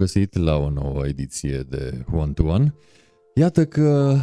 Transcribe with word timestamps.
găsit 0.00 0.36
la 0.36 0.56
o 0.56 0.70
nouă 0.70 1.06
ediție 1.06 1.58
de 1.68 2.04
One 2.12 2.32
to 2.32 2.42
One. 2.42 2.74
Iată 3.34 3.66
că, 3.66 4.16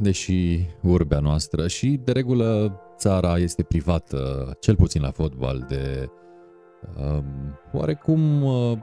deși 0.00 0.60
urbea 0.82 1.18
noastră 1.18 1.68
și 1.68 2.00
de 2.04 2.12
regulă 2.12 2.80
țara 2.96 3.38
este 3.38 3.62
privată, 3.62 4.50
cel 4.60 4.76
puțin 4.76 5.02
la 5.02 5.10
fotbal, 5.10 5.64
de 5.68 6.10
um, 6.96 7.58
oarecum 7.72 8.42
uh, 8.42 8.78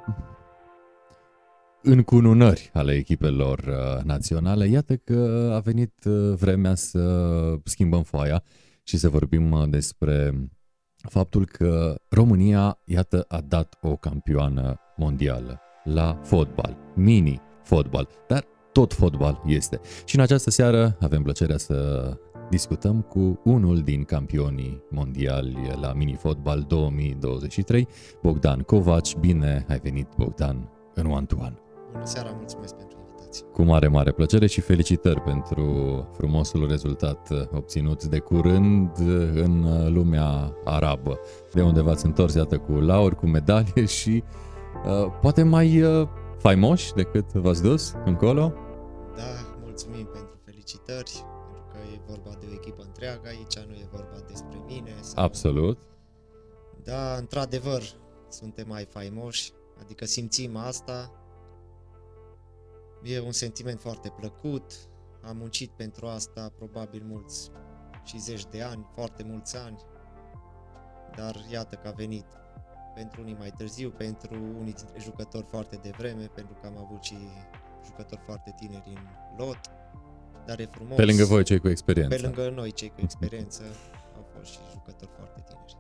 încununări 1.82 2.70
ale 2.74 2.94
echipelor 2.94 3.60
uh, 3.60 4.04
naționale, 4.04 4.68
iată 4.68 4.96
că 4.96 5.52
a 5.54 5.60
venit 5.60 5.94
uh, 6.06 6.34
vremea 6.36 6.76
să 6.76 7.04
schimbăm 7.64 8.04
foaia 8.04 8.44
și 8.84 8.98
să 8.98 9.10
vorbim 9.10 9.52
uh, 9.52 9.70
despre 9.70 10.34
faptul 11.10 11.46
că 11.46 11.96
România, 12.10 12.80
iată, 12.86 13.26
a 13.28 13.42
dat 13.42 13.78
o 13.82 13.96
campioană 13.96 14.80
mondială 14.96 15.65
la 15.86 16.20
fotbal, 16.24 16.78
mini-fotbal, 16.94 18.08
dar 18.28 18.46
tot 18.72 18.94
fotbal 18.94 19.42
este. 19.46 19.80
Și 20.06 20.16
în 20.16 20.22
această 20.22 20.50
seară 20.50 20.98
avem 21.00 21.22
plăcerea 21.22 21.58
să 21.58 22.10
discutăm 22.50 23.02
cu 23.02 23.40
unul 23.44 23.82
din 23.82 24.04
campionii 24.04 24.84
mondiali 24.90 25.78
la 25.82 25.94
mini-fotbal 25.94 26.66
2023, 26.68 27.88
Bogdan 28.22 28.60
Covaci. 28.60 29.16
Bine 29.16 29.66
ai 29.70 29.80
venit, 29.84 30.08
Bogdan, 30.18 30.70
în 30.94 31.06
One 31.06 31.26
to 31.26 31.36
One. 31.40 31.58
Bună 31.92 32.06
seara, 32.06 32.32
mulțumesc 32.38 32.76
pentru 32.76 32.98
invitație. 33.00 33.46
Cu 33.52 33.62
mare, 33.64 33.88
mare 33.88 34.12
plăcere 34.12 34.48
și 34.48 34.62
felicitări 34.62 35.22
pentru 35.22 35.66
frumosul 36.14 36.68
rezultat 36.68 37.30
obținut 37.54 38.04
de 38.04 38.20
curând 38.20 38.98
în 39.34 39.66
lumea 39.94 40.54
arabă, 40.64 41.20
de 41.54 41.62
unde 41.62 41.82
v-ați 41.82 42.06
întors, 42.06 42.34
iată, 42.34 42.58
cu 42.58 42.72
lauri, 42.72 43.16
cu 43.16 43.26
medalie 43.26 43.86
și 44.00 44.24
uh, 44.26 44.45
poate 45.22 45.44
mai 45.44 45.82
uh, 45.82 46.08
faimoși 46.38 46.94
decât 46.94 47.32
v-ați 47.34 47.62
dus 47.62 47.96
încolo? 48.06 48.54
Da, 49.16 49.58
mulțumim 49.64 50.06
pentru 50.06 50.40
felicitări, 50.46 51.26
pentru 51.52 51.64
că 51.72 51.78
e 51.94 52.00
vorba 52.08 52.38
de 52.40 52.46
o 52.50 52.54
echipă 52.54 52.84
întreagă 52.86 53.28
aici, 53.28 53.60
nu 53.68 53.74
e 53.74 53.88
vorba 53.92 54.24
despre 54.28 54.64
mine. 54.66 54.96
Sau... 55.02 55.24
Absolut. 55.24 55.78
Da, 56.84 57.16
într-adevăr, 57.18 57.82
suntem 58.30 58.68
mai 58.68 58.86
faimoși, 58.86 59.52
adică 59.82 60.06
simțim 60.06 60.56
asta, 60.56 61.12
E 63.06 63.20
un 63.20 63.32
sentiment 63.32 63.80
foarte 63.80 64.10
plăcut, 64.10 64.72
am 65.22 65.38
muncit 65.38 65.72
pentru 65.72 66.08
asta 66.08 66.52
probabil 66.56 67.04
mulți 67.08 67.52
și 68.04 68.20
zeci 68.20 68.46
de 68.46 68.62
ani, 68.62 68.88
foarte 68.94 69.24
mulți 69.24 69.58
ani, 69.58 69.78
dar 71.16 71.46
iată 71.52 71.76
că 71.76 71.88
a 71.88 71.92
venit 71.92 72.26
pentru 72.96 73.22
unii 73.22 73.36
mai 73.40 73.52
târziu, 73.58 73.90
pentru 73.90 74.34
unii 74.60 74.74
dintre 74.74 75.00
jucători 75.00 75.46
foarte 75.54 75.80
devreme, 75.82 76.26
pentru 76.36 76.56
că 76.62 76.68
am 76.68 76.78
avut 76.86 77.04
și 77.04 77.18
jucători 77.86 78.22
foarte 78.26 78.54
tineri 78.60 78.90
în 78.96 79.02
lot, 79.38 79.60
dar 80.46 80.60
e 80.60 80.66
frumos. 80.66 80.96
Pe 80.96 81.06
lângă 81.06 81.26
voi 81.26 81.44
cei 81.44 81.60
cu 81.60 81.70
experiență. 81.70 82.16
Pe 82.16 82.22
lângă 82.22 82.54
noi 82.56 82.72
cei 82.72 82.90
cu 82.90 83.02
experiență 83.04 83.62
au 84.16 84.26
fost 84.36 84.52
și 84.52 84.60
jucători 84.72 85.12
foarte 85.18 85.44
tineri. 85.48 85.78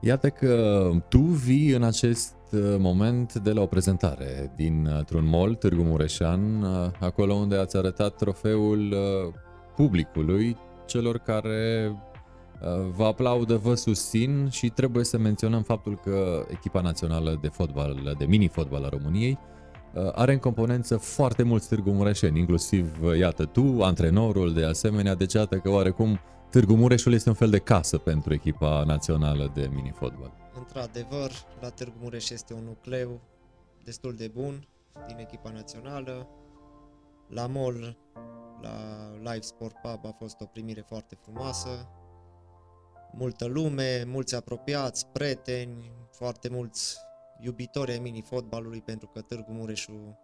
Iată 0.00 0.30
că 0.30 0.90
tu 1.08 1.18
vii 1.18 1.70
în 1.70 1.82
acest 1.82 2.34
uh, 2.52 2.60
moment 2.78 3.34
de 3.34 3.52
la 3.52 3.60
o 3.60 3.66
prezentare 3.66 4.52
dintr-un 4.56 5.28
mall, 5.28 5.54
Târgu 5.54 5.82
Mureșan, 5.82 6.62
uh, 6.62 6.90
acolo 7.00 7.34
unde 7.34 7.56
ați 7.56 7.76
arătat 7.76 8.16
trofeul 8.16 8.92
uh, 8.92 9.32
publicului, 9.76 10.56
celor 10.86 11.18
care 11.18 11.92
vă 12.96 13.04
aplaudă, 13.04 13.56
vă 13.56 13.74
susțin 13.74 14.48
și 14.50 14.68
trebuie 14.68 15.04
să 15.04 15.18
menționăm 15.18 15.62
faptul 15.62 15.96
că 15.96 16.46
echipa 16.48 16.80
națională 16.80 17.38
de 17.40 17.48
fotbal, 17.48 18.14
de 18.18 18.24
mini-fotbal 18.24 18.84
a 18.84 18.88
României, 18.88 19.38
are 20.12 20.32
în 20.32 20.38
componență 20.38 20.96
foarte 20.96 21.42
mulți 21.42 21.68
Târgu 21.68 21.90
Mureșeni, 21.90 22.38
inclusiv, 22.38 23.02
iată, 23.18 23.44
tu, 23.44 23.82
antrenorul, 23.82 24.52
de 24.52 24.64
asemenea, 24.64 25.14
deci 25.14 25.32
iată 25.32 25.56
că 25.56 25.70
oarecum 25.70 26.18
Târgu 26.50 26.74
Mureșul 26.74 27.12
este 27.12 27.28
un 27.28 27.34
fel 27.34 27.50
de 27.50 27.58
casă 27.58 27.98
pentru 27.98 28.34
echipa 28.34 28.82
națională 28.86 29.50
de 29.54 29.70
mini-fotbal. 29.74 30.32
Într-adevăr, 30.58 31.30
la 31.60 31.68
Târgu 31.68 31.96
Mureș 32.00 32.30
este 32.30 32.54
un 32.54 32.64
nucleu 32.64 33.20
destul 33.84 34.14
de 34.14 34.30
bun 34.34 34.68
din 35.06 35.16
echipa 35.18 35.50
națională. 35.50 36.28
La 37.28 37.46
MOL, 37.46 37.96
la 38.62 38.76
Live 39.18 39.40
Sport 39.40 39.74
Pub 39.82 40.00
a 40.06 40.14
fost 40.18 40.40
o 40.40 40.44
primire 40.44 40.84
foarte 40.88 41.18
frumoasă. 41.22 41.88
Multă 43.12 43.46
lume, 43.46 44.04
mulți 44.04 44.34
apropiați, 44.34 45.06
prieteni, 45.06 45.92
foarte 46.10 46.48
mulți 46.48 46.96
iubitori 47.40 47.90
ai 47.90 47.98
mini-fotbalului 47.98 48.80
pentru 48.80 49.08
că 49.08 49.20
Târgu 49.20 49.52
Mureșul 49.52 50.16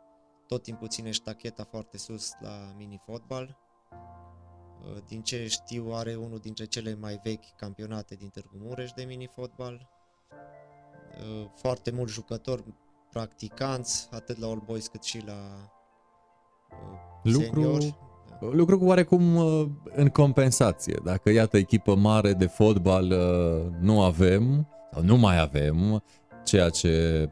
tot 0.47 0.63
timpul 0.63 0.89
ține 0.89 1.11
ștacheta 1.11 1.65
foarte 1.65 1.99
sus 1.99 2.31
la 2.41 2.73
mini-fotbal. 2.77 3.59
Uh, 4.83 5.03
din 5.07 5.23
ce 5.23 5.47
știu, 5.47 5.93
are 5.93 6.15
unul 6.15 6.39
dintre 6.39 6.65
cele 6.65 6.95
mai 6.95 7.21
vechi 7.23 7.57
campionate 7.57 8.15
din 8.15 8.29
Târgu 8.29 8.57
Mureș 8.57 8.91
de 8.93 9.05
mini-fotbal. 9.05 9.91
Uh, 11.19 11.51
foarte 11.55 11.91
mulți 11.91 12.13
jucători 12.13 12.65
practicanți, 13.11 14.09
atât 14.11 14.39
la 14.39 14.47
All 14.47 14.63
Boys 14.65 14.87
cât 14.89 15.03
și 15.03 15.25
la 15.25 15.71
uh, 16.71 17.33
lucru, 17.33 17.79
Da. 17.79 18.12
Lucru 18.51 18.79
cu 18.79 18.85
oarecum 18.85 19.37
în 19.95 20.09
compensație. 20.09 20.95
Dacă, 21.05 21.31
iată, 21.31 21.57
echipă 21.57 21.95
mare 21.95 22.33
de 22.33 22.47
fotbal 22.47 23.15
nu 23.81 24.03
avem, 24.03 24.69
sau 24.93 25.03
nu 25.03 25.17
mai 25.17 25.41
avem, 25.41 26.03
ceea 26.45 26.69
ce 26.69 27.29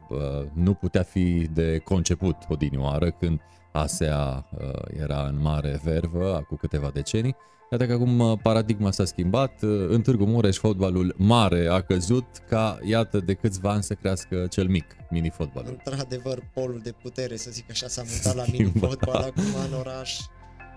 nu 0.53 0.73
putea 0.73 1.03
fi 1.03 1.47
de 1.53 1.77
conceput 1.77 2.35
odinioară 2.49 3.11
când 3.11 3.39
ASEA 3.71 4.47
uh, 4.57 4.69
era 5.01 5.21
în 5.21 5.41
mare 5.41 5.79
vervă 5.83 6.35
acum 6.35 6.57
câteva 6.57 6.89
decenii. 6.93 7.35
Iată 7.71 7.85
că 7.85 7.93
acum 7.93 8.19
uh, 8.19 8.37
paradigma 8.41 8.91
s-a 8.91 9.05
schimbat, 9.05 9.61
uh, 9.61 9.85
în 9.89 10.01
Târgu 10.01 10.25
Mureș 10.25 10.57
fotbalul 10.57 11.15
mare 11.17 11.67
a 11.67 11.81
căzut 11.81 12.25
ca, 12.49 12.79
iată, 12.83 13.19
de 13.19 13.33
câțiva 13.33 13.71
ani 13.71 13.83
să 13.83 13.93
crească 13.93 14.47
cel 14.49 14.67
mic, 14.67 14.95
mini-fotbalul. 15.09 15.81
Într-adevăr, 15.85 16.43
polul 16.53 16.79
de 16.83 16.91
putere, 17.01 17.35
să 17.35 17.51
zic 17.51 17.65
așa, 17.69 17.87
s-a 17.87 18.03
mutat 18.09 18.35
la 18.35 18.51
mini-fotbal 18.51 19.15
acum 19.15 19.43
în 19.69 19.79
oraș. 19.79 20.19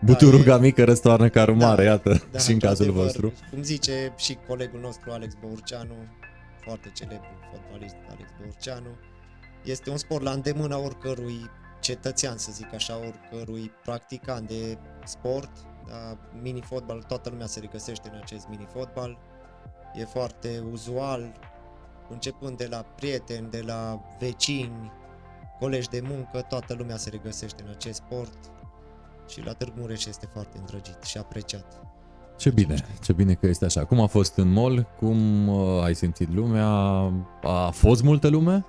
Buturuga 0.01 0.45
da, 0.45 0.59
mică 0.59 0.85
răstoarnă 0.85 1.29
carul 1.29 1.59
da, 1.59 1.67
mare, 1.67 1.85
iată, 1.85 2.23
da, 2.31 2.39
și 2.39 2.53
în 2.53 2.59
cazul 2.59 2.93
vostru. 2.93 3.33
Cum 3.51 3.63
zice 3.63 4.13
și 4.17 4.39
colegul 4.49 4.81
nostru 4.81 5.11
Alex 5.11 5.35
Băurceanu, 5.41 5.95
foarte 6.65 6.91
celebru 6.95 7.29
fotbalist 7.53 7.97
Alex 8.09 8.31
Băurceanu, 8.41 8.97
este 9.65 9.91
un 9.91 9.97
sport 9.97 10.23
la 10.23 10.31
îndemâna 10.31 10.79
oricărui 10.79 11.51
cetățean, 11.81 12.37
să 12.37 12.51
zic 12.53 12.75
așa, 12.75 12.99
oricărui 12.99 13.71
practicant 13.83 14.49
de 14.49 14.79
sport, 15.05 15.51
da, 15.89 16.19
mini-fotbal, 16.43 17.03
toată 17.03 17.31
lumea 17.31 17.47
se 17.47 17.61
regăsește 17.61 18.09
în 18.13 18.19
acest 18.23 18.47
mini-fotbal, 18.49 19.19
e 19.95 20.05
foarte 20.05 20.63
uzual, 20.71 21.33
începând 22.09 22.57
de 22.57 22.67
la 22.71 22.77
prieteni, 22.77 23.51
de 23.51 23.63
la 23.67 24.01
vecini, 24.19 24.93
colegi 25.59 25.89
de 25.89 26.01
muncă, 26.01 26.41
toată 26.49 26.75
lumea 26.75 26.97
se 26.97 27.11
regăsește 27.11 27.63
în 27.63 27.71
acest 27.71 28.03
sport 28.07 28.39
și 29.29 29.41
la 29.45 29.53
Târgu 29.53 29.81
Mureș 29.81 30.05
este 30.05 30.29
foarte 30.33 30.59
îndrăgit 30.59 31.03
și 31.03 31.19
apreciat. 31.19 31.85
Ce 32.37 32.51
bine, 32.51 32.87
ce 33.03 33.13
bine 33.13 33.35
că 33.35 33.47
este 33.47 33.65
așa. 33.65 33.85
Cum 33.85 34.01
a 34.01 34.07
fost 34.07 34.37
în 34.37 34.53
mall? 34.53 34.87
Cum 34.99 35.49
uh, 35.49 35.83
ai 35.83 35.95
simțit 35.95 36.35
lumea? 36.35 36.67
A 37.43 37.71
fost 37.71 38.03
multă 38.03 38.29
lume? 38.29 38.65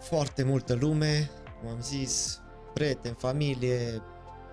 Foarte 0.00 0.42
multă 0.44 0.74
lume, 0.74 1.30
cum 1.60 1.70
am 1.70 1.80
zis, 1.80 2.40
prieteni, 2.74 3.14
familie, 3.18 4.02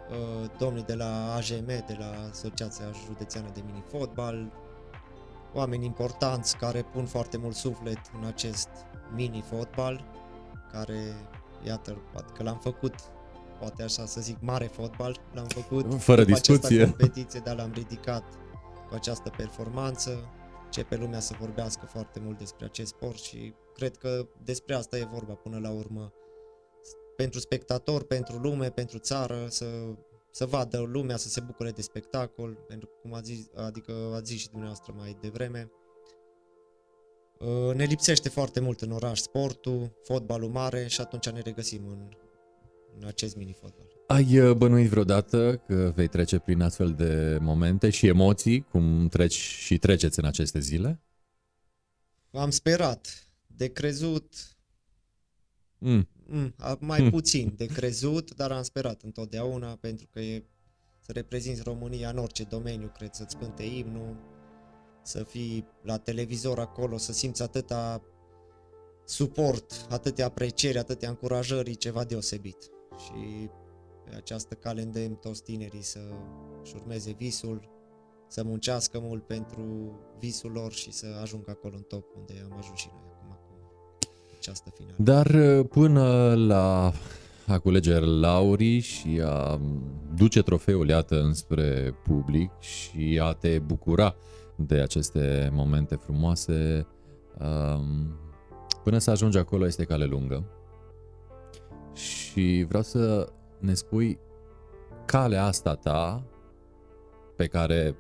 uh, 0.10 0.50
domnii 0.58 0.84
de 0.84 0.94
la 0.94 1.34
AJM, 1.36 1.66
de 1.66 1.96
la 1.98 2.12
Asociația 2.32 2.86
Județeană 3.06 3.48
de 3.54 3.62
Mini-Fotbal, 3.66 4.52
oameni 5.54 5.86
importanți 5.86 6.58
care 6.58 6.82
pun 6.82 7.06
foarte 7.06 7.38
mult 7.38 7.56
suflet 7.56 8.00
în 8.20 8.28
acest 8.28 8.70
mini-fotbal, 9.16 10.04
care, 10.72 11.00
iată, 11.64 11.98
că 12.34 12.44
l-am 12.44 12.58
făcut, 12.58 12.94
poate 13.60 13.84
așa 13.84 14.06
să 14.06 14.22
zic, 14.22 14.38
mare 14.42 14.66
fotbal, 14.66 15.22
l-am 15.34 15.48
făcut 15.48 16.02
fără 16.02 16.24
discuție. 16.24 16.84
competiție, 16.84 17.42
dar 17.44 17.56
l-am 17.56 17.72
ridicat 17.74 18.24
cu 18.90 18.94
această 18.94 19.34
performanță, 19.38 20.30
pe 20.84 20.96
lumea 20.96 21.20
să 21.20 21.36
vorbească 21.40 21.86
foarte 21.86 22.20
mult 22.20 22.38
despre 22.38 22.66
acest 22.66 22.90
sport 22.90 23.18
și 23.18 23.54
cred 23.74 23.98
că 23.98 24.28
despre 24.44 24.76
asta 24.76 24.98
e 24.98 25.08
vorba 25.12 25.34
până 25.34 25.60
la 25.60 25.72
urmă 25.72 26.14
pentru 27.16 27.40
spectator, 27.40 28.04
pentru 28.04 28.38
lume, 28.38 28.70
pentru 28.70 28.98
țară, 28.98 29.46
să, 29.50 29.66
să 30.32 30.46
vadă 30.46 30.80
lumea, 30.80 31.18
să 31.18 31.30
se 31.30 31.42
bucure 31.42 31.72
de 31.72 31.82
spectacol, 31.82 32.58
pentru 32.68 32.90
cum 33.02 33.14
a 33.14 33.22
zis, 33.22 33.48
adică 33.56 33.92
a 34.14 34.22
zis 34.22 34.40
și 34.40 34.50
dumneavoastră 34.50 34.94
mai 34.98 35.18
devreme. 35.22 35.72
Uh, 37.40 37.76
ne 37.76 37.84
lipsește 37.84 38.30
foarte 38.30 38.60
mult 38.60 38.82
în 38.82 38.92
oraș 38.92 39.20
sportul, 39.20 40.00
fotbalul 40.04 40.50
mare 40.50 40.88
și 40.88 41.02
atunci 41.02 41.30
ne 41.30 41.40
regăsim 41.40 41.88
în, 41.88 42.10
în 43.00 43.08
acest 43.08 43.36
mini-fotbal. 43.36 43.86
Ai 44.08 44.40
uh, 44.40 44.56
bănuit 44.56 44.90
vreodată 44.90 45.64
că 45.68 45.92
vei 45.96 46.08
trece 46.08 46.40
prin 46.40 46.62
astfel 46.62 46.94
de 46.94 47.38
momente 47.42 47.90
și 47.90 48.08
emoții, 48.08 48.62
cum 48.62 49.08
treci 49.08 49.34
și 49.38 49.78
treceți 49.78 50.20
în 50.20 50.26
aceste 50.26 50.60
zile? 50.60 51.00
Am 52.32 52.50
sperat, 52.50 53.28
de 53.48 53.68
crezut, 53.68 54.34
Mm. 55.78 56.08
mm, 56.26 56.54
a- 56.58 56.78
mai 56.80 57.10
puțin 57.10 57.54
de 57.58 57.66
crezut, 57.66 58.36
dar 58.36 58.52
am 58.52 58.64
sperat 58.64 59.02
întotdeauna 59.02 59.76
pentru 59.76 60.08
că 60.12 60.20
e 60.20 60.44
să 61.02 61.12
reprezinți 61.12 61.62
România 61.64 62.10
în 62.10 62.18
orice 62.18 62.44
domeniu, 62.44 62.92
cred, 62.98 63.14
să-ți 63.14 63.38
cânte 63.38 63.64
imnul, 63.64 64.16
să 65.04 65.24
fii 65.24 65.68
la 65.84 65.98
televizor 65.98 66.60
acolo, 66.60 66.98
să 66.98 67.14
simți 67.14 67.42
atâta 67.42 68.02
suport, 69.06 69.86
atâtea 69.90 70.26
aprecieri, 70.26 70.78
atâtea 70.78 71.10
încurajări, 71.10 71.76
ceva 71.76 72.04
deosebit. 72.04 72.58
Și 72.98 73.50
pe 74.04 74.16
această 74.16 74.54
cale 74.54 74.82
îndemn 74.82 75.16
toți 75.16 75.44
tinerii 75.44 75.84
să-și 75.84 76.76
urmeze 76.76 77.12
visul, 77.12 77.70
să 78.28 78.44
muncească 78.44 79.00
mult 79.00 79.24
pentru 79.28 79.64
visul 80.20 80.52
lor 80.52 80.72
și 80.72 80.92
să 80.92 81.06
ajungă 81.22 81.52
acolo 81.52 81.76
în 81.76 81.82
top 81.82 82.06
unde 82.18 82.34
am 82.52 82.58
ajuns 82.58 82.80
și 82.80 82.90
noi 82.94 83.02
acum 83.12 83.38
cu 84.30 84.34
această 84.38 84.70
finală. 84.76 84.96
Dar 84.98 85.26
uh, 85.26 85.66
până 85.70 86.34
la 86.36 86.92
a 87.48 87.60
culege 87.60 88.00
laurii 88.00 88.80
și 88.80 89.22
a 89.26 89.60
duce 90.16 90.42
trofeul, 90.42 90.88
iată, 90.88 91.22
înspre 91.22 91.96
public 92.04 92.52
și 92.60 93.20
a 93.24 93.34
te 93.34 93.60
bucura 93.60 94.16
de 94.56 94.76
aceste 94.76 95.50
momente 95.54 95.96
frumoase, 95.96 96.88
um, 97.40 98.20
până 98.84 98.98
să 98.98 99.12
ajungi 99.12 99.38
acolo 99.38 99.66
este 99.66 99.84
cale 99.84 100.06
lungă. 100.06 100.44
Și 101.96 102.66
vreau 102.68 102.84
să 102.84 103.30
ne 103.60 103.74
spui 103.74 104.20
calea 105.06 105.46
asta 105.46 105.76
ta, 105.76 106.24
pe 107.36 107.46
care 107.46 107.96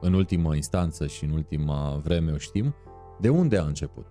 în 0.00 0.12
ultimă 0.12 0.54
instanță 0.54 1.06
și 1.06 1.24
în 1.24 1.30
ultima 1.30 2.00
vreme 2.02 2.32
o 2.32 2.36
știm, 2.36 2.74
de 3.20 3.28
unde 3.28 3.58
a 3.58 3.64
început? 3.64 4.06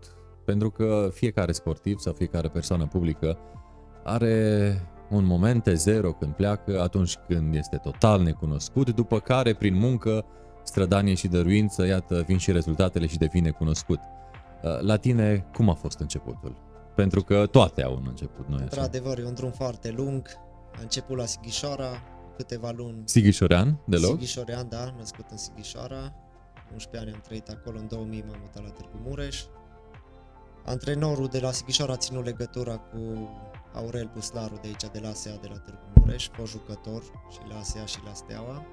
Pentru 0.45 0.69
că 0.69 1.09
fiecare 1.13 1.51
sportiv 1.51 1.97
sau 1.97 2.13
fiecare 2.13 2.47
persoană 2.47 2.87
publică 2.87 3.37
are 4.03 4.73
un 5.09 5.25
moment 5.25 5.63
de 5.63 5.73
zero 5.73 6.13
când 6.13 6.33
pleacă, 6.33 6.81
atunci 6.81 7.15
când 7.27 7.55
este 7.55 7.77
total 7.77 8.21
necunoscut, 8.21 8.89
după 8.95 9.19
care, 9.19 9.53
prin 9.53 9.75
muncă, 9.75 10.25
strădanie 10.63 11.13
și 11.13 11.27
dăruință, 11.27 11.85
iată, 11.85 12.23
vin 12.27 12.37
și 12.37 12.51
rezultatele 12.51 13.07
și 13.07 13.17
devine 13.17 13.49
cunoscut. 13.49 13.99
Uh, 14.63 14.79
la 14.81 14.95
tine, 14.95 15.45
cum 15.53 15.69
a 15.69 15.73
fost 15.73 15.99
începutul? 15.99 16.68
Pentru 16.99 17.23
că 17.23 17.45
toate 17.45 17.83
au 17.83 17.95
un 17.95 18.05
început, 18.07 18.47
nu 18.47 18.55
așa? 18.55 18.63
Într-adevăr, 18.63 19.19
e 19.19 19.25
un 19.25 19.33
drum 19.33 19.51
foarte 19.51 19.91
lung. 19.91 20.27
A 20.75 20.81
început 20.81 21.17
la 21.17 21.25
Sighișoara, 21.25 22.01
câteva 22.35 22.71
luni. 22.71 23.01
Sighișorean, 23.05 23.79
deloc? 23.85 24.11
Sighișorean, 24.11 24.69
da, 24.69 24.93
născut 24.97 25.25
în 25.29 25.37
Sighișoara. 25.37 26.13
11 26.71 26.97
ani 26.97 27.15
am 27.15 27.21
trăit 27.27 27.49
acolo, 27.49 27.77
în 27.77 27.87
2000 27.87 28.23
m-am 28.27 28.37
mutat 28.41 28.63
la 28.63 28.69
Târgu 28.69 28.97
Mureș. 29.07 29.43
Antrenorul 30.65 31.27
de 31.27 31.39
la 31.39 31.51
Sighișoara 31.51 31.93
a 31.93 31.97
ținut 31.97 32.25
legătura 32.25 32.77
cu 32.77 33.29
Aurel 33.73 34.09
Buslaru 34.13 34.59
de 34.61 34.67
aici, 34.67 34.91
de 34.91 34.99
la 34.99 35.09
ASEA, 35.09 35.35
de 35.41 35.47
la 35.47 35.57
Târgu 35.57 35.85
Mureș, 35.95 36.29
fost 36.29 36.51
jucător 36.51 37.01
și 37.31 37.39
la 37.49 37.57
ASEA 37.57 37.85
și 37.85 37.99
la 38.05 38.13
Steaua. 38.13 38.65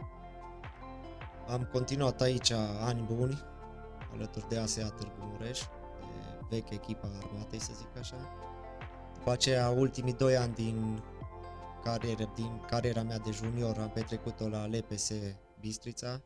Am 1.49 1.69
continuat 1.73 2.21
aici 2.21 2.53
ani 2.81 3.09
buni, 3.15 3.39
alături 4.13 4.49
de 4.49 4.59
ASEA 4.59 4.87
Târgu 4.87 5.17
Mureș, 5.19 5.61
de 5.61 5.76
veche 6.49 6.75
echipa 6.75 7.11
armatei, 7.23 7.61
să 7.61 7.73
zic 7.75 7.97
așa. 7.99 8.17
După 9.15 9.31
aceea, 9.31 9.69
ultimii 9.69 10.13
doi 10.13 10.37
ani 10.37 10.55
din 10.55 11.03
carieră, 11.83 12.33
din 12.35 12.61
cariera 12.67 13.03
mea 13.03 13.19
de 13.19 13.31
junior 13.31 13.79
am 13.79 13.91
petrecut-o 13.91 14.49
la 14.49 14.67
LPS 14.67 15.13
Bistrița. 15.61 16.23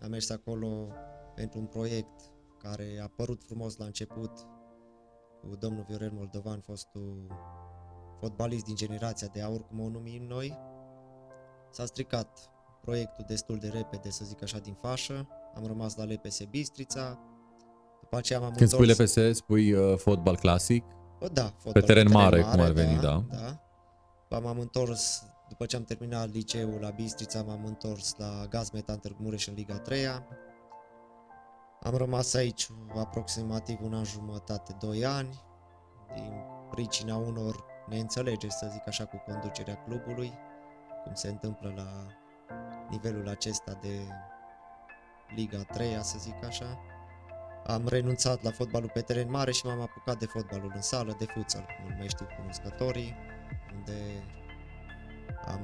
Am 0.00 0.10
mers 0.10 0.30
acolo 0.30 0.88
pentru 1.34 1.58
un 1.58 1.66
proiect 1.66 2.32
care 2.58 3.00
a 3.02 3.08
părut 3.16 3.42
frumos 3.44 3.76
la 3.76 3.84
început 3.84 4.30
cu 5.40 5.56
domnul 5.56 5.84
Viorel 5.88 6.10
Moldovan, 6.12 6.60
fostul 6.60 7.26
fotbalist 8.20 8.64
din 8.64 8.74
generația 8.74 9.28
de 9.28 9.42
aur, 9.42 9.66
cum 9.66 9.80
o 9.80 9.88
numim 9.88 10.22
noi. 10.22 10.58
S-a 11.70 11.86
stricat 11.86 12.50
proiectul 12.80 13.24
destul 13.28 13.58
de 13.58 13.68
repede, 13.68 14.10
să 14.10 14.24
zic 14.24 14.42
așa, 14.42 14.58
din 14.58 14.74
fașă. 14.74 15.28
Am 15.54 15.66
rămas 15.66 15.96
la 15.96 16.04
LPS 16.04 16.44
Bistrița. 16.44 17.18
După 18.14 18.26
aceea 18.26 18.40
m-am 18.40 18.54
Când 18.56 18.70
spui 18.70 18.88
întors... 18.88 19.14
LPS, 19.16 19.36
spui 19.36 19.72
uh, 19.72 19.98
fotbal 19.98 20.36
clasic? 20.36 20.84
Bă, 21.18 21.28
Da, 21.32 21.52
fotbal 21.58 21.82
teren 21.82 22.10
mare, 22.10 22.40
cum 22.40 22.60
ar 22.60 22.70
veni, 22.70 22.98
da. 23.00 23.24
da. 23.28 23.60
După 24.28 24.40
m-am 24.42 24.58
întors, 24.58 25.22
după 25.48 25.66
ce 25.66 25.76
am 25.76 25.84
terminat 25.84 26.32
liceul 26.32 26.78
la 26.80 26.90
Bistrița, 26.90 27.42
m-am 27.42 27.64
întors 27.64 28.14
la 28.16 28.46
Gazmetan 28.48 28.98
Târgu 28.98 29.22
Mureș 29.22 29.46
în 29.46 29.54
Liga 29.54 29.78
3 29.78 30.04
-a. 30.04 30.22
Am 31.80 31.96
rămas 31.96 32.34
aici 32.34 32.68
aproximativ 32.96 33.78
un 33.82 33.94
an 33.94 34.04
jumătate, 34.04 34.76
doi 34.80 35.04
ani, 35.04 35.42
din 36.14 36.32
pricina 36.70 37.16
unor 37.16 37.64
neînțelegeri, 37.88 38.52
să 38.52 38.68
zic 38.72 38.88
așa, 38.88 39.04
cu 39.04 39.22
conducerea 39.26 39.74
clubului, 39.74 40.32
cum 41.04 41.14
se 41.14 41.28
întâmplă 41.28 41.72
la 41.76 42.06
nivelul 42.90 43.28
acesta 43.28 43.78
de 43.82 44.06
Liga 45.34 45.62
3 45.62 45.98
să 46.02 46.16
zic 46.18 46.44
așa. 46.44 46.78
Am 47.66 47.82
renunțat 47.88 48.42
la 48.42 48.50
fotbalul 48.50 48.90
pe 48.92 49.00
teren 49.00 49.30
mare 49.30 49.52
și 49.52 49.66
m-am 49.66 49.80
apucat 49.80 50.18
de 50.18 50.26
fotbalul 50.26 50.72
în 50.74 50.80
sală, 50.82 51.16
de 51.18 51.24
futsal, 51.24 51.66
cum 51.82 51.94
mai 51.98 52.08
știu 52.08 52.26
cunoscătorii, 52.38 53.14
unde 53.76 53.92
am 55.46 55.60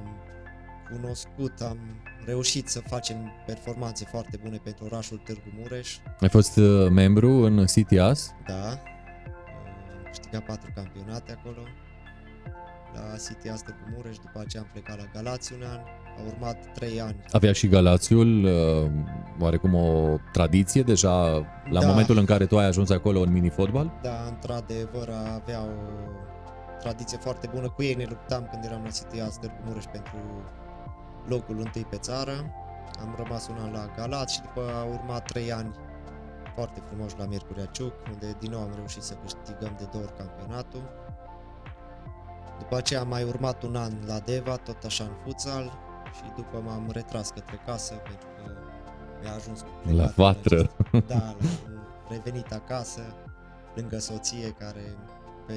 cunoscut, 0.91 1.61
am 1.61 1.77
reușit 2.25 2.67
să 2.67 2.79
facem 2.79 3.31
performanțe 3.45 4.05
foarte 4.05 4.37
bune 4.43 4.57
pentru 4.63 4.85
orașul 4.85 5.17
Târgu 5.17 5.49
Mureș, 5.59 5.97
Ai 6.19 6.29
fost 6.29 6.57
uh, 6.57 6.89
membru 6.89 7.29
în 7.29 7.65
CTAS? 7.65 8.33
da, 8.47 8.69
am 8.69 10.03
câștigat 10.05 10.45
patru 10.45 10.71
campionate 10.75 11.31
acolo, 11.39 11.61
la 12.93 13.15
City 13.27 13.49
Asta 13.49 13.71
cu 13.71 13.89
Mureș, 13.95 14.17
după 14.17 14.39
aceea 14.39 14.63
am 14.63 14.69
plecat 14.71 14.97
la 14.97 15.03
Galați 15.13 15.53
un 15.53 15.61
an, 15.71 15.79
a 16.17 16.21
urmat 16.27 16.73
trei 16.73 17.01
ani 17.01 17.15
Avea 17.31 17.51
și 17.53 17.67
Galațiul 17.67 18.43
uh, 18.43 18.91
oarecum 19.39 19.73
o 19.73 20.17
tradiție 20.31 20.81
deja 20.81 21.17
la 21.69 21.79
Da. 21.79 21.87
momentul 21.87 22.17
în 22.17 22.25
care 22.25 22.45
tu 22.45 22.57
ai 22.57 22.65
ajuns 22.65 22.89
acolo 22.89 23.19
în 23.19 23.31
mini-fotbal? 23.31 23.99
Da, 24.01 24.25
într-adevăr 24.29 25.09
avea 25.41 25.61
o 25.61 25.71
tradiție 26.79 27.17
foarte 27.17 27.49
bună. 27.53 27.69
Cu 27.69 27.83
ei 27.83 27.93
ne 27.93 28.05
luptam 28.09 28.47
când 28.51 28.63
eram 28.65 28.81
la 28.83 28.89
City 28.89 29.19
Aster 29.19 29.49
cu 29.49 29.61
Mureș 29.65 29.83
pentru 29.91 30.17
locul 31.27 31.59
întâi 31.59 31.85
pe 31.89 31.97
țară. 31.97 32.31
Am 33.01 33.15
rămas 33.23 33.47
un 33.47 33.55
an 33.65 33.71
la 33.71 33.91
Galați 33.97 34.33
și 34.33 34.41
după 34.41 34.61
a 34.79 34.83
urmat 34.83 35.25
trei 35.25 35.51
ani 35.51 35.71
foarte 36.55 36.81
frumoși 36.87 37.15
la 37.17 37.25
Miercurea 37.25 37.65
Ciuc, 37.65 37.93
unde 38.11 38.35
din 38.39 38.51
nou 38.51 38.61
am 38.61 38.71
reușit 38.75 39.01
să 39.01 39.13
câștigăm 39.21 39.75
de 39.77 39.85
două 39.91 40.03
ori 40.03 40.13
campionatul. 40.17 40.81
După 42.61 42.75
aceea 42.75 42.99
am 42.99 43.07
mai 43.07 43.23
urmat 43.23 43.63
un 43.63 43.75
an 43.75 43.91
la 44.07 44.19
Deva, 44.19 44.55
tot 44.55 44.83
așa 44.83 45.03
în 45.03 45.11
futsal 45.25 45.63
și 46.15 46.21
după 46.35 46.61
m-am 46.65 46.89
retras 46.91 47.29
către 47.29 47.59
casă 47.65 47.93
pentru 47.93 48.27
că 48.35 48.51
mi-a 49.21 49.33
ajuns 49.33 49.59
cu 49.61 49.67
La 49.83 49.91
plecatul 49.91 50.13
vatră. 50.23 50.55
acesta. 50.91 51.03
Da, 51.07 51.25
am 51.27 51.35
revenit 52.09 52.51
acasă, 52.51 53.01
lângă 53.75 53.99
soție 53.99 54.55
care 54.59 54.97
pe, 55.47 55.53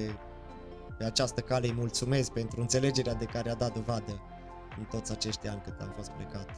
pe 0.99 1.05
această 1.05 1.41
cale 1.41 1.67
îi 1.67 1.75
mulțumesc 1.77 2.31
pentru 2.31 2.61
înțelegerea 2.61 3.15
de 3.15 3.25
care 3.25 3.51
a 3.51 3.55
dat 3.55 3.73
dovadă 3.75 4.21
în 4.79 4.85
toți 4.91 5.13
acești 5.13 5.49
ani 5.49 5.61
cât 5.65 5.81
am 5.81 5.93
fost 5.97 6.11
plecat. 6.11 6.49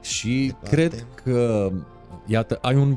Și 0.00 0.46
Departe. 0.46 0.68
cred 0.74 1.06
că, 1.24 1.70
iată, 2.26 2.58
ai 2.62 2.74
un 2.76 2.96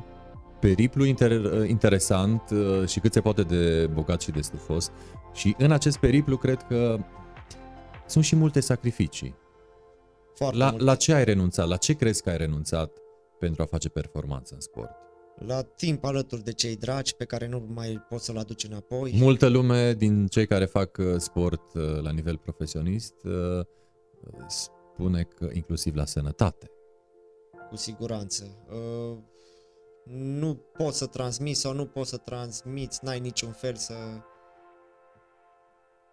periplu 0.60 1.06
inter- 1.06 1.68
interesant 1.68 2.42
uh, 2.52 2.88
și 2.88 3.00
cât 3.00 3.14
se 3.14 3.22
poate 3.22 3.42
de 3.42 3.88
bogat 3.94 4.22
și 4.22 4.32
de 4.32 4.42
stufos. 4.42 4.92
Și 5.34 5.56
în 5.58 5.72
acest 5.72 5.98
periplu 5.98 6.38
cred 6.38 6.62
că 6.62 6.98
sunt 8.08 8.24
și 8.24 8.36
multe 8.36 8.60
sacrificii. 8.60 9.36
Foarte 10.36 10.58
La, 10.58 10.70
mult. 10.70 10.84
la 10.84 10.96
ce 10.96 11.14
ai 11.14 11.24
renunțat? 11.24 11.68
La 11.68 11.78
ce 11.78 11.94
crezi 11.94 12.24
că 12.24 12.30
ai 12.30 12.38
renunțat 12.38 12.92
pentru 13.40 13.62
a 13.62 13.66
face 13.66 13.90
performanță 13.90 14.54
în 14.54 14.60
sport? 14.60 14.92
la 15.46 15.62
timp 15.62 16.04
alături 16.04 16.44
de 16.44 16.54
cei 16.54 16.76
dragi 16.76 17.16
pe 17.16 17.26
care 17.26 17.48
nu 17.48 17.66
mai 17.74 18.06
poți 18.10 18.26
să-l 18.26 18.38
aduci 18.38 18.64
înapoi. 18.64 19.14
Multă 19.18 19.48
lume 19.48 19.94
din 19.94 20.28
cei 20.28 20.48
care 20.48 20.66
fac 20.66 20.98
uh, 20.98 21.16
sport 21.18 21.74
uh, 21.74 22.00
la 22.02 22.12
nivel 22.12 22.38
profesionist 22.38 23.14
uh, 23.24 23.66
spune 24.48 25.24
că 25.24 25.50
inclusiv 25.54 25.96
la 25.96 26.06
sănătate. 26.06 26.72
Cu 27.70 27.76
siguranță. 27.76 28.66
Uh, 28.70 29.18
nu 30.14 30.56
poți 30.56 30.98
să 30.98 31.06
transmiți 31.06 31.60
sau 31.60 31.74
nu 31.74 31.86
poți 31.86 32.10
să 32.10 32.18
transmiți, 32.18 33.00
n-ai 33.04 33.20
niciun 33.20 33.52
fel 33.52 33.76
să 33.76 33.94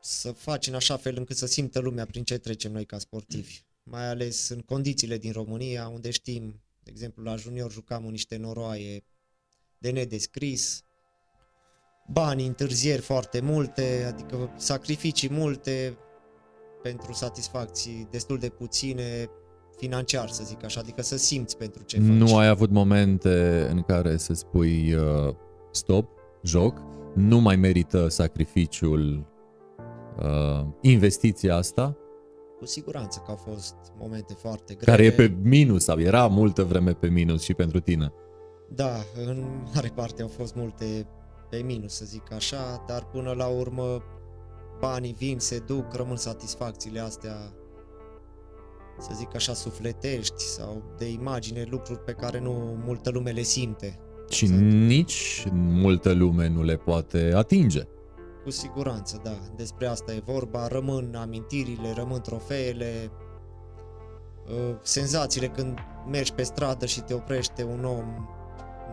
să 0.07 0.33
faci 0.33 0.67
în 0.67 0.75
așa 0.75 0.97
fel 0.97 1.15
încât 1.17 1.37
să 1.37 1.47
simtă 1.47 1.79
lumea 1.79 2.05
prin 2.05 2.25
ce 2.25 2.39
trecem 2.39 2.73
noi 2.73 2.85
ca 2.85 2.99
sportivi. 2.99 3.61
Mai 3.83 4.09
ales 4.09 4.49
în 4.49 4.61
condițiile 4.61 5.19
din 5.19 5.33
România, 5.33 5.89
unde 5.89 6.11
știm, 6.11 6.61
de 6.83 6.91
exemplu, 6.91 7.23
la 7.23 7.37
junior 7.37 7.73
jucam 7.73 8.05
în 8.05 8.11
niște 8.11 8.37
noroaie 8.37 9.05
de 9.79 9.91
nedescris, 9.91 10.83
bani, 12.09 12.47
întârzieri 12.47 13.03
foarte 13.03 13.41
multe, 13.41 14.05
adică 14.09 14.55
sacrificii 14.57 15.31
multe 15.31 15.99
pentru 16.83 17.13
satisfacții 17.13 18.09
destul 18.11 18.39
de 18.39 18.49
puține 18.49 19.31
financiar, 19.77 20.29
să 20.29 20.45
zic 20.45 20.65
așa, 20.65 20.81
adică 20.81 21.03
să 21.03 21.17
simți 21.17 21.57
pentru 21.57 21.83
ce 21.83 21.97
faci. 21.97 22.07
Nu 22.07 22.37
ai 22.37 22.49
avut 22.49 22.71
momente 22.71 23.67
în 23.71 23.83
care 23.83 24.17
să 24.17 24.33
spui 24.33 24.95
uh, 24.95 25.35
stop, 25.73 26.09
joc, 26.43 26.83
nu 27.15 27.39
mai 27.39 27.57
merită 27.57 28.09
sacrificiul 28.09 29.35
uh, 30.23 30.67
investiția 30.81 31.57
asta, 31.57 31.97
Cu 32.59 32.67
siguranță 32.67 33.23
că 33.25 33.31
au 33.31 33.37
fost 33.53 33.75
momente 33.99 34.35
foarte 34.35 34.75
grele. 34.75 34.91
care 34.91 35.05
e 35.05 35.11
pe 35.13 35.37
minus 35.43 35.85
sau 35.85 36.01
era 36.01 36.27
multă 36.27 36.65
vreme 36.65 36.93
pe 36.93 37.09
minus 37.09 37.43
și 37.43 37.55
pentru 37.55 37.81
tine. 37.81 38.13
Da, 38.75 38.93
în 39.27 39.45
mare 39.75 39.91
parte 39.95 40.23
au 40.23 40.29
fost 40.29 40.55
multe 40.55 41.07
pe 41.51 41.57
minus, 41.57 41.95
să 41.95 42.05
zic 42.05 42.33
așa, 42.33 42.85
dar 42.87 43.05
până 43.13 43.33
la 43.33 43.47
urmă 43.47 44.03
banii 44.81 45.15
vin, 45.19 45.39
se 45.39 45.59
duc, 45.67 45.95
rămân 45.95 46.17
satisfacțiile 46.17 47.01
astea, 47.01 47.37
să 48.99 49.11
zic 49.15 49.35
așa, 49.35 49.53
sufletești 49.53 50.43
sau 50.43 50.83
de 50.99 51.11
imagine, 51.11 51.67
lucruri 51.71 51.99
pe 52.01 52.13
care 52.13 52.41
nu 52.41 52.79
multă 52.85 53.11
lume 53.11 53.31
le 53.31 53.43
simte. 53.43 53.99
Și 54.31 54.45
Exact. 54.45 54.63
nici 54.63 55.47
multă 55.53 56.13
lume 56.13 56.49
nu 56.49 56.63
le 56.63 56.77
poate 56.77 57.33
atinge. 57.35 57.83
Cu 58.47 58.53
siguranță, 58.53 59.21
da, 59.23 59.38
despre 59.57 59.87
asta 59.87 60.12
e 60.12 60.23
vorba, 60.25 60.67
rămân 60.67 61.15
amintirile, 61.15 61.93
rămân 61.93 62.21
trofeele, 62.21 63.11
uh, 64.49 64.76
senzațiile 64.83 65.49
când 65.49 65.79
mergi 66.11 66.33
pe 66.33 66.43
stradă 66.43 66.87
și 66.87 67.00
te 67.00 67.15
oprește 67.15 67.65
un 67.65 67.85
om 67.85 68.29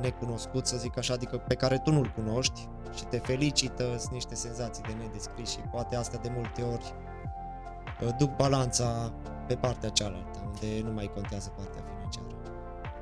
necunoscut, 0.01 0.65
să 0.65 0.77
zic 0.77 0.97
așa, 0.97 1.13
adică 1.13 1.37
pe 1.37 1.55
care 1.55 1.77
tu 1.77 1.91
nu-l 1.91 2.11
cunoști 2.15 2.67
și 2.95 3.05
te 3.05 3.17
felicită, 3.17 3.95
sunt 3.97 4.11
niște 4.11 4.35
senzații 4.35 4.83
de 4.83 4.93
nedescris 4.93 5.49
și 5.49 5.59
poate 5.59 5.95
astea 5.95 6.19
de 6.19 6.31
multe 6.35 6.61
ori 6.61 6.93
uh, 8.01 8.15
duc 8.17 8.35
balanța 8.35 9.13
pe 9.47 9.55
partea 9.55 9.89
cealaltă, 9.89 10.39
unde 10.45 10.81
nu 10.83 10.93
mai 10.93 11.11
contează 11.13 11.49
partea 11.49 11.71
financiară. 11.71 11.92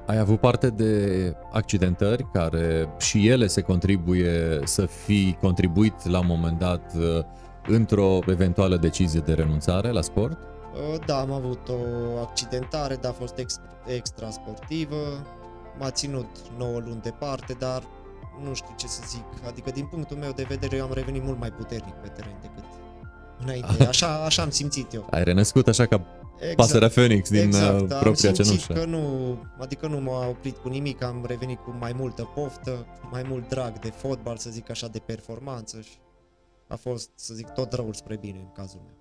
Ai 0.05 0.17
avut 0.17 0.39
parte 0.39 0.69
de 0.69 1.33
accidentări 1.51 2.31
care 2.33 2.89
și 2.97 3.27
ele 3.27 3.47
se 3.47 3.61
contribuie 3.61 4.59
să 4.63 4.85
fi 4.85 5.37
contribuit 5.41 6.07
la 6.07 6.19
un 6.19 6.25
moment 6.27 6.59
dat 6.59 6.93
uh, 6.95 7.23
într-o 7.67 8.19
eventuală 8.27 8.77
decizie 8.77 9.19
de 9.19 9.33
renunțare 9.33 9.91
la 9.91 10.01
sport? 10.01 10.37
Uh, 10.73 11.05
Da, 11.05 11.19
am 11.19 11.31
avut 11.31 11.69
o 11.69 12.19
accidentare, 12.21 12.95
dar 12.95 13.11
a 13.11 13.13
fost 13.13 13.37
ex- 13.37 13.61
extra 13.85 14.29
sportivă. 14.29 14.95
M-a 15.79 15.91
ținut 15.91 16.29
9 16.57 16.79
luni 16.79 17.01
departe, 17.01 17.55
dar 17.59 17.83
nu 18.43 18.53
știu 18.53 18.73
ce 18.77 18.87
să 18.87 19.01
zic. 19.07 19.25
Adică 19.47 19.71
din 19.73 19.85
punctul 19.85 20.17
meu 20.17 20.31
de 20.35 20.45
vedere 20.47 20.75
eu 20.75 20.83
am 20.83 20.93
revenit 20.93 21.23
mult 21.23 21.39
mai 21.39 21.49
puternic 21.51 21.93
pe 21.93 22.07
teren 22.07 22.35
decât 22.41 22.63
înainte. 23.43 23.85
Așa, 23.93 24.23
așa 24.25 24.41
am 24.41 24.49
simțit 24.49 24.93
eu. 24.93 25.07
Ai 25.09 25.23
renăscut 25.23 25.67
așa 25.67 25.85
ca 25.85 26.01
Exact. 26.41 26.55
pasărea 26.55 26.87
Phoenix 26.87 27.29
din 27.29 27.41
exact, 27.41 27.73
uh, 27.73 27.79
am 27.79 27.87
propria 27.87 28.33
simțit 28.33 28.45
cenușă. 28.45 28.73
că 28.73 28.85
nu, 28.85 29.37
adică 29.59 29.87
nu 29.87 29.99
m-a 29.99 30.27
oprit 30.27 30.57
cu 30.57 30.69
nimic, 30.69 31.03
am 31.03 31.25
revenit 31.27 31.59
cu 31.59 31.75
mai 31.79 31.93
multă 31.97 32.31
poftă, 32.35 32.85
mai 33.11 33.25
mult 33.29 33.49
drag 33.49 33.79
de 33.79 33.89
fotbal, 33.89 34.37
să 34.37 34.49
zic 34.49 34.69
așa, 34.69 34.87
de 34.87 34.99
performanță 34.99 35.81
și 35.81 35.97
a 36.67 36.75
fost, 36.75 37.09
să 37.15 37.33
zic, 37.33 37.49
tot 37.49 37.73
răul 37.73 37.93
spre 37.93 38.17
bine 38.17 38.37
în 38.39 38.51
cazul 38.53 38.81
meu. 38.85 38.95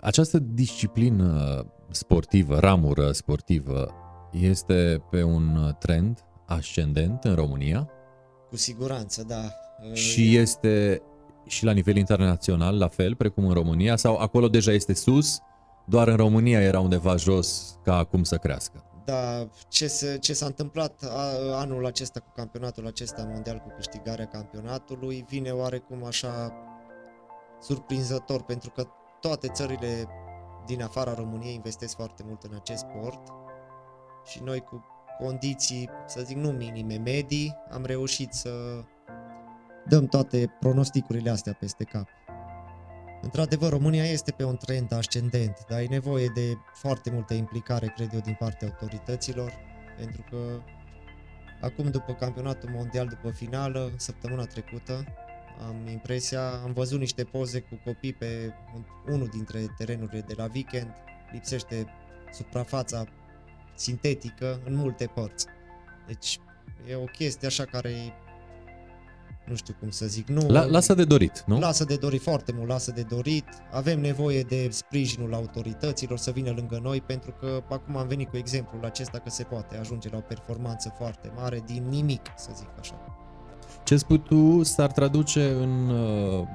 Această 0.00 0.38
disciplină 0.38 1.64
sportivă, 1.90 2.58
ramură 2.58 3.12
sportivă, 3.12 3.94
este 4.32 5.02
pe 5.10 5.22
un 5.22 5.74
trend 5.78 6.24
ascendent 6.46 7.24
în 7.24 7.34
România 7.34 7.90
Cu 8.48 8.56
siguranță, 8.56 9.24
da. 9.26 9.42
și 9.92 10.36
este 10.36 11.02
și 11.46 11.64
la 11.64 11.72
nivel 11.72 11.96
internațional 11.96 12.78
la 12.78 12.88
fel, 12.88 13.14
precum 13.14 13.46
în 13.46 13.52
România, 13.52 13.96
sau 13.96 14.16
acolo 14.16 14.48
deja 14.48 14.72
este 14.72 14.94
sus, 14.94 15.38
doar 15.88 16.08
în 16.08 16.16
România 16.16 16.60
era 16.60 16.80
undeva 16.80 17.16
jos 17.16 17.78
ca 17.82 17.96
acum 17.96 18.22
să 18.22 18.36
crească. 18.36 18.84
Da, 19.04 19.48
ce, 19.68 19.86
se, 19.86 20.18
ce 20.18 20.32
s-a 20.32 20.46
întâmplat 20.46 21.02
a, 21.02 21.56
anul 21.58 21.86
acesta 21.86 22.20
cu 22.20 22.32
campionatul 22.34 22.86
acesta 22.86 23.28
mondial, 23.32 23.58
cu 23.58 23.72
câștigarea 23.76 24.26
campionatului, 24.26 25.24
vine 25.28 25.50
oarecum 25.50 26.04
așa 26.04 26.52
surprinzător, 27.60 28.42
pentru 28.42 28.70
că 28.70 28.86
toate 29.20 29.48
țările 29.48 30.08
din 30.66 30.82
afara 30.82 31.14
României 31.14 31.54
investesc 31.54 31.96
foarte 31.96 32.22
mult 32.26 32.42
în 32.42 32.50
acest 32.54 32.78
sport 32.78 33.20
și 34.24 34.40
noi 34.42 34.60
cu 34.60 34.84
condiții, 35.18 35.90
să 36.06 36.22
zic, 36.24 36.36
nu 36.36 36.50
minime, 36.50 36.96
medii, 36.96 37.56
am 37.70 37.84
reușit 37.84 38.32
să 38.32 38.50
dăm 39.88 40.06
toate 40.06 40.56
pronosticurile 40.60 41.30
astea 41.30 41.52
peste 41.52 41.84
cap. 41.84 42.08
Într-adevăr, 43.22 43.70
România 43.70 44.04
este 44.04 44.30
pe 44.30 44.44
un 44.44 44.56
trend 44.56 44.92
ascendent, 44.92 45.64
dar 45.68 45.80
e 45.80 45.86
nevoie 45.86 46.30
de 46.34 46.56
foarte 46.74 47.10
multă 47.10 47.34
implicare, 47.34 47.92
cred 47.96 48.10
eu, 48.12 48.20
din 48.20 48.36
partea 48.38 48.68
autorităților, 48.68 49.52
pentru 49.96 50.24
că 50.30 50.62
acum, 51.60 51.90
după 51.90 52.14
campionatul 52.14 52.70
mondial, 52.70 53.06
după 53.06 53.30
finală, 53.30 53.92
săptămâna 53.96 54.44
trecută, 54.44 55.04
am 55.68 55.86
impresia, 55.86 56.48
am 56.50 56.72
văzut 56.72 56.98
niște 56.98 57.24
poze 57.24 57.60
cu 57.60 57.80
copii 57.84 58.12
pe 58.12 58.54
un- 58.74 59.12
unul 59.12 59.26
dintre 59.26 59.66
terenurile 59.76 60.20
de 60.20 60.34
la 60.36 60.48
weekend, 60.54 60.92
lipsește 61.32 61.86
suprafața 62.32 63.04
sintetică 63.74 64.60
în 64.64 64.74
multe 64.74 65.06
părți. 65.06 65.46
Deci 66.06 66.40
e 66.88 66.94
o 66.94 67.04
chestie 67.04 67.46
așa 67.46 67.64
care 67.64 67.90
e, 67.90 68.12
nu 69.48 69.54
știu 69.54 69.74
cum 69.80 69.90
să 69.90 70.06
zic, 70.06 70.28
nu... 70.28 70.46
La, 70.48 70.64
lasă 70.64 70.94
de 70.94 71.04
dorit, 71.04 71.44
nu? 71.46 71.58
Lasă 71.58 71.84
de 71.84 71.96
dorit 71.96 72.22
foarte 72.22 72.52
mult, 72.56 72.68
lasă 72.68 72.92
de 72.94 73.02
dorit. 73.02 73.44
Avem 73.72 74.00
nevoie 74.00 74.42
de 74.42 74.68
sprijinul 74.70 75.34
autorităților 75.34 76.18
să 76.18 76.30
vină 76.30 76.52
lângă 76.56 76.80
noi 76.82 77.00
pentru 77.00 77.30
că 77.40 77.62
acum 77.68 77.96
am 77.96 78.06
venit 78.06 78.28
cu 78.28 78.36
exemplul 78.36 78.84
acesta 78.84 79.18
că 79.18 79.30
se 79.30 79.42
poate 79.42 79.76
ajunge 79.76 80.08
la 80.08 80.16
o 80.16 80.20
performanță 80.20 80.94
foarte 80.98 81.32
mare 81.36 81.62
din 81.66 81.84
nimic, 81.88 82.20
să 82.36 82.50
zic 82.56 82.68
așa. 82.80 82.94
Ce 83.84 83.96
spui 83.96 84.18
tu 84.18 84.62
s-ar 84.62 84.92
traduce 84.92 85.50
în, 85.50 85.88
uh, 85.88 86.46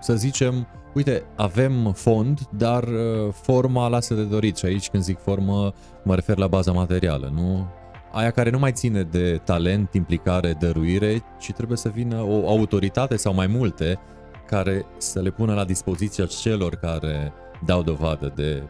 să 0.00 0.14
zicem, 0.14 0.66
uite, 0.94 1.22
avem 1.36 1.92
fond, 1.92 2.40
dar 2.56 2.82
uh, 2.82 3.32
forma 3.32 3.88
lasă 3.88 4.14
de 4.14 4.24
dorit 4.24 4.56
și 4.56 4.66
aici 4.66 4.88
când 4.88 5.02
zic 5.02 5.18
formă 5.18 5.72
mă 6.02 6.14
refer 6.14 6.36
la 6.36 6.46
baza 6.46 6.72
materială, 6.72 7.32
nu? 7.34 7.66
Aia 8.14 8.30
care 8.30 8.50
nu 8.50 8.58
mai 8.58 8.72
ține 8.72 9.02
de 9.02 9.40
talent, 9.44 9.94
implicare, 9.94 10.52
dăruire, 10.52 11.22
ci 11.38 11.52
trebuie 11.52 11.76
să 11.76 11.88
vină 11.88 12.22
o 12.22 12.48
autoritate 12.48 13.16
sau 13.16 13.34
mai 13.34 13.46
multe 13.46 13.98
care 14.46 14.86
să 14.98 15.20
le 15.20 15.30
pună 15.30 15.54
la 15.54 15.64
dispoziția 15.64 16.26
celor 16.26 16.74
care 16.74 17.32
dau 17.64 17.82
dovadă 17.82 18.32
de 18.34 18.62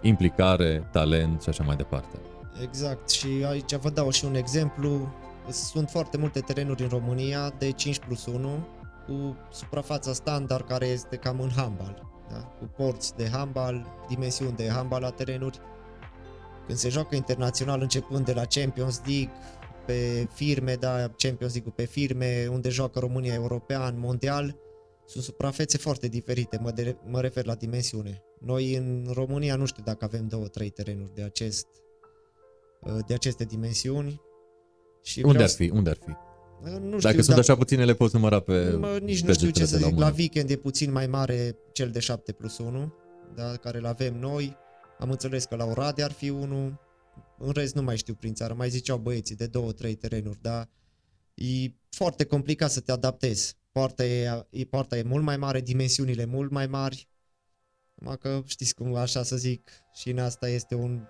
implicare, 0.00 0.88
talent 0.92 1.42
și 1.42 1.48
așa 1.48 1.64
mai 1.64 1.76
departe. 1.76 2.16
Exact, 2.62 3.10
și 3.10 3.28
aici 3.48 3.74
vă 3.74 3.90
dau 3.90 4.10
și 4.10 4.24
un 4.24 4.34
exemplu. 4.34 5.12
Sunt 5.48 5.90
foarte 5.90 6.16
multe 6.16 6.40
terenuri 6.40 6.82
în 6.82 6.88
România 6.88 7.52
de 7.58 7.70
5 7.70 7.98
plus 7.98 8.26
1 8.26 8.66
cu 9.06 9.36
suprafața 9.52 10.12
standard 10.12 10.66
care 10.66 10.86
este 10.86 11.16
cam 11.16 11.40
în 11.40 11.50
handbal, 11.56 12.02
da? 12.30 12.38
cu 12.38 12.64
porți 12.76 13.16
de 13.16 13.28
handbal, 13.32 13.86
dimensiuni 14.08 14.56
de 14.56 14.68
handbal 14.68 15.00
la 15.00 15.10
terenuri. 15.10 15.58
Când 16.66 16.78
se 16.78 16.88
joacă 16.88 17.14
internațional 17.14 17.80
începând 17.80 18.24
de 18.24 18.32
la 18.32 18.44
Champions 18.44 19.00
League, 19.06 19.30
pe 19.86 20.26
firme, 20.34 20.74
da, 20.74 21.08
Champions 21.16 21.52
League 21.52 21.72
pe 21.76 21.84
firme, 21.84 22.48
unde 22.50 22.68
joacă 22.68 22.98
România 22.98 23.34
european, 23.34 23.98
mondial, 23.98 24.56
sunt 25.06 25.24
suprafețe 25.24 25.78
foarte 25.78 26.08
diferite, 26.08 26.58
mă, 26.62 26.70
de, 26.70 26.96
mă 27.06 27.20
refer 27.20 27.44
la 27.46 27.54
dimensiune. 27.54 28.22
Noi 28.40 28.74
în 28.74 29.06
România 29.12 29.56
nu 29.56 29.64
știu 29.64 29.82
dacă 29.82 30.04
avem 30.04 30.28
două, 30.28 30.46
trei 30.48 30.70
terenuri 30.70 31.14
de 31.14 31.22
acest 31.22 31.66
de 33.06 33.14
aceste 33.14 33.44
dimensiuni. 33.44 34.20
Și 35.02 35.18
Unde 35.18 35.28
vreau 35.32 35.44
ar 35.44 35.54
fi? 35.54 35.70
Unde 35.74 35.90
ar 35.90 35.96
fi? 36.04 36.10
să- 36.64 36.78
Nu 36.78 36.96
știu, 36.98 37.10
Dacă 37.10 37.22
sunt 37.22 37.38
așa 37.38 37.56
puține, 37.56 37.84
le 37.84 37.94
poți 37.94 38.14
număra 38.14 38.40
pe 38.40 38.70
mă, 38.70 38.98
nici 39.02 39.22
nu 39.22 39.32
știu 39.32 39.46
ce 39.50 39.52
degetele 39.52 39.66
să 39.66 39.76
de 39.76 39.82
la 39.82 39.88
zic. 39.88 39.98
La 39.98 40.04
mână. 40.04 40.16
weekend 40.18 40.50
e 40.50 40.56
puțin 40.56 40.92
mai 40.92 41.06
mare 41.06 41.56
cel 41.72 41.90
de 41.90 41.98
7 41.98 42.32
plus 42.32 42.58
1, 42.58 42.94
da, 43.34 43.56
care 43.56 43.78
îl 43.78 43.86
avem 43.86 44.18
noi. 44.18 44.56
Am 44.98 45.10
înțeles 45.10 45.44
că 45.44 45.56
la 45.56 45.64
Oradea 45.64 46.04
ar 46.04 46.12
fi 46.12 46.28
unul. 46.28 46.80
În 47.38 47.50
rest 47.50 47.74
nu 47.74 47.82
mai 47.82 47.96
știu 47.96 48.14
prin 48.14 48.34
țară. 48.34 48.54
Mai 48.54 48.70
ziceau 48.70 48.98
băieții 48.98 49.36
de 49.36 49.46
două, 49.46 49.72
trei 49.72 49.94
terenuri, 49.94 50.38
dar 50.40 50.68
e 51.34 51.72
foarte 51.88 52.24
complicat 52.24 52.70
să 52.70 52.80
te 52.80 52.92
adaptezi. 52.92 53.56
Poarta 53.72 54.04
e, 54.04 54.46
e, 54.50 54.64
poarta 54.64 54.96
e 54.96 55.02
mult 55.02 55.24
mai 55.24 55.36
mare, 55.36 55.60
dimensiunile 55.60 56.24
mult 56.24 56.50
mai 56.50 56.66
mari. 56.66 57.08
Numai 57.94 58.18
că 58.18 58.42
știți 58.44 58.74
cum 58.74 58.94
așa 58.94 59.22
să 59.22 59.36
zic, 59.36 59.70
și 59.94 60.10
în 60.10 60.18
asta 60.18 60.48
este 60.48 60.74
un, 60.74 61.04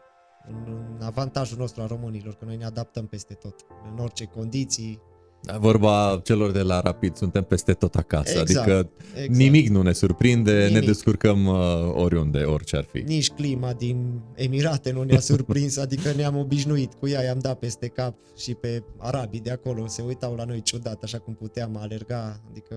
un, 0.49 0.67
un 0.67 1.03
avantajul 1.03 1.59
nostru 1.59 1.83
a 1.83 1.87
românilor, 1.87 2.35
că 2.35 2.45
noi 2.45 2.57
ne 2.57 2.65
adaptăm 2.65 3.07
peste 3.07 3.35
tot, 3.35 3.67
în 3.93 3.99
orice 3.99 4.25
condiții. 4.25 5.01
Da, 5.45 5.59
Vorba 5.59 6.21
celor 6.25 6.51
de 6.51 6.61
la 6.63 6.81
Rapid, 6.81 7.17
suntem 7.17 7.43
peste 7.43 7.73
tot 7.73 7.95
acasă, 7.95 8.39
Exact, 8.41 8.69
adică 8.69 8.91
exact. 9.15 9.35
nimic 9.39 9.69
nu 9.69 9.83
ne 9.83 9.93
surprinde, 9.93 10.53
ne 10.53 10.67
Nimic. 10.69 10.85
descurcăm 10.87 11.47
uh, 11.47 11.57
oriunde, 11.95 12.39
orice 12.39 12.77
ar 12.77 12.85
fi. 12.93 12.99
Nici 12.99 13.31
clima 13.31 13.73
din 13.73 14.21
Emirate 14.35 14.93
nu 14.93 15.03
ne-a 15.03 15.21
surprins, 15.31 15.77
adică 15.77 16.13
ne-am 16.17 16.37
obișnuit 16.37 16.93
cu 16.95 17.09
ea, 17.09 17.23
i-am 17.23 17.39
dat 17.39 17.59
peste 17.59 17.87
cap 17.87 18.15
și 18.37 18.55
pe 18.55 18.83
arabii 18.99 19.41
de 19.41 19.51
acolo, 19.51 19.87
se 19.87 20.03
uitau 20.07 20.35
la 20.35 20.45
noi 20.45 20.63
ciudat, 20.63 21.03
așa 21.03 21.19
cum 21.19 21.35
puteam 21.35 21.77
alerga, 21.77 22.41
adică 22.51 22.75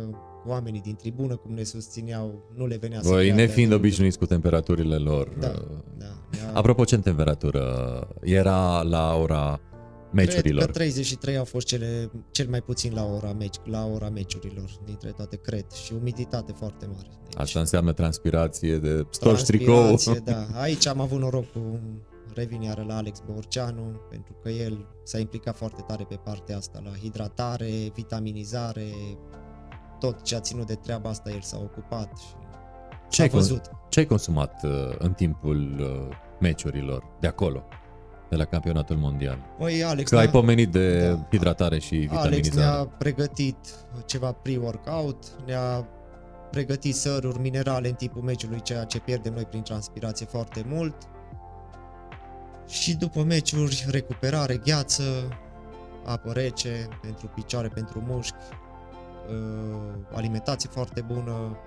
oamenii 0.48 0.82
din 0.82 0.96
tribună, 0.96 1.36
cum 1.36 1.54
ne 1.54 1.64
susțineau, 1.64 2.44
nu 2.56 2.66
le 2.68 2.78
venea 2.78 3.02
să 3.02 3.08
Voi 3.10 3.24
creadă 3.24 3.42
nefiind 3.42 3.72
atât 3.72 3.82
de- 3.82 3.88
obișnuiți 3.88 4.18
cu 4.18 4.26
temperaturile 4.26 4.96
lor. 4.96 5.30
Da, 5.40 5.48
uh, 5.48 5.78
da. 5.98 6.06
ne-a- 6.32 6.52
Apropo, 6.54 6.84
ce 6.84 6.98
temperatură 6.98 7.64
era 8.22 8.82
la 8.82 9.16
ora 9.22 9.60
meciurilor. 10.16 10.62
Cred 10.64 10.74
că 10.76 10.80
33 10.80 11.38
au 11.38 11.44
fost 11.46 11.66
cele, 11.68 12.12
cel 12.32 12.48
mai 12.50 12.62
puțin 12.62 12.94
la 12.94 13.06
ora, 13.06 13.34
meci, 13.34 13.56
la 13.66 13.86
ora 13.86 14.10
meciurilor, 14.10 14.70
dintre 14.86 15.10
toate, 15.10 15.36
cred. 15.36 15.72
Și 15.72 15.94
umiditate 15.94 16.52
foarte 16.52 16.86
mare. 16.86 17.08
Deci, 17.24 17.40
Asta 17.40 17.60
înseamnă 17.60 17.94
transpirație 17.94 18.78
de 18.78 19.06
storci 19.10 19.38
ștricou. 19.40 19.76
transpirație, 19.86 20.34
Da. 20.34 20.60
Aici 20.60 20.88
am 20.88 21.00
avut 21.02 21.20
noroc 21.20 21.52
cu 21.52 21.80
revin 22.34 22.62
iară 22.62 22.86
la 22.88 22.96
Alex 22.98 23.24
Borceanu, 23.32 24.02
pentru 24.10 24.36
că 24.44 24.50
el 24.50 24.88
s-a 25.04 25.20
implicat 25.20 25.56
foarte 25.58 25.82
tare 25.88 26.06
pe 26.10 26.20
partea 26.24 26.58
asta, 26.58 26.82
la 26.84 26.92
hidratare, 27.02 27.70
vitaminizare, 27.94 28.86
tot 30.00 30.22
ce 30.22 30.36
a 30.36 30.40
ținut 30.40 30.68
de 30.68 30.76
treaba 30.76 31.10
asta 31.10 31.30
el 31.32 31.42
s-a 31.42 31.58
ocupat 31.58 32.18
și 32.18 32.26
Ce 33.10 33.16
s-a 33.16 33.24
ai, 33.24 33.30
cons- 33.30 33.48
văzut. 33.48 33.62
ce 33.90 34.00
ai 34.00 34.06
consumat 34.06 34.64
uh, 34.64 34.72
în 34.98 35.14
timpul 35.14 35.76
uh, 35.80 36.16
meciurilor 36.40 37.04
de 37.20 37.28
acolo, 37.28 37.64
de 38.30 38.36
la 38.36 38.46
campionatul 38.46 38.96
mondial? 38.96 39.38
Păi 39.58 39.84
Alex 39.84 40.10
Că 40.10 40.16
ai 40.18 40.24
ne-a- 40.24 40.32
pomenit 40.32 40.72
de 40.72 41.08
Da. 41.10 41.28
hidratare 41.30 41.80
și 41.80 41.96
Alex 41.96 42.12
vitaminizare. 42.12 42.66
ne-a 42.66 42.86
pregătit 42.98 43.58
ceva 44.06 44.32
pre-workout, 44.32 45.24
ne-a 45.46 45.88
pregătit 46.52 46.96
săruri 46.96 47.40
minerale 47.40 47.88
în 47.88 47.94
timpul 47.94 48.22
meciului, 48.22 48.62
ceea 48.62 48.84
ce 48.84 49.00
pierdem 49.00 49.34
noi 49.34 49.44
prin 49.46 49.62
transpirație 49.62 50.26
foarte 50.26 50.64
mult. 50.68 50.96
Și 52.68 52.96
după 52.98 53.24
meciuri, 53.24 53.86
recuperare, 53.90 54.58
gheață, 54.58 55.04
apă 56.06 56.32
rece 56.32 56.88
pentru 57.02 57.28
picioare, 57.36 57.68
pentru 57.68 58.04
mușchi, 58.08 58.36
uh, 59.30 59.94
alimentație 60.14 60.70
foarte 60.74 61.02
bună, 61.02 61.58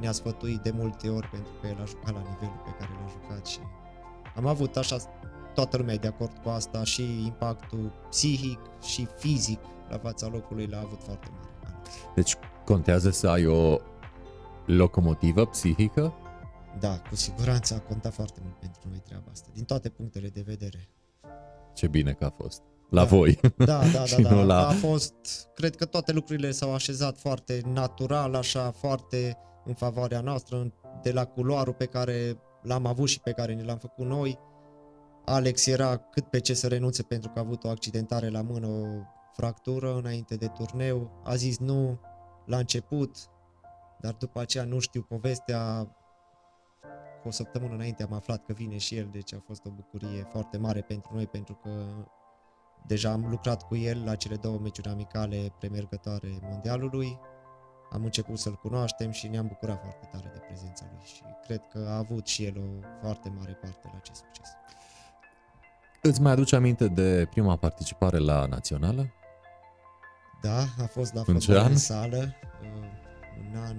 ne-a 0.00 0.12
sfătuit 0.12 0.60
de 0.60 0.70
multe 0.74 1.08
ori 1.08 1.28
pentru 1.28 1.52
că 1.60 1.66
el 1.66 1.76
a 1.82 1.84
jucat 1.84 2.12
la 2.14 2.18
nivelul 2.18 2.62
pe 2.64 2.70
care 2.78 2.90
l-a 3.00 3.10
jucat 3.22 3.46
și 3.46 3.58
am 4.36 4.46
avut 4.46 4.76
așa, 4.76 4.96
toată 5.56 5.76
lumea 5.76 5.94
e 5.94 5.98
de 5.98 6.06
acord 6.06 6.38
cu 6.42 6.48
asta 6.48 6.84
și 6.84 7.02
impactul 7.24 7.92
psihic 8.08 8.58
și 8.82 9.06
fizic 9.18 9.60
la 9.90 9.98
fața 9.98 10.26
locului 10.26 10.66
l-a 10.66 10.78
avut 10.80 11.02
foarte 11.02 11.28
mare. 11.32 11.74
Deci 12.14 12.34
contează 12.64 13.10
să 13.10 13.28
ai 13.28 13.46
o 13.46 13.76
locomotivă 14.66 15.46
psihică? 15.46 16.12
Da, 16.80 16.98
cu 17.08 17.14
siguranță 17.14 17.74
a 17.74 17.80
contat 17.88 18.12
foarte 18.12 18.40
mult 18.42 18.54
pentru 18.58 18.80
noi 18.88 19.02
treaba 19.06 19.24
asta, 19.32 19.48
din 19.54 19.64
toate 19.64 19.88
punctele 19.88 20.28
de 20.28 20.42
vedere. 20.46 20.88
Ce 21.74 21.86
bine 21.86 22.12
că 22.12 22.24
a 22.24 22.30
fost. 22.42 22.62
La 22.90 23.02
Da. 23.02 23.08
voi. 23.08 23.40
Da, 23.56 23.64
da, 23.64 23.86
da, 23.98 24.04
Și 24.04 24.20
da. 24.22 24.30
nu 24.30 24.44
la- 24.44 24.66
A 24.68 24.70
fost, 24.72 25.14
cred 25.54 25.76
că 25.76 25.84
toate 25.84 26.12
lucrurile 26.12 26.50
s-au 26.50 26.74
așezat 26.74 27.18
foarte 27.18 27.60
natural, 27.72 28.34
așa, 28.34 28.70
foarte 28.70 29.36
în 29.64 29.74
favoarea 29.74 30.20
noastră, 30.20 30.56
în- 30.56 30.72
de 31.02 31.12
la 31.12 31.24
culoarul 31.24 31.72
pe 31.74 31.84
care 31.86 32.38
l-am 32.62 32.86
avut 32.86 33.08
și 33.08 33.20
pe 33.20 33.30
care 33.32 33.54
ne 33.54 33.62
l-am 33.62 33.78
făcut 33.78 34.06
noi. 34.06 34.38
Alex 35.28 35.66
era 35.66 35.96
cât 35.96 36.26
pe 36.26 36.40
ce 36.40 36.54
să 36.54 36.68
renunțe 36.68 37.02
pentru 37.02 37.30
că 37.30 37.38
a 37.38 37.42
avut 37.42 37.64
o 37.64 37.68
accidentare 37.68 38.28
la 38.28 38.42
mână, 38.42 38.66
o 38.66 38.86
fractură 39.32 39.96
înainte 39.96 40.36
de 40.36 40.46
turneu. 40.46 41.20
A 41.24 41.34
zis 41.34 41.58
nu 41.58 42.00
la 42.44 42.56
început, 42.56 43.16
dar 44.00 44.12
după 44.12 44.40
aceea 44.40 44.64
nu 44.64 44.78
știu 44.78 45.02
povestea. 45.02 45.88
Cu 47.22 47.28
o 47.28 47.30
săptămână 47.30 47.74
înainte 47.74 48.02
am 48.02 48.12
aflat 48.12 48.44
că 48.44 48.52
vine 48.52 48.76
și 48.76 48.96
el, 48.96 49.08
deci 49.12 49.34
a 49.34 49.42
fost 49.46 49.64
o 49.64 49.70
bucurie 49.70 50.22
foarte 50.30 50.56
mare 50.56 50.80
pentru 50.80 51.14
noi, 51.14 51.26
pentru 51.26 51.54
că 51.54 51.70
Deja 52.86 53.10
am 53.10 53.26
lucrat 53.28 53.62
cu 53.62 53.76
el 53.76 54.04
la 54.04 54.14
cele 54.14 54.36
două 54.36 54.58
meciuri 54.58 54.88
amicale 54.88 55.52
premergătoare 55.58 56.38
mondialului. 56.42 57.18
Am 57.90 58.04
început 58.04 58.38
să-l 58.38 58.54
cunoaștem 58.54 59.10
și 59.10 59.28
ne-am 59.28 59.46
bucurat 59.46 59.80
foarte 59.80 60.08
tare 60.12 60.30
de 60.32 60.38
prezența 60.38 60.84
lui 60.92 61.04
și 61.04 61.22
cred 61.44 61.66
că 61.72 61.86
a 61.88 61.96
avut 61.96 62.26
și 62.26 62.44
el 62.44 62.58
o 62.58 62.86
foarte 63.00 63.28
mare 63.28 63.52
parte 63.52 63.80
la 63.82 63.96
acest 63.96 64.20
succes. 64.24 64.48
Îți 66.06 66.20
mai 66.20 66.32
aduce 66.32 66.56
aminte 66.56 66.86
de 66.88 67.26
prima 67.30 67.56
participare 67.56 68.18
la 68.18 68.46
națională? 68.46 69.12
Da, 70.42 70.58
a 70.82 70.86
fost 70.90 71.14
la 71.14 71.22
În 71.26 71.38
ce 71.38 71.46
fotbal 71.46 71.64
an? 71.64 71.70
în 71.70 71.76
sală, 71.78 72.34
uh, 72.62 72.68
un 73.38 73.60
an 73.66 73.76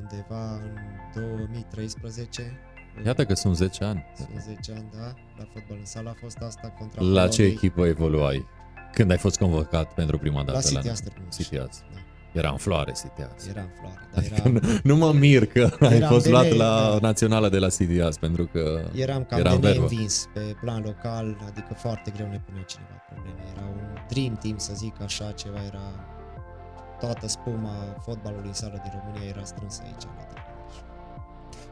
undeva 0.00 0.54
în 0.54 0.76
2013. 1.14 2.58
Iată 3.04 3.24
că 3.24 3.34
sunt 3.34 3.56
10 3.56 3.84
ani. 3.84 4.04
Sunt 4.16 4.28
10 4.40 4.72
ani, 4.72 4.88
da, 4.92 5.06
la 5.38 5.44
fotbal 5.52 5.76
în 5.78 5.84
sală 5.84 6.08
a 6.08 6.14
fost 6.20 6.36
asta 6.38 6.68
contra 6.78 7.02
La 7.02 7.28
ce 7.28 7.36
Poloniei. 7.36 7.52
echipă 7.56 7.86
evoluai? 7.86 8.46
Când 8.92 9.10
ai 9.10 9.18
fost 9.18 9.38
convocat 9.38 9.94
pentru 9.94 10.18
prima 10.18 10.42
dată 10.42 10.52
La 10.52 10.70
la, 10.72 10.80
City 10.80 10.88
Astăzi. 10.88 11.14
City 11.42 11.58
Azi. 11.58 11.82
Da, 11.92 11.98
Era 12.32 12.50
în 12.50 12.56
floare 12.56 12.92
City 12.92 13.22
Azi. 13.34 13.48
era 13.48 13.60
în 13.60 13.68
floare, 13.80 14.08
dar 14.12 14.18
Adică 14.18 14.34
era, 14.44 14.50
nu, 14.50 14.60
nu 14.82 14.96
mă 14.96 15.12
mir 15.12 15.46
că 15.46 15.70
ai 15.80 15.94
Eram 15.96 16.08
fost 16.08 16.24
de 16.24 16.30
luat 16.30 16.42
lei, 16.48 16.56
la 16.56 16.88
da. 16.90 16.98
națională 17.00 17.48
de 17.48 17.58
la 17.58 17.68
City 17.68 18.00
Azi, 18.00 18.18
pentru 18.18 18.44
că 18.52 18.80
Eram 18.94 19.24
cam 19.24 19.38
Era 19.38 19.50
în 19.50 19.60
de 19.60 19.66
verbă. 19.68 19.86
neînvins 19.86 20.28
pe 20.34 20.40
plan 20.60 20.82
local, 20.84 21.36
adică 21.46 21.74
foarte 21.74 22.12
greu 22.16 22.26
ne 22.30 22.40
punea 22.46 22.62
cineva 22.62 23.02
probleme. 23.08 23.40
Era 23.52 23.66
un 23.66 23.80
dream 24.08 24.38
team, 24.42 24.56
să 24.58 24.72
zic 24.74 24.94
așa, 25.02 25.30
ceva 25.30 25.58
era... 25.66 26.08
Toată 27.00 27.28
spuma 27.28 27.74
fotbalului 28.02 28.46
în 28.46 28.52
sală 28.52 28.80
din 28.82 29.00
România 29.00 29.28
era 29.28 29.44
strânsă 29.44 29.82
aici 29.84 30.02
la 30.02 30.22
Târgu 30.22 30.46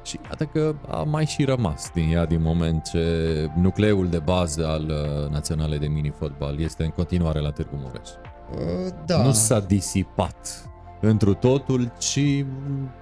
Și 0.03 0.21
iată 0.25 0.45
că 0.45 0.75
a 0.89 1.03
mai 1.03 1.25
și 1.27 1.45
rămas 1.45 1.91
din 1.95 2.13
ea 2.13 2.27
din 2.27 2.43
moment 2.43 2.83
ce 2.85 3.05
nucleul 3.57 4.09
de 4.09 4.19
bază 4.19 4.67
al 4.67 4.83
uh, 4.89 5.31
Naționalei 5.31 5.79
de 5.79 5.87
Mini-Fotbal 5.87 6.61
este 6.61 6.85
în 6.85 6.91
continuare 6.91 7.39
la 7.41 7.51
Târgu 7.51 7.77
Mureș. 7.77 8.09
Uh, 8.55 8.93
Da, 9.07 9.23
Nu 9.23 9.33
s-a 9.33 9.61
disipat 9.61 10.69
întru 11.01 11.35
totul, 11.35 11.93
ci 11.99 12.45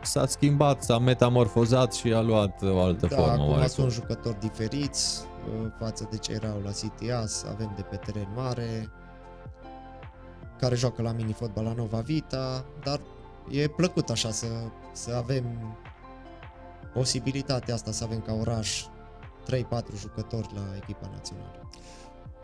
s-a 0.03 0.27
schimbat, 0.27 0.83
s-a 0.83 0.99
metamorfozat 0.99 1.93
și 1.93 2.13
a 2.13 2.21
luat 2.21 2.63
o 2.63 2.81
altă 2.81 3.07
da 3.07 3.17
formă. 3.17 3.33
acum 3.33 3.49
oarecum. 3.49 3.69
sunt 3.69 3.93
jucători 3.93 4.41
diferiți 4.41 5.23
uh, 5.23 5.71
față 5.79 6.09
de 6.11 6.17
ce 6.17 6.33
erau 6.33 6.61
la 6.65 6.71
CTAS, 6.71 7.45
avem 7.45 7.73
de 7.77 7.83
pe 7.83 7.97
teren 7.97 8.29
mare, 8.35 8.91
care 10.59 10.75
joacă 10.75 11.03
la 11.03 11.13
mini-fotbal 11.13 11.65
la 11.65 11.73
Nova 11.73 11.99
Vita, 11.99 12.65
dar 12.85 13.01
e 13.51 13.69
plăcut 13.69 14.11
așa 14.11 14.31
să, 14.31 14.47
să 14.93 15.15
avem 15.17 15.45
posibilitatea 16.93 17.75
asta, 17.75 17.91
să 17.91 18.05
avem 18.05 18.21
ca 18.21 18.33
oraș 18.33 18.85
3-4 18.85 18.87
jucători 19.99 20.51
la 20.55 20.77
echipa 20.77 21.09
națională. 21.13 21.71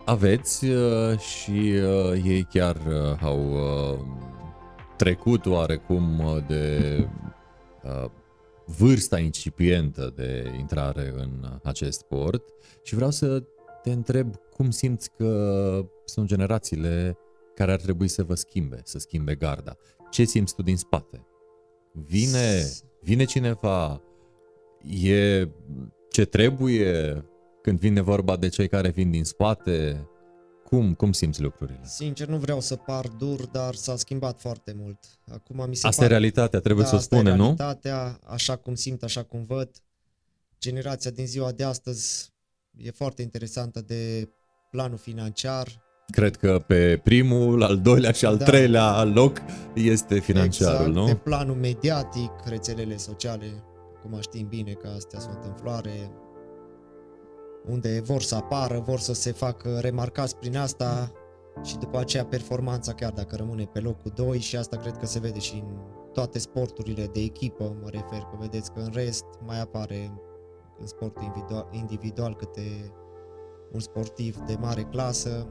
Aveți 0.05 0.65
uh, 0.65 1.19
și 1.19 1.51
uh, 1.51 2.23
ei 2.25 2.47
chiar 2.51 2.77
uh, 2.77 3.19
au 3.21 3.53
uh, 3.53 3.99
trecut 4.97 5.47
oarecum 5.47 6.19
uh, 6.19 6.47
de 6.47 7.09
uh, 7.83 8.11
vârsta 8.67 9.19
incipientă 9.19 10.13
de 10.17 10.55
intrare 10.59 11.13
în 11.17 11.61
acest 11.63 11.99
sport 11.99 12.45
și 12.83 12.95
vreau 12.95 13.11
să 13.11 13.43
te 13.83 13.91
întreb 13.91 14.35
cum 14.57 14.71
simți 14.71 15.11
că 15.17 15.85
sunt 16.05 16.27
generațiile 16.27 17.19
care 17.55 17.73
ar 17.73 17.81
trebui 17.81 18.09
să 18.09 18.23
vă 18.23 18.35
schimbe, 18.35 18.81
să 18.85 18.99
schimbe 18.99 19.35
garda. 19.35 19.77
Ce 20.11 20.25
simți 20.25 20.55
tu 20.55 20.63
din 20.63 20.77
spate? 20.77 21.27
Vine, 21.93 22.63
vine 23.01 23.25
cineva, 23.25 24.03
e 25.03 25.49
ce 26.11 26.25
trebuie 26.25 27.25
când 27.63 27.79
vine 27.79 28.01
vorba 28.01 28.37
de 28.37 28.49
cei 28.49 28.69
care 28.69 28.91
vin 28.91 29.11
din 29.11 29.25
spate? 29.25 30.07
Cum, 30.65 30.95
cum 30.95 31.13
simți 31.13 31.43
lucrurile? 31.43 31.81
Sincer, 31.83 32.27
nu 32.29 32.37
vreau 32.37 32.61
să 32.61 32.77
par 32.77 33.07
dur, 33.07 33.47
dar 33.47 33.75
s-a 33.75 33.97
schimbat 33.97 34.41
foarte 34.41 34.75
mult. 34.79 34.99
Acum 35.33 35.65
mi 35.69 35.77
se 35.77 35.87
Asta 35.87 36.05
e 36.05 36.07
pare... 36.07 36.19
realitatea, 36.19 36.61
trebuie 36.61 36.83
da, 36.85 36.89
să 36.89 36.95
o 36.95 36.99
asta 36.99 37.17
e 37.17 37.19
spunem, 37.19 37.37
nu? 37.37 37.43
realitatea, 37.43 38.19
așa 38.27 38.57
cum 38.57 38.75
simt, 38.75 39.03
așa 39.03 39.23
cum 39.23 39.45
văd. 39.45 39.71
Generația 40.61 41.11
din 41.11 41.27
ziua 41.27 41.53
de 41.53 41.65
astăzi 41.65 42.33
e 42.77 42.91
foarte 42.91 43.23
interesantă 43.23 43.81
de 43.81 44.29
planul 44.71 44.99
financiar. 44.99 45.83
Cred 46.11 46.37
că 46.37 46.65
pe 46.67 47.01
primul, 47.05 47.63
al 47.63 47.81
doilea 47.81 48.13
și 48.13 48.25
al 48.25 48.37
Da. 48.37 48.45
treilea 48.45 49.05
loc 49.05 49.43
este 49.75 50.19
financiarul, 50.19 50.87
exact, 50.89 50.95
nu? 50.95 51.05
Pe 51.05 51.15
planul 51.15 51.57
mediatic, 51.57 52.31
rețelele 52.45 52.97
sociale, 52.97 53.47
cum 54.03 54.21
știm 54.21 54.47
bine 54.49 54.73
că 54.73 54.89
astea 54.97 55.19
sunt 55.21 55.39
în 55.45 55.53
floare, 55.53 56.11
unde 57.67 58.01
vor 58.01 58.23
să 58.23 58.35
apară, 58.35 58.79
vor 58.79 58.99
să 58.99 59.13
se 59.13 59.33
facă 59.33 59.79
remarcați 59.81 60.37
prin 60.37 60.57
asta 60.57 61.13
și 61.63 61.79
după 61.79 61.99
aceea 61.99 62.25
performanța, 62.25 62.93
chiar 62.93 63.13
dacă 63.13 63.37
rămâne 63.37 63.65
pe 63.65 63.81
locul 63.81 64.13
2 64.15 64.39
și 64.39 64.57
asta 64.57 64.77
cred 64.77 64.97
că 64.97 65.07
se 65.07 65.19
vede 65.19 65.39
și 65.39 65.55
în 65.55 65.77
toate 66.13 66.39
sporturile 66.39 67.07
de 67.07 67.21
echipă, 67.21 67.77
mă 67.83 67.89
refer 67.89 68.19
că 68.19 68.37
vedeți 68.41 68.73
că 68.73 68.81
în 68.81 68.91
rest 68.93 69.25
mai 69.47 69.61
apare 69.61 70.13
în 70.79 70.87
sportul 70.87 71.23
individual, 71.23 71.69
individual 71.71 72.37
câte 72.37 72.93
un 73.73 73.81
sportiv 73.81 74.37
de 74.37 74.57
mare 74.61 74.83
clasă, 74.83 75.47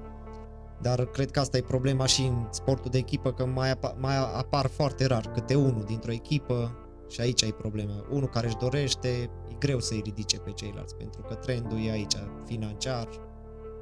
dar 0.81 1.05
cred 1.05 1.31
că 1.31 1.39
asta 1.39 1.57
e 1.57 1.61
problema 1.61 2.05
și 2.05 2.25
în 2.25 2.47
sportul 2.49 2.91
de 2.91 2.97
echipă, 2.97 3.31
că 3.31 3.45
mai, 3.45 3.71
apa, 3.71 3.95
mai 3.99 4.17
apar 4.17 4.67
foarte 4.67 5.05
rar 5.05 5.31
câte 5.31 5.55
unul 5.55 5.83
dintr-o 5.83 6.11
echipă 6.11 6.75
și 7.07 7.21
aici 7.21 7.41
e 7.41 7.51
problema. 7.51 8.05
Unul 8.11 8.27
care 8.27 8.47
își 8.47 8.57
dorește, 8.57 9.07
e 9.07 9.29
greu 9.61 9.79
să-i 9.79 10.01
ridice 10.03 10.37
pe 10.37 10.51
ceilalți, 10.51 10.95
pentru 10.95 11.21
că 11.21 11.33
trendul 11.33 11.85
e 11.85 11.91
aici 11.91 12.15
financiar, 12.45 13.07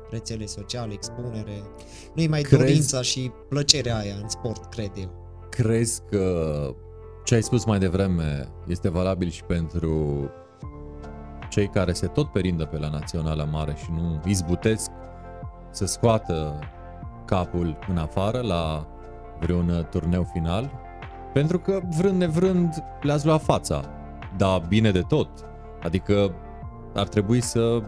rețele 0.09 0.45
sociale, 0.45 0.93
expunere. 0.93 1.61
Nu 2.13 2.21
e 2.21 2.27
mai 2.27 2.41
Crezi- 2.41 2.57
dorința 2.57 3.01
și 3.01 3.31
plăcerea 3.49 3.97
aia 3.97 4.15
în 4.21 4.29
sport, 4.29 4.65
cred 4.65 4.91
eu. 4.99 5.11
Crezi 5.49 6.01
că 6.09 6.53
ce 7.23 7.35
ai 7.35 7.43
spus 7.43 7.65
mai 7.65 7.79
devreme 7.79 8.47
este 8.67 8.89
valabil 8.89 9.29
și 9.29 9.43
pentru 9.43 10.23
cei 11.49 11.67
care 11.67 11.93
se 11.93 12.07
tot 12.07 12.31
perindă 12.31 12.65
pe 12.65 12.77
la 12.77 12.89
Naționala 12.89 13.43
Mare 13.43 13.75
și 13.83 13.91
nu 13.91 14.21
izbutesc 14.25 14.89
să 15.71 15.85
scoată 15.85 16.59
capul 17.25 17.77
în 17.89 17.97
afară 17.97 18.39
la 18.41 18.87
vreun 19.39 19.87
turneu 19.89 20.27
final, 20.33 20.71
pentru 21.33 21.59
că 21.59 21.79
vrând 21.97 22.17
nevrând 22.17 22.83
le-ați 23.01 23.25
luat 23.25 23.41
fața, 23.41 23.83
dar 24.37 24.65
bine 24.67 24.91
de 24.91 25.01
tot. 25.01 25.29
Adică 25.83 26.33
ar 26.95 27.07
trebui 27.07 27.41
să 27.41 27.81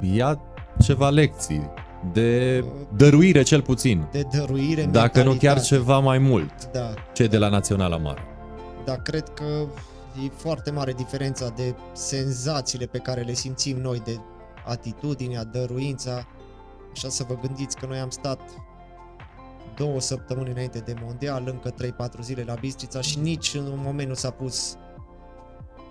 ia 0.00 0.40
ceva 0.82 1.08
lecții 1.10 1.70
de 2.12 2.64
dăruire 2.96 3.42
cel 3.42 3.62
puțin. 3.62 4.06
De 4.12 4.22
dăruire, 4.32 4.84
Dacă 4.84 5.18
nu 5.18 5.24
chiar 5.24 5.30
mentalitate. 5.30 5.74
ceva 5.74 5.98
mai 5.98 6.18
mult. 6.18 6.70
Da, 6.72 6.94
Ce 7.12 7.26
de 7.26 7.38
la 7.38 7.48
Naționala 7.48 7.96
Mare. 7.96 8.20
dar 8.84 8.96
cred 9.02 9.28
că 9.28 9.44
e 10.24 10.28
foarte 10.36 10.70
mare 10.70 10.92
diferența 10.92 11.48
de 11.56 11.74
senzațiile 11.92 12.86
pe 12.86 12.98
care 12.98 13.20
le 13.20 13.32
simțim 13.32 13.76
noi, 13.80 14.00
de 14.04 14.16
atitudinea, 14.66 15.44
dăruința. 15.44 16.26
Așa 16.92 17.08
să 17.08 17.24
vă 17.28 17.34
gândiți 17.42 17.76
că 17.76 17.86
noi 17.86 17.98
am 17.98 18.10
stat 18.10 18.40
două 19.76 20.00
săptămâni 20.00 20.50
înainte 20.50 20.78
de 20.78 20.94
mondial, 21.04 21.42
încă 21.46 21.70
3-4 21.70 22.20
zile 22.22 22.44
la 22.46 22.54
Bistrița 22.54 23.00
și 23.00 23.18
nici 23.18 23.54
în 23.54 23.66
un 23.66 23.80
moment 23.84 24.08
nu 24.08 24.14
s-a 24.14 24.30
pus 24.30 24.76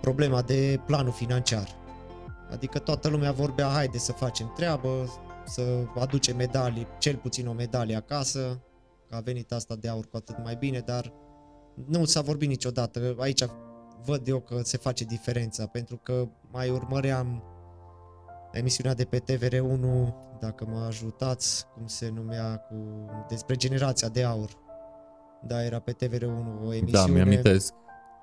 problema 0.04 0.42
de 0.42 0.80
planul 0.86 1.12
financiar. 1.12 1.68
Adică 2.50 2.78
toată 2.78 3.08
lumea 3.08 3.32
vorbea, 3.32 3.66
haide 3.66 3.98
să 3.98 4.12
facem 4.12 4.52
treabă, 4.56 4.88
să 5.46 5.62
aducem 5.98 6.36
medalii, 6.36 6.86
cel 6.98 7.16
puțin 7.16 7.46
o 7.46 7.52
medalie 7.52 7.96
acasă, 7.96 8.60
că 9.08 9.14
a 9.14 9.20
venit 9.20 9.52
asta 9.52 9.76
de 9.76 9.88
aur 9.88 10.06
cu 10.06 10.16
atât 10.16 10.36
mai 10.44 10.56
bine, 10.56 10.78
dar 10.78 11.12
nu 11.86 12.04
s-a 12.04 12.20
vorbit 12.20 12.48
niciodată. 12.48 13.14
Aici 13.18 13.44
văd 14.04 14.28
eu 14.28 14.40
că 14.40 14.60
se 14.62 14.76
face 14.76 15.04
diferența, 15.04 15.66
pentru 15.66 15.96
că 15.96 16.28
mai 16.50 16.70
urmăream 16.70 17.42
emisiunea 18.52 18.94
de 18.94 19.04
pe 19.04 19.18
TVR1, 19.18 20.12
dacă 20.40 20.66
mă 20.66 20.84
ajutați, 20.86 21.66
cum 21.74 21.86
se 21.86 22.10
numea, 22.14 22.56
cu 22.56 22.74
despre 23.28 23.54
generația 23.54 24.08
de 24.08 24.24
aur. 24.24 24.50
Da, 25.46 25.64
era 25.64 25.78
pe 25.78 25.92
TVR1 25.92 26.64
o 26.64 26.74
emisiune. 26.74 27.06
Da, 27.06 27.06
mi-amintesc. 27.06 27.72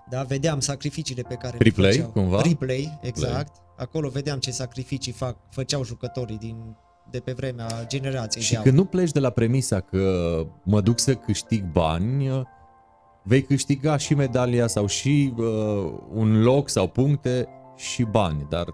Da, 0.09 0.23
vedeam 0.23 0.59
sacrificiile 0.59 1.21
pe 1.21 1.35
care 1.35 1.57
Replay, 1.59 1.89
le 1.89 1.95
făceau. 1.95 2.11
cumva? 2.11 2.41
Replay, 2.41 2.99
exact. 3.01 3.55
Acolo 3.77 4.09
vedeam 4.09 4.39
ce 4.39 4.51
sacrificii 4.51 5.11
fac, 5.11 5.35
făceau 5.49 5.83
jucătorii 5.83 6.37
din, 6.37 6.75
de 7.11 7.19
pe 7.19 7.31
vremea 7.31 7.67
generației 7.87 8.43
Și 8.43 8.49
de 8.51 8.55
aur. 8.55 8.65
când 8.65 8.77
nu 8.77 8.85
pleci 8.85 9.11
de 9.11 9.19
la 9.19 9.29
premisa 9.29 9.79
că 9.79 10.33
mă 10.63 10.81
duc 10.81 10.99
să 10.99 11.13
câștig 11.15 11.63
bani, 11.63 12.45
vei 13.23 13.43
câștiga 13.43 13.97
și 13.97 14.13
medalia 14.13 14.67
sau 14.67 14.85
și 14.85 15.33
uh, 15.37 15.45
un 16.13 16.41
loc 16.43 16.69
sau 16.69 16.87
puncte 16.87 17.47
și 17.75 18.03
bani. 18.03 18.45
Dar 18.49 18.65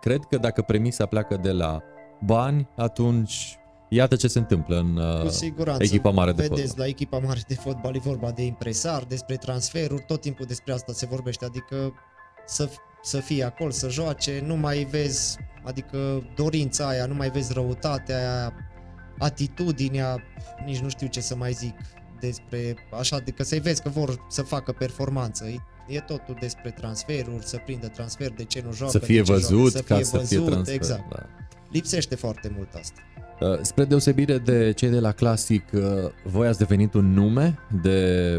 cred 0.00 0.20
că 0.30 0.36
dacă 0.36 0.62
premisa 0.62 1.06
pleacă 1.06 1.36
de 1.42 1.50
la 1.52 1.80
bani, 2.24 2.68
atunci 2.76 3.58
iată 3.88 4.16
ce 4.16 4.28
se 4.28 4.38
întâmplă 4.38 4.78
în 4.78 4.94
Cu 4.94 5.24
uh, 5.26 5.30
siguranță. 5.30 5.82
echipa 5.82 6.10
mare 6.10 6.32
de 6.32 6.42
Vedeți, 6.42 6.60
fotbal. 6.60 6.78
la 6.78 6.86
echipa 6.86 7.18
mare 7.18 7.40
de 7.48 7.54
fotbal 7.54 7.94
e 7.94 7.98
vorba 7.98 8.30
de 8.30 8.42
impresar, 8.44 9.04
despre 9.04 9.36
transferuri, 9.36 10.04
tot 10.06 10.20
timpul 10.20 10.46
despre 10.46 10.72
asta 10.72 10.92
se 10.92 11.06
vorbește, 11.06 11.44
adică 11.44 11.92
să, 12.46 12.68
să 13.02 13.18
fie 13.20 13.44
acolo, 13.44 13.70
să 13.70 13.88
joace, 13.88 14.42
nu 14.46 14.56
mai 14.56 14.86
vezi, 14.90 15.36
adică 15.64 16.22
dorința 16.34 16.88
aia, 16.88 17.06
nu 17.06 17.14
mai 17.14 17.30
vezi 17.30 17.52
răutatea 17.52 18.16
aia, 18.18 18.52
atitudinea, 19.18 20.22
nici 20.66 20.78
nu 20.78 20.88
știu 20.88 21.06
ce 21.06 21.20
să 21.20 21.36
mai 21.36 21.52
zic 21.52 21.74
despre, 22.20 22.74
așa, 22.98 23.16
adică 23.16 23.42
să-i 23.42 23.60
vezi 23.60 23.82
că 23.82 23.88
vor 23.88 24.26
să 24.28 24.42
facă 24.42 24.72
performanță. 24.72 25.44
E, 25.44 25.56
e 25.88 26.00
totul 26.00 26.36
despre 26.40 26.70
transferuri, 26.70 27.46
să 27.46 27.60
prindă 27.64 27.86
transfer, 27.88 28.30
de 28.30 28.44
ce 28.44 28.62
nu 28.66 28.72
joacă, 28.72 28.98
Să 28.98 29.04
fie 29.04 29.18
de 29.20 29.22
ce 29.26 29.32
văzut 29.32 29.58
joacă, 29.58 29.76
să 29.76 29.82
ca 29.82 29.94
fie 29.94 30.04
să 30.04 30.18
fie 30.18 30.38
văzut, 30.38 30.50
transfer. 30.52 30.74
exact. 30.74 31.10
Da. 31.10 31.26
Lipsește 31.70 32.14
foarte 32.14 32.52
mult 32.56 32.74
asta. 32.74 33.00
Uh, 33.44 33.58
Spre 33.60 33.84
deosebire 33.84 34.38
de 34.38 34.72
cei 34.72 34.88
de 34.88 35.00
la 35.00 35.12
Classic, 35.12 35.64
uh, 35.72 35.82
voi 36.24 36.46
ați 36.46 36.58
devenit 36.58 36.94
un 36.94 37.12
nume 37.12 37.58
de 37.82 38.38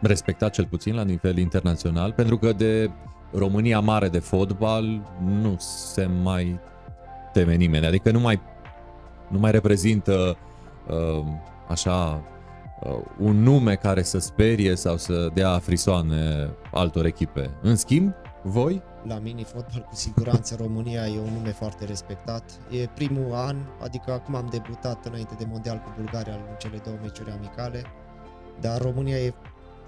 respectat 0.00 0.52
cel 0.52 0.66
puțin 0.66 0.94
la 0.94 1.02
nivel 1.02 1.38
internațional, 1.38 2.12
pentru 2.12 2.38
că 2.38 2.52
de 2.52 2.90
România 3.32 3.80
mare 3.80 4.08
de 4.08 4.18
fotbal 4.18 5.12
nu 5.40 5.56
se 5.58 6.08
mai 6.22 6.60
teme 7.32 7.54
nimeni, 7.54 7.86
adică 7.86 8.10
nu 8.10 8.20
mai, 8.20 8.40
nu 9.28 9.38
mai 9.38 9.50
reprezintă 9.50 10.36
uh, 10.88 11.24
așa 11.68 12.22
uh, 12.82 12.92
un 13.18 13.42
nume 13.42 13.74
care 13.74 14.02
să 14.02 14.18
sperie 14.18 14.74
sau 14.74 14.96
să 14.96 15.30
dea 15.34 15.58
frisoane 15.58 16.50
altor 16.72 17.04
echipe. 17.04 17.50
În 17.62 17.76
schimb, 17.76 18.14
voi 18.42 18.82
La 19.04 19.18
mini-fotbal, 19.18 19.86
cu 19.88 19.94
siguranță, 19.94 20.56
România 20.56 21.06
e 21.06 21.18
un 21.18 21.32
nume 21.32 21.50
foarte 21.50 21.84
respectat. 21.84 22.60
E 22.70 22.86
primul 22.86 23.34
an, 23.34 23.56
adică 23.80 24.12
acum 24.12 24.34
am 24.34 24.46
debutat 24.50 25.06
înainte 25.06 25.34
de 25.38 25.46
Mondial 25.50 25.78
cu 25.78 25.92
Bulgaria 25.96 26.34
în 26.34 26.56
cele 26.58 26.76
două 26.76 26.96
meciuri 27.02 27.30
amicale, 27.30 27.84
dar 28.60 28.80
România 28.80 29.18
e 29.18 29.34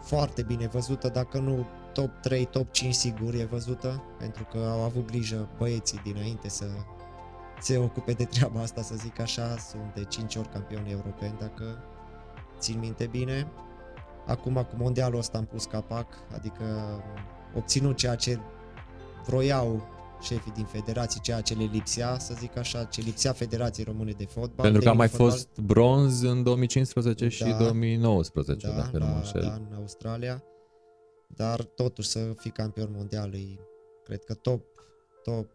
foarte 0.02 0.42
bine 0.42 0.66
văzută, 0.66 1.08
dacă 1.08 1.38
nu 1.38 1.66
top 1.92 2.10
3, 2.20 2.44
top 2.44 2.72
5 2.72 2.94
sigur 2.94 3.34
e 3.34 3.44
văzută, 3.44 4.02
pentru 4.18 4.44
că 4.44 4.58
au 4.58 4.80
avut 4.80 5.06
grijă 5.06 5.48
băieții 5.58 6.00
dinainte 6.04 6.48
să 6.48 6.66
se 7.60 7.78
ocupe 7.78 8.12
de 8.12 8.24
treaba 8.24 8.60
asta, 8.60 8.82
să 8.82 8.94
zic 8.94 9.20
așa, 9.20 9.56
sunt 9.56 9.94
de 9.94 10.04
5 10.04 10.36
ori 10.36 10.48
campioni 10.48 10.90
europeni, 10.90 11.34
dacă 11.40 11.84
țin 12.58 12.78
minte 12.78 13.06
bine. 13.06 13.46
Acum 14.26 14.54
cu 14.54 14.76
mondialul 14.76 15.18
ăsta 15.18 15.38
am 15.38 15.44
pus 15.44 15.64
capac, 15.64 16.06
adică 16.34 16.64
obținut 17.56 17.96
ceea 17.96 18.14
ce 18.14 18.38
vroiau 19.26 19.82
șefii 20.20 20.52
din 20.52 20.64
federații, 20.64 21.20
ceea 21.20 21.40
ce 21.40 21.54
le 21.54 21.64
lipsea, 21.72 22.18
să 22.18 22.34
zic 22.38 22.56
așa, 22.56 22.84
ce 22.84 23.00
lipsea 23.00 23.32
Federației 23.32 23.84
Române 23.86 24.12
de 24.12 24.24
Fotbal. 24.24 24.54
pentru 24.64 24.78
de 24.78 24.84
că 24.84 24.90
a 24.90 24.94
mai 24.94 25.06
mini-fotbal. 25.06 25.30
fost 25.30 25.48
bronz 25.60 26.22
în 26.22 26.42
2015 26.42 27.28
și 27.28 27.44
Da. 27.44 27.56
2019, 27.56 28.66
da, 28.66 28.74
dacă 28.74 28.98
nu 28.98 29.04
mă 29.04 29.10
la, 29.10 29.16
înșel. 29.16 29.40
da, 29.40 29.52
în 29.52 29.76
Australia, 29.76 30.42
dar 31.26 31.62
totuși 31.62 32.08
să 32.08 32.32
fii 32.36 32.50
campion 32.50 32.88
mondial 32.96 33.34
e, 33.34 33.58
cred 34.04 34.24
că 34.24 34.34
top, 34.34 34.64
top, 35.22 35.46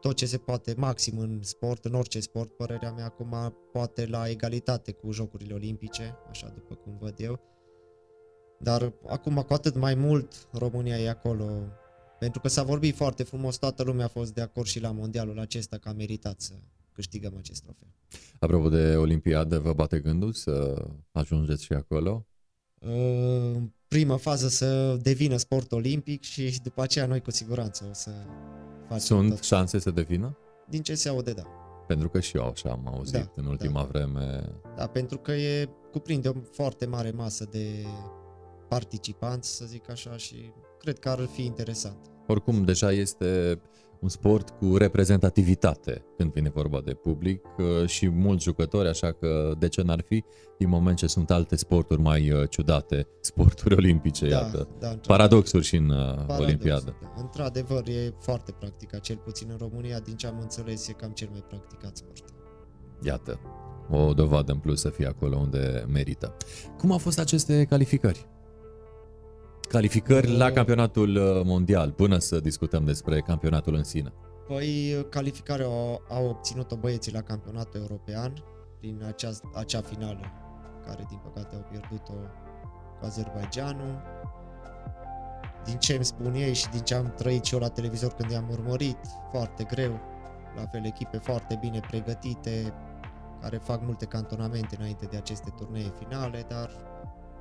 tot 0.00 0.16
ce 0.16 0.26
se 0.26 0.36
poate, 0.36 0.74
maxim 0.76 1.18
în 1.18 1.38
sport, 1.42 1.84
în 1.84 1.94
orice 1.94 2.20
sport, 2.20 2.56
părerea 2.56 2.92
mea 2.92 3.04
acum 3.04 3.54
poate 3.72 4.06
la 4.06 4.28
egalitate 4.28 4.92
cu 4.92 5.10
Jocurile 5.12 5.54
Olimpice, 5.54 6.16
așa 6.30 6.52
după 6.54 6.74
cum 6.74 6.96
văd 7.00 7.14
eu. 7.16 7.40
Dar 8.58 8.92
acum 9.06 9.34
cu 9.34 9.52
atât 9.52 9.76
mai 9.76 9.94
mult 9.94 10.48
România 10.52 10.98
e 10.98 11.08
acolo, 11.08 11.44
pentru 12.18 12.40
că 12.40 12.48
s-a 12.48 12.62
vorbit 12.62 12.96
foarte 12.96 13.22
frumos, 13.22 13.56
toată 13.56 13.82
lumea 13.82 14.04
a 14.04 14.08
fost 14.08 14.34
de 14.34 14.40
acord 14.40 14.66
și 14.66 14.80
la 14.80 14.90
mondialul 14.90 15.38
acesta 15.38 15.78
că 15.78 15.88
a 15.88 15.92
meritat 15.92 16.40
să 16.40 16.52
câștigăm 16.92 17.34
acest 17.38 17.62
trofeu. 17.62 17.88
Apropo 18.38 18.68
de 18.68 18.96
Olimpiadă, 18.96 19.58
vă 19.58 19.72
bate 19.72 19.98
gândul 20.00 20.32
să 20.32 20.84
ajungeți 21.12 21.64
și 21.64 21.72
acolo? 21.72 22.26
în 22.86 23.70
prima 23.88 24.16
fază 24.16 24.48
să 24.48 24.98
devină 25.02 25.36
sport 25.36 25.72
olimpic 25.72 26.22
și 26.22 26.60
după 26.62 26.82
aceea 26.82 27.06
noi 27.06 27.20
cu 27.20 27.30
siguranță 27.30 27.86
o 27.90 27.92
să 27.92 28.10
facem 28.82 28.98
Sunt 28.98 29.28
tot. 29.28 29.42
șanse 29.42 29.78
să 29.78 29.90
devină? 29.90 30.38
Din 30.68 30.82
ce 30.82 30.94
se 30.94 31.08
aude, 31.08 31.32
da. 31.32 31.42
Pentru 31.86 32.08
că 32.08 32.20
și 32.20 32.36
eu 32.36 32.46
așa 32.48 32.70
am 32.70 32.88
auzit 32.94 33.12
Da, 33.14 33.30
în 33.34 33.46
ultima 33.46 33.80
da. 33.80 33.86
vreme. 33.86 34.52
Da, 34.76 34.86
pentru 34.86 35.18
că 35.18 35.32
e 35.32 35.68
cuprinde 35.92 36.28
o 36.28 36.32
foarte 36.52 36.86
mare 36.86 37.10
masă 37.10 37.46
de 37.50 37.84
participanți, 38.74 39.56
să 39.56 39.64
zic 39.64 39.90
așa, 39.90 40.16
și 40.16 40.34
cred 40.78 40.98
că 40.98 41.08
ar 41.08 41.28
fi 41.32 41.44
interesant. 41.44 41.98
Oricum, 42.26 42.64
deja 42.64 42.92
este 42.92 43.60
un 44.00 44.08
sport 44.08 44.50
cu 44.50 44.76
reprezentativitate 44.76 46.04
când 46.16 46.32
vine 46.32 46.48
vorba 46.48 46.80
de 46.80 46.94
public 46.94 47.44
uh, 47.58 47.88
și 47.88 48.08
mulți 48.08 48.44
jucători, 48.44 48.88
așa 48.88 49.12
că 49.12 49.54
de 49.58 49.68
ce 49.68 49.82
n-ar 49.82 50.04
fi, 50.08 50.24
din 50.58 50.68
moment 50.68 50.96
ce 50.96 51.06
sunt 51.06 51.30
alte 51.30 51.56
sporturi 51.56 52.00
mai 52.00 52.30
uh, 52.30 52.48
ciudate, 52.48 53.06
sporturi 53.30 53.74
olimpice, 53.74 54.28
da, 54.28 54.36
iată. 54.36 54.56
da, 54.56 54.88
într-adevăr. 54.88 55.06
Paradoxuri 55.06 55.64
și 55.64 55.76
în 55.76 55.88
uh, 55.88 56.14
Paradox, 56.14 56.38
Olimpiadă. 56.38 56.96
Da. 57.02 57.12
Într-adevăr, 57.16 57.88
e 57.88 58.14
foarte 58.20 58.52
practicat, 58.52 59.00
cel 59.00 59.16
puțin 59.16 59.48
în 59.50 59.56
România, 59.56 59.98
din 59.98 60.16
ce 60.16 60.26
am 60.26 60.38
înțeles, 60.40 60.88
e 60.88 60.92
cam 60.92 61.10
cel 61.10 61.28
mai 61.30 61.44
practicat 61.48 61.96
sport. 61.96 62.24
Iată, 63.02 63.40
o 63.90 64.14
dovadă 64.14 64.52
în 64.52 64.58
plus 64.58 64.80
să 64.80 64.88
fie 64.88 65.06
acolo 65.06 65.36
unde 65.36 65.84
merită. 65.88 66.36
Cum 66.78 66.92
au 66.92 66.98
fost 66.98 67.18
aceste 67.18 67.64
calificări? 67.64 68.26
Calificări 69.68 70.36
la 70.36 70.46
Uh. 70.46 70.52
campionatul 70.52 71.16
uh, 71.16 71.42
mondial, 71.44 71.92
până 71.92 72.18
să 72.18 72.40
discutăm 72.40 72.84
despre 72.84 73.20
campionatul 73.20 73.74
în 73.74 73.84
sine. 73.84 74.12
Păi, 74.46 75.06
calificarea 75.10 75.66
au, 75.66 76.02
au 76.08 76.28
obținut-o 76.28 76.76
băieții 76.76 77.12
la 77.12 77.20
campionatul 77.20 77.80
european 77.80 78.32
prin 78.78 79.02
acea, 79.06 79.30
acea 79.54 79.80
finală, 79.80 80.32
care 80.86 81.04
din 81.08 81.20
păcate 81.22 81.54
au 81.54 81.66
pierdut-o 81.70 82.12
cu 83.00 83.04
Azerbaijanul. 83.04 84.02
Din 85.64 85.76
ce 85.76 85.94
îmi 85.94 86.04
spun 86.04 86.34
ei 86.34 86.54
și 86.54 86.68
din 86.68 86.80
ce 86.80 86.94
am 86.94 87.12
trăit 87.16 87.44
și 87.44 87.54
eu 87.54 87.60
la 87.60 87.68
televizor 87.68 88.12
când 88.12 88.30
i-am 88.30 88.48
urmărit, 88.50 88.98
foarte 89.30 89.64
greu. 89.64 90.00
La 90.56 90.66
fel, 90.66 90.84
echipe 90.84 91.16
foarte 91.16 91.58
bine 91.60 91.80
pregătite, 91.90 92.74
care 93.40 93.56
fac 93.56 93.82
multe 93.84 94.04
cantonamente 94.04 94.76
înainte 94.78 95.06
de 95.06 95.16
aceste 95.16 95.52
turnee 95.56 95.92
finale, 95.98 96.44
dar 96.48 96.70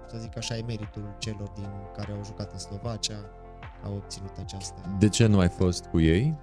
să 0.09 0.17
zic 0.17 0.37
așa 0.37 0.57
e 0.57 0.63
meritul 0.67 1.15
celor 1.17 1.47
din 1.55 1.69
care 1.95 2.11
au 2.11 2.23
jucat 2.23 2.51
în 2.51 2.57
Slovacia, 2.57 3.15
au 3.85 3.93
obținut 3.95 4.31
această 4.39 4.79
De 4.99 5.09
ce 5.09 5.25
nu 5.25 5.39
ai 5.39 5.49
fost 5.49 5.85
cu 5.85 5.99
ei? 5.99 6.35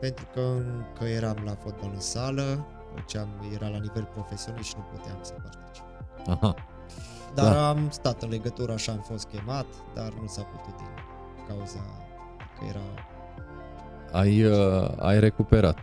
pentru 0.00 0.26
că 0.34 0.40
încă 0.40 1.04
eram 1.04 1.36
la 1.44 1.54
fotbal 1.54 1.90
în 1.94 2.00
sală, 2.00 2.66
ce 3.06 3.18
am, 3.18 3.28
era 3.54 3.68
la 3.68 3.78
nivel 3.78 4.08
profesionist 4.12 4.68
și 4.68 4.74
nu 4.76 4.82
puteam 4.96 5.18
să 5.20 5.32
particip. 5.42 5.84
Aha. 6.26 6.54
Dar 7.34 7.52
Da. 7.52 7.68
am 7.68 7.90
stat 7.90 8.22
în 8.22 8.28
legătură, 8.28 8.72
așa 8.72 8.92
am 8.92 8.98
fost 9.00 9.26
chemat, 9.26 9.66
dar 9.94 10.12
nu 10.20 10.26
s-a 10.26 10.42
putut 10.42 10.76
din 10.76 10.86
cauza 11.48 11.78
că 12.58 12.64
era... 12.68 12.80
Ai, 14.12 14.44
uh, 14.44 14.90
ai 14.98 15.20
recuperat. 15.20 15.78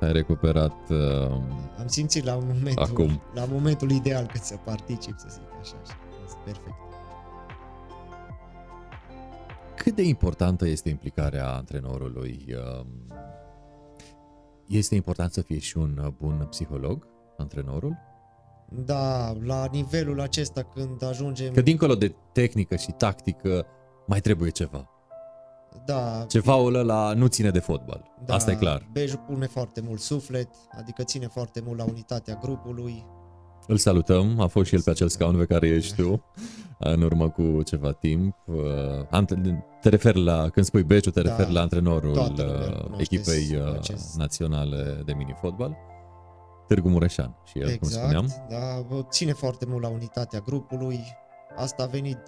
Ai 0.00 0.12
recuperat 0.12 0.88
uh, 0.88 1.30
Am 1.78 1.86
simțit 1.86 2.24
la 2.24 2.34
momentul, 2.34 2.84
Acum. 2.84 3.22
la 3.34 3.44
momentul 3.50 3.90
ideal 3.90 4.26
cât 4.26 4.42
să 4.42 4.56
particip, 4.64 5.18
să 5.18 5.26
zic 5.30 5.42
așa, 5.60 5.62
și 5.62 5.72
a 5.74 5.78
fost 5.78 5.92
perfect. 6.44 6.74
cât 9.76 9.94
de 9.94 10.02
importantă 10.02 10.66
este 10.66 10.88
implicarea 10.88 11.48
antrenorului? 11.54 12.44
Uh, 12.80 12.86
Este 14.66 14.94
important 14.94 15.32
să 15.32 15.40
fie 15.42 15.58
și 15.58 15.76
un 15.78 16.00
uh, 16.04 16.12
bun 16.18 16.46
psiholog, 16.50 17.06
antrenorul? 17.36 17.96
Da, 18.68 19.32
la 19.44 19.66
nivelul 19.72 20.20
acesta 20.20 20.62
când 20.62 21.02
ajungem... 21.04 21.52
Că 21.52 21.60
dincolo 21.60 21.94
de 21.94 22.14
tehnică 22.32 22.76
și 22.76 22.90
tactică, 22.92 23.66
mai 24.06 24.20
trebuie 24.20 24.50
ceva. 24.50 24.90
da, 25.84 26.24
Cevaul 26.28 26.74
ăla 26.74 27.12
nu 27.14 27.26
ține 27.26 27.50
de 27.50 27.58
fotbal. 27.58 28.10
da, 28.24 28.34
Asta 28.34 28.50
e 28.50 28.54
clar. 28.56 28.88
Bejul 28.92 29.18
pune 29.26 29.46
foarte 29.46 29.80
mult 29.80 30.00
suflet, 30.00 30.48
adică 30.78 31.02
ține 31.02 31.26
foarte 31.26 31.60
mult 31.64 31.78
la 31.78 31.84
unitatea 31.84 32.34
grupului. 32.34 33.06
Îl 33.70 33.76
salutăm, 33.76 34.40
a 34.40 34.46
fost 34.46 34.68
și 34.68 34.74
el 34.74 34.82
pe 34.82 34.90
acel 34.90 35.08
scaun 35.08 35.36
pe 35.36 35.44
care 35.44 35.66
ești 35.68 36.02
tu 36.02 36.24
în 36.78 37.02
urmă 37.02 37.28
cu 37.30 37.62
ceva 37.62 37.92
timp. 37.92 38.36
Uh, 38.46 38.56
ante- 39.10 39.64
Te 39.80 39.88
referi 39.88 40.22
la, 40.24 40.48
când 40.48 40.66
spui 40.66 40.82
Beciu, 40.82 41.10
te 41.10 41.22
Da, 41.22 41.28
referi 41.30 41.52
la 41.52 41.60
antrenorul 41.60 42.12
toată 42.14 42.42
lumea 42.42 42.66
îl 42.66 42.72
uh, 42.74 42.82
cunoaște 42.82 43.14
echipei 43.14 43.56
uh, 43.56 43.74
acest- 43.78 44.14
naționale 44.16 45.02
de 45.04 45.12
mini-fotbal, 45.12 45.76
Târgu 46.66 46.88
Mureșan 46.88 47.36
și 47.44 47.58
el, 47.58 47.76
cum 47.76 47.88
spuneam. 47.88 48.26
da, 48.48 48.80
bă, 48.88 49.02
ține 49.10 49.32
foarte 49.32 49.64
mult 49.68 49.82
la 49.82 49.88
unitatea 49.88 50.40
grupului. 50.40 51.00
Asta 51.56 51.82
a 51.82 51.86
venit 51.86 52.18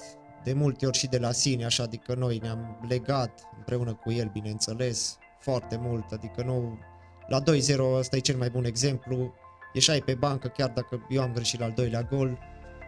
de 0.44 0.52
multe 0.52 0.86
ori 0.86 0.98
și 0.98 1.06
de 1.08 1.18
la 1.18 1.30
sine, 1.32 1.64
așa, 1.64 1.82
adică 1.82 2.14
noi 2.18 2.38
ne-am 2.42 2.86
legat 2.88 3.40
împreună 3.56 3.94
cu 3.94 4.12
el, 4.12 4.28
bineînțeles, 4.32 5.18
foarte 5.40 5.78
mult, 5.82 6.04
adică 6.12 6.42
nu... 6.46 6.78
La 7.28 7.40
2-0 7.40 7.44
ăsta 7.98 8.16
e 8.16 8.20
cel 8.20 8.36
mai 8.36 8.50
bun 8.50 8.64
exemplu. 8.64 9.34
Ieșai 9.72 10.00
pe 10.00 10.14
bancă, 10.14 10.48
chiar 10.48 10.68
dacă 10.68 11.06
eu 11.08 11.22
am 11.22 11.32
greșit 11.32 11.58
la 11.58 11.64
al 11.64 11.72
doilea 11.74 12.02
gol, 12.02 12.38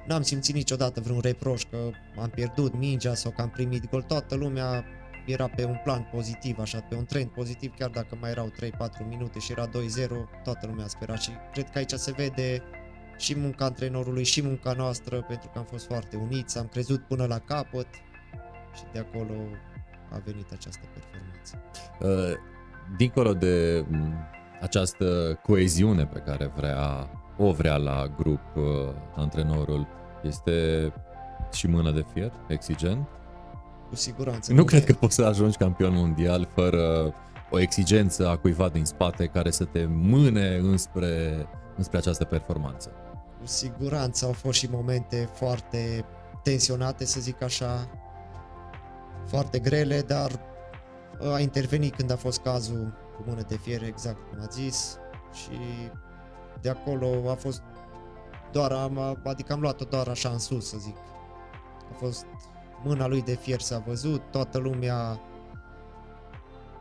n-am 0.06 0.22
simțit 0.22 0.54
niciodată 0.54 1.00
vreun 1.00 1.20
reproș 1.20 1.62
că 1.70 1.90
am 2.20 2.28
pierdut 2.28 2.76
mingea 2.76 3.14
sau 3.14 3.30
că 3.30 3.42
am 3.42 3.50
primit 3.50 3.90
gol. 3.90 4.02
Toată 4.02 4.34
lumea 4.34 4.84
era 5.26 5.48
pe 5.48 5.64
un 5.64 5.80
plan 5.84 6.08
pozitiv, 6.12 6.58
așa, 6.58 6.80
pe 6.80 6.94
un 6.94 7.04
trend 7.04 7.28
pozitiv, 7.28 7.74
chiar 7.78 7.90
dacă 7.90 8.16
mai 8.20 8.30
erau 8.30 8.52
3-4 9.04 9.08
minute 9.08 9.38
și 9.38 9.52
era 9.52 9.68
2-0, 9.68 9.70
toată 10.42 10.66
lumea 10.66 10.86
spera 10.86 11.16
și 11.16 11.30
cred 11.52 11.70
că 11.70 11.78
aici 11.78 11.92
se 11.92 12.12
vede 12.12 12.62
și 13.16 13.38
munca 13.38 13.64
antrenorului 13.64 14.24
și 14.24 14.42
munca 14.42 14.72
noastră, 14.72 15.22
pentru 15.22 15.50
că 15.52 15.58
am 15.58 15.64
fost 15.64 15.86
foarte 15.86 16.16
uniți, 16.16 16.58
am 16.58 16.66
crezut 16.66 17.06
până 17.06 17.26
la 17.26 17.38
capăt 17.38 17.86
și 18.74 18.82
de 18.92 18.98
acolo 18.98 19.34
a 20.10 20.18
venit 20.24 20.52
această 20.52 20.82
performanță. 20.92 21.62
Uh, 22.00 22.52
Dincolo 22.96 23.34
de 23.34 23.84
m, 23.88 24.33
această 24.64 25.38
coeziune 25.42 26.06
pe 26.06 26.18
care 26.18 26.52
vrea, 26.56 27.08
o 27.38 27.52
vrea 27.52 27.76
la 27.76 28.14
grup 28.18 28.40
uh, 28.56 28.62
antrenorul, 29.16 29.86
este 30.22 30.92
și 31.52 31.66
mână 31.66 31.90
de 31.90 32.04
fier, 32.12 32.32
exigent? 32.48 33.08
Cu 33.88 33.94
siguranță. 33.94 34.52
Nu 34.52 34.64
cred 34.64 34.84
că 34.84 34.92
poți 34.92 35.14
să 35.14 35.24
ajungi 35.24 35.56
campion 35.56 35.94
mondial 35.94 36.48
fără 36.54 37.14
o 37.50 37.60
exigență 37.60 38.28
a 38.28 38.36
cuiva 38.36 38.68
din 38.68 38.84
spate 38.84 39.26
care 39.26 39.50
să 39.50 39.64
te 39.64 39.84
mâne 39.88 40.56
înspre, 40.56 41.46
înspre 41.76 41.98
această 41.98 42.24
performanță. 42.24 42.90
Cu 43.40 43.46
siguranță 43.46 44.24
au 44.24 44.32
fost 44.32 44.58
și 44.58 44.68
momente 44.70 45.28
foarte 45.32 46.04
tensionate, 46.42 47.04
să 47.04 47.20
zic 47.20 47.42
așa, 47.42 47.88
foarte 49.26 49.58
grele, 49.58 50.00
dar 50.00 50.30
a 51.34 51.40
intervenit 51.40 51.94
când 51.94 52.12
a 52.12 52.16
fost 52.16 52.40
cazul 52.40 53.03
cu 53.16 53.22
mână 53.26 53.42
de 53.48 53.56
fier, 53.56 53.82
exact 53.82 54.28
cum 54.30 54.38
a 54.40 54.46
zis, 54.50 54.98
și 55.32 55.58
de 56.60 56.68
acolo 56.68 57.30
a 57.30 57.34
fost 57.34 57.62
doar, 58.52 58.72
am, 58.72 59.18
adică 59.24 59.52
am 59.52 59.60
luat-o 59.60 59.84
doar 59.84 60.08
așa 60.08 60.28
în 60.28 60.38
sus, 60.38 60.68
să 60.68 60.76
zic. 60.78 60.96
A 61.90 61.94
fost 61.94 62.26
mâna 62.84 63.06
lui 63.06 63.22
de 63.22 63.34
fier 63.34 63.60
s-a 63.60 63.78
văzut, 63.86 64.22
toată 64.30 64.58
lumea 64.58 65.20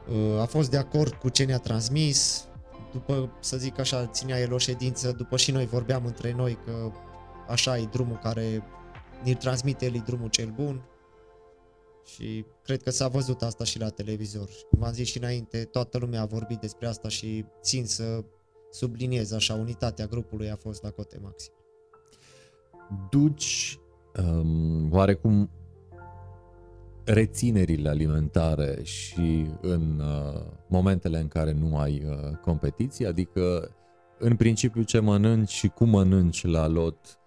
uh, 0.09 0.41
a 0.41 0.45
fost 0.45 0.69
de 0.69 0.77
acord 0.77 1.13
cu 1.13 1.29
ce 1.29 1.43
ne-a 1.43 1.57
transmis, 1.57 2.47
după, 2.91 3.31
să 3.39 3.57
zic 3.57 3.79
așa, 3.79 4.05
ținea 4.05 4.39
el 4.39 4.53
o 4.53 4.57
ședință, 4.57 5.11
după 5.11 5.37
și 5.37 5.51
noi 5.51 5.65
vorbeam 5.65 6.05
între 6.05 6.33
noi 6.33 6.57
că 6.65 6.91
așa 7.47 7.77
e 7.77 7.85
drumul 7.91 8.17
care 8.17 8.63
ne 9.23 9.33
transmite 9.33 9.85
el 9.85 9.95
e 9.95 10.01
drumul 10.05 10.29
cel 10.29 10.49
bun 10.49 10.81
și 12.05 12.45
cred 12.63 12.81
că 12.81 12.89
s-a 12.89 13.07
văzut 13.07 13.41
asta 13.41 13.63
și 13.63 13.79
la 13.79 13.89
televizor. 13.89 14.49
Cum 14.69 14.83
am 14.83 14.91
zis 14.91 15.07
și 15.07 15.17
înainte, 15.17 15.63
toată 15.63 15.97
lumea 15.97 16.21
a 16.21 16.25
vorbit 16.25 16.59
despre 16.59 16.87
asta 16.87 17.07
și 17.07 17.45
țin 17.61 17.85
să 17.85 18.23
subliniez 18.71 19.31
așa, 19.31 19.53
unitatea 19.53 20.05
grupului 20.05 20.49
a 20.49 20.55
fost 20.55 20.83
la 20.83 20.89
cote 20.89 21.19
maxim. 21.21 21.53
Duci 23.09 23.79
um, 24.17 24.91
oarecum 24.91 25.49
reținerile 27.03 27.89
alimentare 27.89 28.83
și 28.83 29.45
în 29.61 29.99
uh, 29.99 30.41
momentele 30.67 31.19
în 31.19 31.27
care 31.27 31.51
nu 31.51 31.77
ai 31.77 32.03
uh, 32.05 32.37
competiție, 32.41 33.07
adică 33.07 33.71
în 34.19 34.35
principiu 34.35 34.83
ce 34.83 34.99
mănânci 34.99 35.49
și 35.49 35.67
cum 35.67 35.89
mănânci 35.89 36.45
la 36.45 36.67
lot 36.67 37.19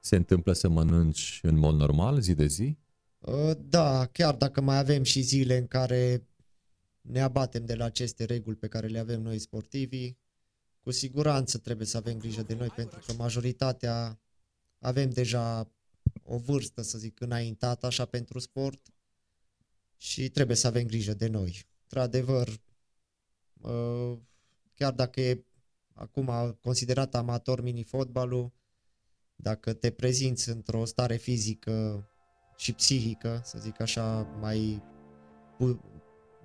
se 0.00 0.16
întâmplă 0.16 0.52
să 0.52 0.68
mănânci 0.68 1.40
în 1.42 1.58
mod 1.58 1.74
normal, 1.74 2.20
zi 2.20 2.34
de 2.34 2.46
zi? 2.46 2.78
Uh, 3.26 3.56
Da, 3.58 4.06
chiar 4.06 4.34
dacă 4.34 4.60
mai 4.60 4.78
avem 4.78 5.02
și 5.02 5.20
zile 5.20 5.56
în 5.56 5.66
care 5.66 6.26
ne 7.00 7.20
abatem 7.20 7.64
de 7.64 7.74
la 7.74 7.84
aceste 7.84 8.24
reguli 8.24 8.56
pe 8.56 8.68
care 8.68 8.86
le 8.86 8.98
avem 8.98 9.22
noi 9.22 9.38
sportivii, 9.38 10.18
cu 10.80 10.90
siguranță 10.90 11.58
trebuie 11.58 11.86
să 11.86 11.96
avem 11.96 12.18
grijă 12.18 12.42
de 12.42 12.54
noi 12.54 12.68
pentru 12.68 12.98
că 13.06 13.12
majoritatea 13.12 14.20
avem 14.78 15.10
deja 15.10 15.70
o 16.22 16.38
vârstă, 16.38 16.82
să 16.82 16.98
zic, 16.98 17.20
înaintată 17.20 17.86
așa 17.86 18.04
pentru 18.04 18.38
sport 18.38 18.80
și 19.96 20.28
trebuie 20.28 20.56
să 20.56 20.66
avem 20.66 20.86
grijă 20.86 21.14
de 21.14 21.26
noi. 21.26 21.66
Într-adevăr, 21.82 22.48
uh, 23.60 24.18
chiar 24.74 24.92
dacă 24.92 25.20
e 25.20 25.44
acum 25.92 26.58
considerat 26.60 27.14
amator 27.14 27.60
mini-fotbalul, 27.60 28.52
dacă 29.36 29.72
te 29.72 29.90
prezinți 29.90 30.48
într-o 30.48 30.84
stare 30.84 31.16
fizică 31.16 32.06
și 32.56 32.72
psihică, 32.72 33.40
să 33.44 33.58
zic 33.60 33.80
așa, 33.80 34.26
mai 34.40 34.82
pu- 35.58 35.80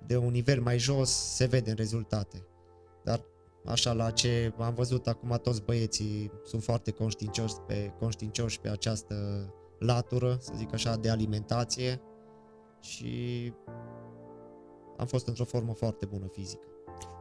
de 0.06 0.16
un 0.16 0.30
nivel 0.30 0.60
mai 0.60 0.78
jos, 0.78 1.10
se 1.10 1.44
vede 1.46 1.70
în 1.70 1.76
rezultate. 1.76 2.46
Dar 3.04 3.20
așa 3.66 3.92
la 3.92 4.10
ce 4.10 4.52
am 4.58 4.74
văzut 4.74 5.06
acum 5.06 5.38
toți 5.42 5.62
băieții 5.62 6.32
sunt 6.44 6.62
foarte 6.62 6.90
conștiincioși 6.90 7.54
pe, 7.66 7.92
conștiincioși 7.98 8.60
pe 8.60 8.68
această 8.68 9.14
latură, 9.78 10.36
să 10.40 10.52
zic 10.56 10.72
așa, 10.72 10.96
de 10.96 11.10
alimentație 11.10 12.00
și 12.80 13.52
am 14.96 15.06
fost 15.06 15.26
într-o 15.28 15.44
formă 15.44 15.72
foarte 15.72 16.06
bună 16.06 16.26
fizică. 16.32 16.66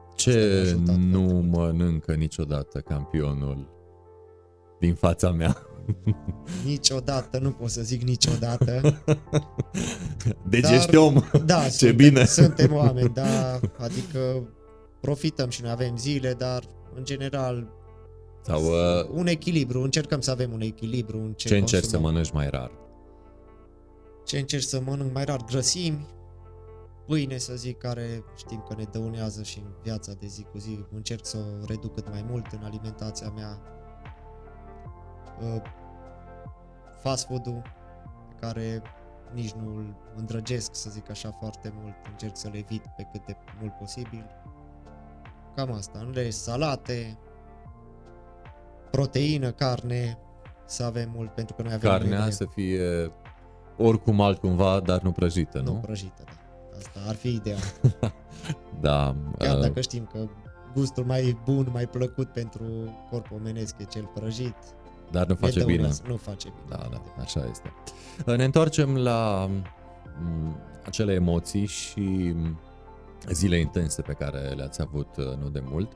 Asta 0.07 0.31
Ce 0.31 0.33
ne-a 0.33 0.59
ajutat 0.61 0.95
nu 0.95 1.19
foarte 1.19 1.33
mult. 1.33 1.51
mănâncă 1.51 2.13
niciodată 2.13 2.79
campionul 2.79 3.69
din 4.79 4.95
fața 4.95 5.31
mea? 5.31 5.57
Niciodată, 6.65 7.39
nu 7.39 7.51
pot 7.51 7.69
să 7.69 7.81
zic 7.81 8.01
niciodată. 8.01 8.81
Deci 10.49 10.61
Dar- 10.61 10.73
ești 10.73 10.95
om. 10.95 11.21
Da, 11.45 11.63
Ce 11.63 11.69
suntem, 11.69 11.95
bine. 11.95 12.25
Suntem 12.25 12.73
oameni, 12.73 13.09
da, 13.13 13.59
adică 13.77 14.49
profităm 15.01 15.49
și 15.49 15.61
noi 15.61 15.71
avem 15.71 15.97
zile, 15.97 16.33
dar 16.33 16.63
în 16.95 17.03
general 17.03 17.67
Sau 18.41 18.61
uh, 18.63 19.09
un 19.13 19.27
echilibru, 19.27 19.81
încercăm 19.81 20.21
să 20.21 20.31
avem 20.31 20.51
un 20.53 20.61
echilibru 20.61 21.17
în 21.17 21.33
ce, 21.33 21.47
ce 21.47 21.57
încerci 21.57 21.83
să 21.83 21.89
consumăm. 21.89 22.11
mănânci 22.11 22.31
mai 22.31 22.49
rar? 22.49 22.71
Ce 24.25 24.39
încerc 24.39 24.63
să 24.63 24.81
mănânc 24.85 25.13
mai 25.13 25.23
rar 25.23 25.43
grăsimi, 25.45 26.07
pâine 27.07 27.37
să 27.37 27.53
zic, 27.55 27.77
care 27.77 28.23
știm 28.37 28.65
că 28.67 28.75
ne 28.77 28.83
dăunează 28.91 29.43
și 29.43 29.57
în 29.57 29.71
viața 29.83 30.11
de 30.19 30.27
zi 30.27 30.45
cu 30.51 30.57
zi, 30.57 30.85
încerc 30.95 31.25
să 31.25 31.37
o 31.37 31.65
reduc 31.65 31.93
cât 31.93 32.09
mai 32.09 32.25
mult 32.29 32.45
în 32.51 32.63
alimentația 32.63 33.33
mea. 33.35 33.61
Uh, 35.41 35.61
Fast 37.01 37.25
food-ul, 37.25 37.61
pe 38.29 38.35
care 38.45 38.81
nici 39.33 39.51
nu 39.51 39.75
îl 39.75 39.95
îndrăgesc, 40.15 40.75
să 40.75 40.89
zic 40.89 41.09
așa, 41.09 41.31
foarte 41.39 41.73
mult, 41.81 41.93
încerc 42.11 42.35
să 42.37 42.49
le 42.51 42.57
evit 42.57 42.83
pe 42.95 43.07
cât 43.11 43.25
de 43.25 43.35
mult 43.59 43.73
posibil. 43.73 44.25
Cam 45.55 45.71
asta, 45.71 45.99
în 45.99 46.11
rest, 46.13 46.41
salate, 46.43 47.17
proteină, 48.91 49.51
carne, 49.51 50.17
să 50.65 50.83
avem 50.83 51.11
mult, 51.15 51.29
pentru 51.33 51.55
că 51.55 51.61
noi 51.61 51.73
avem 51.73 51.89
Carnea 51.89 52.09
nevoie. 52.09 52.31
să 52.31 52.45
fie 52.45 53.11
oricum 53.77 54.21
altcumva, 54.21 54.79
dar 54.79 55.01
nu 55.01 55.11
prăjită, 55.11 55.57
Nu 55.59 55.71
nu? 55.73 55.79
prăjită, 55.79 56.23
da. 56.25 56.31
Asta 56.77 56.99
ar 57.07 57.15
fi 57.15 57.33
ideal. 57.33 57.59
Da. 58.79 59.15
Chiar 59.37 59.55
uh, 59.55 59.61
dacă 59.61 59.81
știm 59.81 60.09
că 60.13 60.19
gustul 60.73 61.05
mai 61.05 61.37
bun, 61.45 61.69
mai 61.73 61.87
plăcut 61.87 62.27
pentru 62.31 62.63
corpul 63.09 63.37
omenesc 63.37 63.75
e 63.79 63.83
cel 63.83 64.09
prăjit. 64.13 64.55
Dar 65.11 65.27
nu 65.27 65.35
face 65.35 65.63
bine. 65.63 65.89
Nu 66.07 66.15
face 66.15 66.47
bine. 66.47 66.77
Da, 66.77 66.87
da, 66.91 67.01
așa 67.21 67.47
este. 67.49 67.73
Ne 68.25 68.43
întoarcem 68.43 68.97
la 68.97 69.49
mm, 70.21 70.57
acele 70.85 71.13
emoții 71.13 71.65
și 71.65 72.35
zile 73.31 73.59
intense 73.59 74.01
pe 74.01 74.13
care 74.13 74.39
le-ați 74.39 74.81
avut 74.81 75.17
uh, 75.17 75.25
nu 75.41 75.49
de 75.49 75.63
mult. 75.63 75.91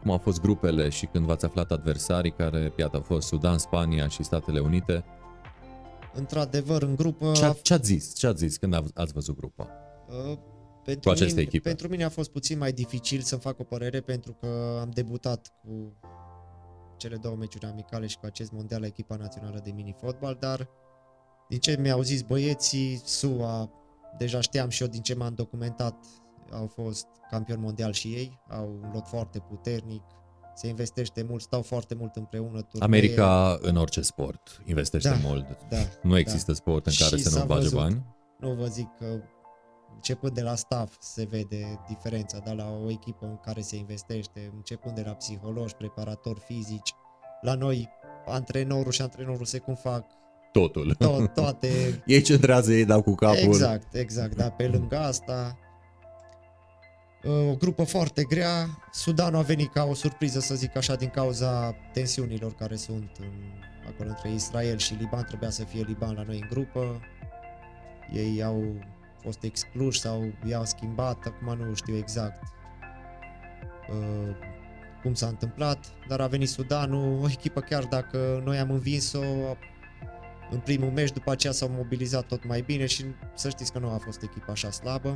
Cum 0.00 0.10
au 0.10 0.18
fost 0.18 0.40
grupele 0.40 0.88
și 0.88 1.06
când 1.06 1.26
v-ați 1.26 1.44
aflat 1.44 1.70
adversarii 1.70 2.30
care, 2.30 2.72
iată, 2.76 2.96
au 2.96 3.02
fost 3.02 3.26
Sudan, 3.26 3.58
Spania 3.58 4.08
și 4.08 4.22
Statele 4.22 4.60
Unite? 4.60 5.04
Într-adevăr, 6.14 6.82
în 6.82 6.96
grupă... 6.96 7.32
Ce, 7.32 7.58
ce 7.62 7.74
ați 7.74 7.86
zis? 7.86 8.14
Ce 8.14 8.26
ați 8.26 8.38
zis 8.38 8.56
când 8.56 8.74
ați 8.94 9.12
văzut 9.12 9.36
grupa? 9.36 9.68
Uh, 10.08 10.38
pentru 10.84 11.08
cu 11.08 11.14
aceste 11.14 11.34
mine, 11.34 11.42
echipe? 11.42 11.68
Pentru 11.68 11.88
mine 11.88 12.04
a 12.04 12.08
fost 12.08 12.30
puțin 12.30 12.58
mai 12.58 12.72
dificil 12.72 13.20
să 13.20 13.36
fac 13.36 13.58
o 13.58 13.64
părere 13.64 14.00
pentru 14.00 14.36
că 14.40 14.78
am 14.80 14.90
debutat 14.90 15.52
cu 15.62 15.92
cele 16.98 17.16
două 17.16 17.36
meciuri 17.36 17.66
amicale 17.66 18.06
și 18.06 18.18
cu 18.18 18.26
acest 18.26 18.52
mondial 18.52 18.80
la 18.80 18.86
echipa 18.86 19.16
națională 19.16 19.60
de 19.64 19.70
mini-fotbal, 19.70 20.36
dar 20.40 20.68
din 21.48 21.58
ce 21.58 21.76
mi-au 21.80 22.02
zis 22.02 22.22
băieții, 22.22 23.00
SUA, 23.04 23.70
deja 24.18 24.40
știam 24.40 24.68
și 24.68 24.82
eu 24.82 24.88
din 24.88 25.02
ce 25.02 25.14
m-am 25.14 25.34
documentat, 25.34 26.04
au 26.52 26.66
fost 26.66 27.06
campioni 27.30 27.60
mondial 27.60 27.92
și 27.92 28.08
ei, 28.08 28.40
au 28.48 28.78
un 28.82 28.90
lot 28.92 29.06
foarte 29.06 29.38
puternic, 29.38 30.02
se 30.54 30.68
investește 30.68 31.22
mult, 31.28 31.42
stau 31.42 31.62
foarte 31.62 31.94
mult 31.94 32.16
împreună. 32.16 32.62
Turnee. 32.62 32.86
America 32.86 33.58
în 33.60 33.76
orice 33.76 34.00
sport 34.00 34.62
investește 34.64 35.08
da, 35.08 35.28
mult. 35.28 35.46
Da, 35.68 35.76
nu 36.02 36.18
există 36.18 36.50
da. 36.50 36.56
sport 36.56 36.86
în 36.86 36.92
care 36.98 37.16
și 37.16 37.22
să 37.22 37.38
nu 37.38 37.44
bage 37.44 37.68
bani. 37.68 38.04
Nu 38.38 38.54
vă 38.54 38.66
zic 38.66 38.88
că 38.98 39.22
începând 39.94 40.34
de 40.34 40.42
la 40.42 40.54
staff 40.54 40.96
se 41.00 41.24
vede 41.24 41.80
diferența, 41.88 42.38
dar 42.38 42.54
la 42.54 42.70
o 42.84 42.90
echipă 42.90 43.26
în 43.26 43.36
care 43.36 43.60
se 43.60 43.76
investește, 43.76 44.50
începând 44.54 44.94
de 44.94 45.02
la 45.06 45.12
psihologi, 45.12 45.74
preparatori 45.74 46.40
fizici, 46.40 46.94
la 47.40 47.54
noi 47.54 47.88
antrenorul 48.26 48.92
și 48.92 49.02
antrenorul 49.02 49.44
se 49.44 49.58
cum 49.58 49.74
fac 49.74 50.04
totul. 50.52 50.96
To- 50.96 51.32
toate. 51.34 51.68
ei 52.06 52.22
centrează, 52.22 52.72
ei 52.72 52.84
dau 52.84 53.02
cu 53.02 53.14
capul. 53.14 53.38
Exact, 53.38 53.94
exact, 53.94 54.36
dar 54.36 54.54
pe 54.56 54.68
lângă 54.68 54.98
asta 54.98 55.58
o 57.24 57.54
grupă 57.54 57.84
foarte 57.84 58.24
grea. 58.24 58.66
Sudanul 58.92 59.40
a 59.40 59.42
venit 59.42 59.72
ca 59.72 59.84
o 59.84 59.94
surpriză, 59.94 60.40
să 60.40 60.54
zic 60.54 60.76
așa, 60.76 60.94
din 60.94 61.08
cauza 61.08 61.74
tensiunilor 61.92 62.54
care 62.54 62.76
sunt 62.76 63.10
în, 63.20 63.32
acolo 63.88 64.08
între 64.08 64.32
Israel 64.32 64.78
și 64.78 64.94
Liban. 64.94 65.24
Trebuia 65.24 65.50
să 65.50 65.64
fie 65.64 65.84
Liban 65.86 66.14
la 66.14 66.22
noi 66.22 66.38
în 66.40 66.48
grupă. 66.50 67.00
Ei 68.12 68.42
au 68.42 68.62
fost 69.28 69.42
excluși 69.42 70.00
sau 70.00 70.32
i-au 70.48 70.64
schimbat, 70.64 71.26
acum 71.26 71.66
nu 71.66 71.74
știu 71.74 71.96
exact 71.96 72.42
uh, 73.90 74.34
cum 75.02 75.14
s-a 75.14 75.26
întâmplat, 75.26 75.78
dar 76.08 76.20
a 76.20 76.26
venit 76.26 76.48
Sudanul, 76.48 77.22
o 77.22 77.26
echipă 77.28 77.60
chiar 77.60 77.84
dacă 77.84 78.42
noi 78.44 78.58
am 78.58 78.70
învins-o 78.70 79.20
în 80.50 80.58
primul 80.58 80.90
meci, 80.90 81.12
după 81.12 81.30
aceea 81.30 81.52
s-au 81.52 81.70
mobilizat 81.76 82.26
tot 82.26 82.46
mai 82.46 82.60
bine 82.60 82.86
și 82.86 83.04
să 83.34 83.48
știți 83.48 83.72
că 83.72 83.78
nu 83.78 83.88
a 83.88 84.00
fost 84.04 84.22
echipa 84.22 84.52
așa 84.52 84.70
slabă. 84.70 85.08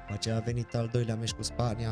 După 0.00 0.12
aceea 0.12 0.36
a 0.36 0.40
venit 0.40 0.74
al 0.74 0.88
doilea 0.92 1.14
meci 1.14 1.32
cu 1.32 1.42
Spania, 1.42 1.90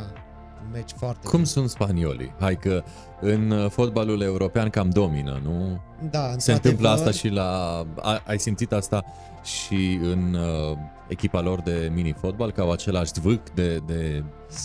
un 0.64 0.70
meci 0.72 0.90
foarte 0.96 1.28
Cum 1.28 1.38
bun. 1.38 1.44
sunt 1.44 1.70
spaniolii? 1.70 2.34
Hai 2.40 2.56
că 2.56 2.82
în 3.20 3.50
uh, 3.50 3.70
fotbalul 3.70 4.20
european 4.20 4.70
cam 4.70 4.90
domină, 4.90 5.40
nu? 5.42 5.80
Da, 6.10 6.34
Se 6.36 6.52
întâmplă 6.52 6.88
asta 6.88 7.10
și 7.10 7.28
la... 7.28 7.82
Ai 8.26 8.38
simțit 8.38 8.72
asta 8.72 9.04
și 9.42 9.98
în 10.02 10.34
uh, 10.34 10.76
echipa 11.08 11.40
lor 11.40 11.60
de 11.60 11.90
mini-fotbal, 11.94 12.50
că 12.50 12.60
au 12.60 12.70
același 12.70 13.12
zvâc 13.12 13.50
de, 13.50 13.78
de 13.86 14.24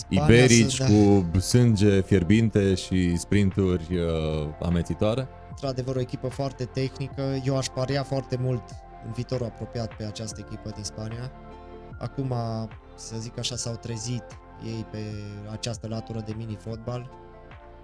iberici 0.09 0.77
da. 0.77 0.85
cu 0.85 1.25
sânge 1.39 2.01
fierbinte 2.01 2.75
și 2.75 3.17
sprinturi 3.17 3.87
uh, 3.95 4.47
amețitoare? 4.61 5.27
Într-adevăr, 5.49 5.95
o 5.95 5.99
echipă 5.99 6.27
foarte 6.27 6.65
tehnică. 6.65 7.21
Eu 7.45 7.57
aș 7.57 7.65
paria 7.65 8.03
foarte 8.03 8.37
mult 8.39 8.63
în 9.05 9.11
viitorul 9.11 9.45
apropiat 9.45 9.93
pe 9.93 10.03
această 10.03 10.45
echipă 10.47 10.69
din 10.69 10.83
Spania. 10.83 11.31
Acum, 11.99 12.33
să 12.95 13.15
zic 13.19 13.39
așa, 13.39 13.55
s-au 13.55 13.75
trezit 13.75 14.23
ei 14.65 14.85
pe 14.91 14.99
această 15.51 15.87
latură 15.87 16.23
de 16.25 16.33
mini-fotbal 16.37 17.09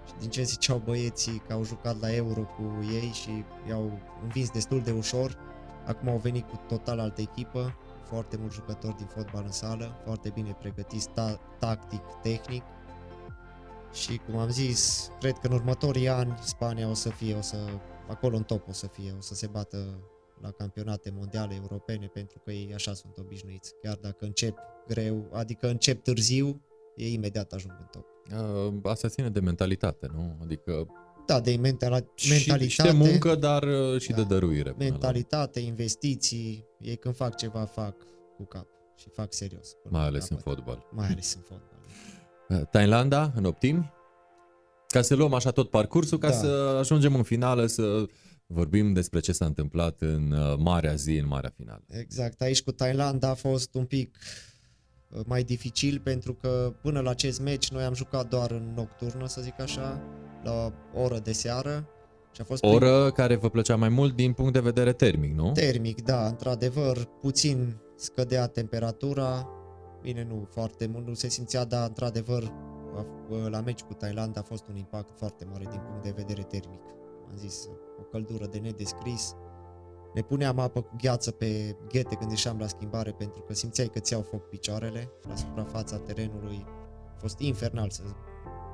și 0.06 0.12
din 0.18 0.28
ce 0.28 0.42
ziceau 0.42 0.82
băieții 0.84 1.42
că 1.46 1.52
au 1.52 1.64
jucat 1.64 2.00
la 2.00 2.14
Euro 2.14 2.40
cu 2.40 2.84
ei 2.92 3.10
și 3.12 3.44
i-au 3.68 3.98
învins 4.22 4.50
destul 4.50 4.80
de 4.80 4.90
ușor, 4.90 5.36
acum 5.86 6.08
au 6.08 6.16
venit 6.16 6.44
cu 6.48 6.60
total 6.68 6.98
altă 6.98 7.20
echipă, 7.20 7.76
foarte 8.04 8.36
mulți 8.36 8.54
jucători 8.54 8.96
din 8.96 9.06
fotbal 9.06 9.42
în 9.44 9.52
sală, 9.52 10.00
foarte 10.04 10.30
bine 10.34 10.56
pregătiți 10.60 11.08
ta- 11.08 11.58
tactic, 11.58 12.02
tehnic 12.22 12.62
și 13.92 14.16
cum 14.16 14.36
am 14.36 14.50
zis, 14.50 15.10
cred 15.20 15.32
că 15.32 15.46
în 15.46 15.52
următorii 15.52 16.08
ani 16.08 16.34
Spania 16.42 16.88
o 16.88 16.94
să 16.94 17.08
fie, 17.08 17.34
o 17.34 17.40
să, 17.40 17.56
acolo 18.08 18.36
în 18.36 18.42
top 18.42 18.68
o 18.68 18.72
să 18.72 18.86
fie, 18.86 19.14
o 19.16 19.20
să 19.20 19.34
se 19.34 19.46
bată 19.46 19.98
la 20.40 20.50
campionate 20.50 21.12
mondiale 21.16 21.54
europene 21.54 22.06
pentru 22.06 22.38
că 22.44 22.52
ei 22.52 22.74
așa 22.74 22.92
sunt 22.92 23.18
obișnuiți. 23.18 23.74
Chiar 23.82 23.96
dacă 23.96 24.24
încep 24.24 24.58
greu, 24.86 25.28
adică 25.32 25.68
încep 25.68 26.02
târziu, 26.02 26.62
ei 26.96 27.12
imediat 27.12 27.52
ajung 27.52 27.76
în 27.78 27.86
top. 27.90 28.06
Uh, 28.32 28.74
asta 28.82 29.08
ține 29.08 29.30
de 29.30 29.40
mentalitate, 29.40 30.08
nu? 30.14 30.36
Adică 30.42 30.86
da, 31.26 31.40
de 31.40 31.56
mentala- 31.56 32.04
mentalitate. 32.28 32.68
Și 32.68 32.82
de 32.82 32.90
muncă, 32.90 33.34
dar 33.34 33.62
uh, 33.62 34.00
și 34.00 34.10
da, 34.10 34.16
de 34.16 34.22
dăruire. 34.22 34.74
Mentalitate, 34.78 35.60
la... 35.60 35.66
investiții, 35.66 36.64
ei 36.80 36.96
când 36.96 37.16
fac 37.16 37.36
ceva, 37.36 37.64
fac 37.64 37.96
cu 38.36 38.44
cap 38.44 38.66
și 38.96 39.08
fac 39.12 39.32
serios. 39.32 39.76
Mai 39.88 40.04
ales 40.04 40.28
în 40.28 40.36
fotbal. 40.36 40.86
Mai 40.90 41.06
ales 41.06 41.34
în 41.34 41.40
fotbal. 41.40 41.68
Uh, 42.48 42.60
Thailanda, 42.70 43.32
în 43.34 43.44
optimi? 43.44 43.92
Ca 44.88 45.02
să 45.02 45.14
luăm 45.14 45.34
așa 45.34 45.50
tot 45.50 45.70
parcursul, 45.70 46.18
ca 46.18 46.28
da. 46.28 46.34
să 46.34 46.76
ajungem 46.78 47.14
în 47.14 47.22
finală, 47.22 47.66
să 47.66 48.06
vorbim 48.46 48.92
despre 48.92 49.20
ce 49.20 49.32
s-a 49.32 49.44
întâmplat 49.44 50.00
în 50.00 50.30
uh, 50.30 50.54
marea 50.58 50.94
zi, 50.94 51.16
în 51.16 51.26
marea 51.26 51.52
finală. 51.56 51.84
Exact, 51.88 52.40
aici 52.40 52.62
cu 52.62 52.72
Thailanda 52.72 53.28
a 53.28 53.34
fost 53.34 53.74
un 53.74 53.84
pic 53.84 54.16
uh, 55.08 55.20
mai 55.26 55.42
dificil 55.42 56.00
pentru 56.00 56.34
că 56.34 56.74
până 56.82 57.00
la 57.00 57.10
acest 57.10 57.40
meci 57.40 57.70
noi 57.70 57.84
am 57.84 57.94
jucat 57.94 58.28
doar 58.28 58.50
în 58.50 58.72
nocturnă, 58.74 59.26
să 59.26 59.40
zic 59.40 59.60
așa, 59.60 60.02
la 60.44 60.72
o 60.94 61.00
oră 61.00 61.18
de 61.18 61.32
seară. 61.32 61.88
Și 62.32 62.40
a 62.40 62.44
fost 62.44 62.64
o 62.64 62.68
oră 62.68 63.00
prim... 63.00 63.10
care 63.10 63.36
vă 63.36 63.48
plăcea 63.48 63.76
mai 63.76 63.88
mult 63.88 64.16
din 64.16 64.32
punct 64.32 64.52
de 64.52 64.60
vedere 64.60 64.92
termic, 64.92 65.34
nu? 65.34 65.52
Termic, 65.52 66.04
da, 66.04 66.26
într-adevăr, 66.26 67.04
puțin 67.20 67.76
scădea 67.96 68.46
temperatura, 68.46 69.48
bine 70.02 70.26
nu 70.28 70.48
foarte 70.50 70.86
mult, 70.86 71.06
nu 71.06 71.14
se 71.14 71.28
simțea, 71.28 71.64
dar 71.64 71.86
într-adevăr 71.86 72.52
la 73.48 73.60
meci 73.60 73.82
cu 73.82 73.92
Thailanda 73.92 74.40
a 74.40 74.42
fost 74.42 74.66
un 74.68 74.76
impact 74.76 75.18
foarte 75.18 75.44
mare 75.50 75.64
din 75.70 75.80
punct 75.88 76.02
de 76.02 76.12
vedere 76.16 76.42
termic. 76.42 76.80
Am 77.30 77.36
zis, 77.36 77.68
o 78.00 78.02
căldură 78.02 78.46
de 78.46 78.58
nedescris. 78.58 79.34
Ne 80.14 80.22
puneam 80.22 80.58
apă 80.58 80.80
cu 80.80 80.96
gheață 81.00 81.30
pe 81.30 81.76
ghete 81.88 82.14
când 82.14 82.30
ieșeam 82.30 82.58
la 82.58 82.66
schimbare 82.66 83.10
pentru 83.10 83.40
că 83.40 83.54
simțeai 83.54 83.86
că 83.86 83.98
ți-au 83.98 84.22
foc 84.22 84.48
picioarele 84.48 85.10
la 85.28 85.34
suprafața 85.34 85.96
terenului. 85.96 86.64
A 87.14 87.18
fost 87.18 87.38
infernal, 87.38 87.90
să 87.90 88.02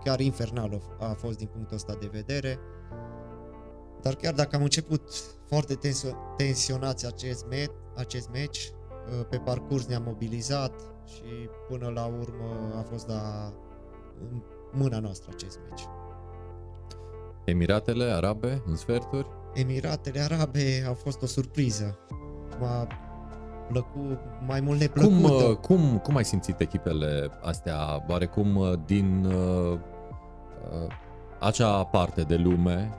chiar 0.04 0.20
infernal 0.20 0.82
a 0.98 1.12
fost 1.12 1.38
din 1.38 1.46
punctul 1.46 1.76
ăsta 1.76 1.94
de 2.00 2.08
vedere. 2.12 2.58
Dar 4.02 4.14
chiar 4.14 4.34
dacă 4.34 4.56
am 4.56 4.62
început 4.62 5.10
foarte 5.46 5.78
tensionați 6.36 7.06
acest, 7.06 7.46
met, 7.48 7.70
acest 7.96 8.28
meci, 8.30 8.72
pe 9.28 9.36
parcurs 9.36 9.86
ne-am 9.86 10.02
mobilizat 10.02 10.72
și 11.04 11.48
până 11.68 11.88
la 11.88 12.04
urmă 12.04 12.74
a 12.76 12.82
fost 12.82 13.08
la 13.08 13.52
în 14.20 14.42
mâna 14.72 14.98
noastră 14.98 15.30
acest 15.34 15.58
meci. 15.68 15.86
Emiratele 17.44 18.04
Arabe 18.04 18.62
în 18.66 18.76
sferturi? 18.76 19.26
Emiratele 19.54 20.20
Arabe 20.20 20.84
au 20.86 20.94
fost 20.94 21.22
o 21.22 21.26
surpriză. 21.26 21.98
M-a 22.60 22.86
plăcut 23.68 24.18
mai 24.46 24.60
mult 24.60 24.80
neplăcută. 24.80 25.14
Cum, 25.14 25.24
uh, 25.24 25.56
cum, 25.56 25.98
cum 25.98 26.16
ai 26.16 26.24
simțit 26.24 26.60
echipele 26.60 27.30
astea, 27.42 28.04
oarecum 28.08 28.56
uh, 28.56 28.72
din 28.86 29.24
uh, 29.24 29.32
uh, 29.72 29.78
acea 31.38 31.84
parte 31.84 32.22
de 32.22 32.36
lume? 32.36 32.94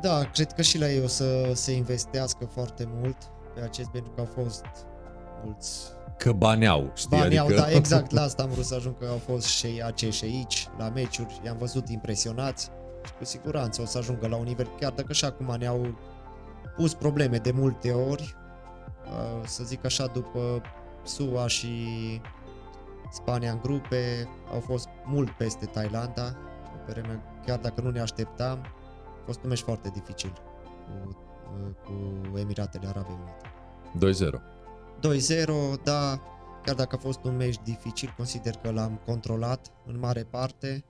Da, 0.00 0.24
cred 0.32 0.52
că 0.52 0.62
și 0.62 0.78
la 0.78 0.90
ei 0.90 1.02
o 1.02 1.06
să 1.06 1.50
se 1.52 1.72
investească 1.72 2.44
foarte 2.44 2.88
mult 3.00 3.16
pe 3.54 3.60
acest, 3.60 3.88
pentru 3.88 4.10
că 4.10 4.20
au 4.20 4.28
fost 4.44 4.64
mulți 5.44 5.92
Că 6.16 6.32
bani 6.32 6.66
au, 6.66 6.90
știi? 6.94 7.08
Bani 7.18 7.38
adică... 7.38 7.60
au, 7.60 7.66
da, 7.66 7.70
exact 7.78 8.10
la 8.10 8.22
asta 8.22 8.42
am 8.42 8.48
vrut 8.48 8.64
să 8.64 8.74
ajung, 8.74 8.98
că 8.98 9.06
au 9.06 9.20
fost 9.26 9.46
și 9.46 9.82
acești 9.84 10.24
aici, 10.24 10.68
la 10.78 10.88
meciuri, 10.88 11.40
i-am 11.44 11.56
văzut 11.56 11.88
impresionați 11.88 12.70
și 13.04 13.12
cu 13.18 13.24
siguranță 13.24 13.82
o 13.82 13.84
să 13.84 13.98
ajungă 13.98 14.28
la 14.28 14.36
un 14.36 14.44
nivel, 14.44 14.70
chiar 14.80 14.92
dacă 14.92 15.12
și 15.12 15.24
acum 15.24 15.54
ne-au 15.58 15.98
pus 16.76 16.94
probleme 16.94 17.36
de 17.36 17.50
multe 17.50 17.90
ori, 17.90 18.36
să 19.44 19.64
zic 19.64 19.84
așa, 19.84 20.06
după 20.06 20.62
SUA 21.04 21.46
și 21.46 21.68
Spania 23.14 23.52
în 23.52 23.60
grupe, 23.62 24.28
au 24.52 24.60
fost 24.60 24.88
mult 25.04 25.30
peste 25.30 25.66
Thailanda, 25.66 26.36
vreme, 26.86 27.22
chiar 27.46 27.58
dacă 27.58 27.80
nu 27.80 27.90
ne 27.90 28.00
așteptam, 28.00 28.58
a 29.20 29.24
fost 29.24 29.42
un 29.42 29.48
meci 29.48 29.60
foarte 29.60 29.88
dificil 29.88 30.32
cu, 30.84 31.16
cu 31.84 32.38
Emiratele 32.38 32.86
Arabe 32.86 33.08
Unite. 33.10 34.28
2-0. 34.28 35.76
2-0, 35.76 35.82
da, 35.82 36.20
chiar 36.62 36.74
dacă 36.74 36.96
a 36.96 36.98
fost 36.98 37.24
un 37.24 37.36
meci 37.36 37.56
dificil, 37.64 38.14
consider 38.16 38.54
că 38.56 38.70
l-am 38.70 39.00
controlat 39.06 39.72
în 39.86 39.98
mare 39.98 40.22
parte, 40.22 40.84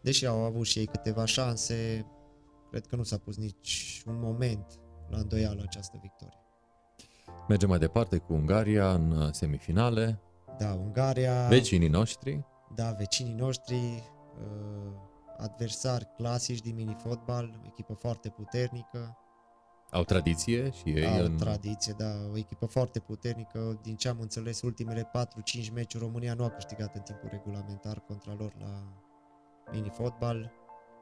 deși 0.00 0.26
au 0.26 0.44
avut 0.44 0.66
și 0.66 0.78
ei 0.78 0.86
câteva 0.86 1.24
șanse, 1.24 2.06
cred 2.70 2.86
că 2.86 2.96
nu 2.96 3.02
s-a 3.02 3.18
pus 3.18 3.36
nici 3.36 4.02
un 4.06 4.18
moment 4.20 4.66
la 5.08 5.18
îndoială 5.18 5.62
această 5.64 5.98
victorie. 6.02 6.40
Mergem 7.48 7.68
mai 7.68 7.78
departe 7.78 8.16
cu 8.16 8.32
Ungaria 8.32 8.92
în 8.92 9.10
uh, 9.10 9.28
semifinale. 9.30 10.20
Da, 10.58 10.72
Ungaria... 10.72 11.46
Vecinii 11.48 11.88
noștri. 11.88 12.44
Da, 12.74 12.90
vecinii 12.90 13.34
noștri, 13.34 13.76
uh, 13.76 14.92
adversari 15.36 16.08
clasici 16.16 16.60
din 16.60 16.74
mini-fotbal, 16.74 17.60
echipă 17.66 17.94
foarte 17.94 18.28
puternică. 18.28 19.18
Au 19.90 20.04
tradiție 20.04 20.70
și 20.70 20.88
ei 20.88 21.06
Au 21.18 21.24
în... 21.24 21.36
tradiție, 21.36 21.94
da, 21.96 22.12
o 22.32 22.36
echipă 22.36 22.66
foarte 22.66 22.98
puternică. 22.98 23.78
Din 23.82 23.96
ce 23.96 24.08
am 24.08 24.20
înțeles, 24.20 24.62
ultimele 24.62 25.10
4-5 25.68 25.72
meciuri 25.72 26.04
România 26.04 26.34
nu 26.34 26.44
a 26.44 26.50
câștigat 26.50 26.94
în 26.94 27.00
timpul 27.00 27.28
regulamentar 27.32 28.00
contra 28.00 28.34
lor 28.38 28.52
la 28.58 28.82
mini-fotbal. 29.72 30.52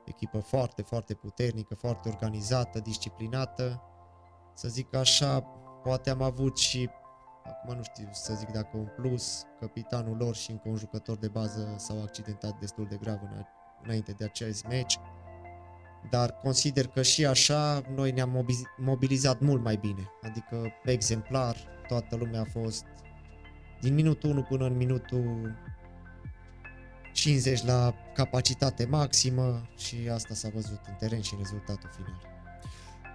Echipă 0.04 0.38
foarte, 0.38 0.82
foarte 0.82 1.14
puternică, 1.14 1.74
foarte 1.74 2.08
organizată, 2.08 2.78
disciplinată. 2.78 3.82
Să 4.54 4.68
zic 4.68 4.94
așa, 4.94 5.40
poate 5.82 6.10
am 6.10 6.22
avut 6.22 6.56
și, 6.56 6.90
acum 7.44 7.76
nu 7.76 7.82
știu 7.82 8.08
să 8.12 8.34
zic 8.34 8.48
dacă 8.48 8.76
un 8.76 8.88
plus, 8.96 9.44
capitanul 9.60 10.16
lor 10.16 10.34
și 10.34 10.50
încă 10.50 10.68
un 10.68 10.76
jucător 10.76 11.16
de 11.16 11.28
bază 11.28 11.74
s-au 11.76 12.02
accidentat 12.02 12.58
destul 12.58 12.86
de 12.90 12.96
grav 13.00 13.18
în, 13.22 13.44
înainte 13.82 14.12
de 14.12 14.24
acest 14.24 14.66
meci 14.66 14.98
dar 16.10 16.32
consider 16.42 16.86
că 16.86 17.02
și 17.02 17.26
așa 17.26 17.82
noi 17.94 18.12
ne-am 18.12 18.46
mobilizat 18.76 19.40
mult 19.40 19.62
mai 19.62 19.76
bine, 19.76 20.10
adică 20.22 20.72
exemplar, 20.84 21.56
toată 21.88 22.16
lumea 22.16 22.40
a 22.40 22.44
fost 22.44 22.84
din 23.80 23.94
minutul 23.94 24.30
1 24.30 24.42
până 24.42 24.66
în 24.66 24.76
minutul 24.76 25.56
50 27.12 27.64
la 27.64 27.94
capacitate 28.14 28.86
maximă 28.86 29.68
și 29.76 29.96
asta 30.12 30.34
s-a 30.34 30.48
văzut 30.54 30.80
în 30.86 30.94
teren 30.94 31.20
și 31.20 31.32
în 31.34 31.38
rezultatul 31.38 31.90
final. 31.96 32.33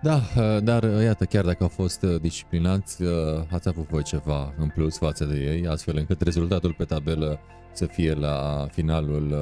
Da, 0.01 0.21
dar 0.59 0.83
iată, 0.83 1.25
chiar 1.25 1.45
dacă 1.45 1.63
au 1.63 1.69
fost 1.69 2.01
disciplinați, 2.01 3.03
ați 3.51 3.67
avut 3.67 3.87
voi 3.87 4.03
ceva 4.03 4.53
în 4.57 4.67
plus 4.67 4.97
față 4.97 5.25
de 5.25 5.37
ei, 5.37 5.67
astfel 5.67 5.97
încât 5.97 6.21
rezultatul 6.21 6.73
pe 6.73 6.83
tabelă 6.83 7.39
să 7.71 7.85
fie 7.85 8.13
la 8.13 8.67
finalul 8.71 9.33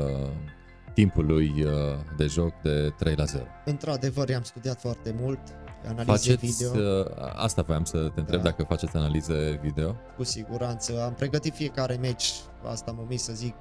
timpului 0.97 1.64
uh, 1.64 1.72
de 2.18 2.26
joc 2.26 2.53
de 2.62 2.93
3 2.97 3.16
la 3.16 3.24
0. 3.24 3.43
Într-adevăr, 3.66 4.34
am 4.36 4.43
studiat 4.43 4.80
foarte 4.80 5.16
mult, 5.20 5.39
analize 5.88 6.12
faceți, 6.12 6.45
video. 6.45 6.82
Uh, 6.82 7.05
asta 7.36 7.62
voiam 7.62 7.84
să 7.84 7.97
te 7.97 8.20
întreb, 8.20 8.41
da. 8.41 8.49
dacă 8.49 8.64
faceți 8.64 8.95
analize 8.95 9.60
video. 9.64 9.95
Cu 10.16 10.24
siguranță. 10.24 11.03
Am 11.03 11.14
pregătit 11.14 11.53
fiecare 11.53 11.97
meci, 12.01 12.34
asta 12.64 12.91
am 12.91 12.99
omis 12.99 13.24
să 13.24 13.34
zic, 13.34 13.55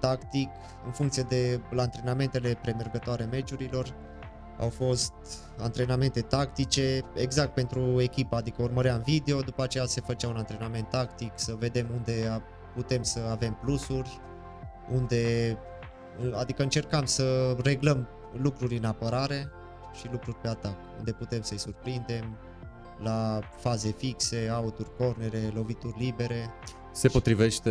tactic, 0.00 0.48
în 0.86 0.92
funcție 0.92 1.22
de 1.28 1.60
la 1.70 1.82
antrenamentele 1.82 2.58
premergătoare 2.62 3.24
meciurilor. 3.30 3.94
Au 4.62 4.68
fost 4.68 5.12
antrenamente 5.58 6.20
tactice, 6.20 7.04
exact 7.14 7.54
pentru 7.54 8.00
echipa, 8.00 8.36
adică 8.36 8.62
urmăream 8.62 9.02
video, 9.04 9.40
după 9.40 9.62
aceea 9.62 9.86
se 9.86 10.00
făcea 10.00 10.28
un 10.28 10.36
antrenament 10.36 10.88
tactic, 10.88 11.32
să 11.34 11.56
vedem 11.58 11.86
unde 11.94 12.42
putem 12.74 13.02
să 13.02 13.20
avem 13.30 13.58
plusuri, 13.62 14.20
unde 14.92 15.56
Adică 16.32 16.62
încercam 16.62 17.04
să 17.04 17.56
reglăm 17.62 18.08
lucruri 18.32 18.76
în 18.76 18.84
apărare 18.84 19.50
și 19.92 20.08
lucruri 20.10 20.36
pe 20.36 20.48
atac, 20.48 20.76
unde 20.98 21.12
putem 21.12 21.42
să-i 21.42 21.58
surprindem 21.58 22.36
la 23.02 23.40
faze 23.60 23.90
fixe, 23.90 24.48
auturi, 24.52 24.96
cornere, 24.96 25.50
lovituri 25.54 25.94
libere. 25.98 26.50
Se 26.92 27.08
potrivește 27.08 27.70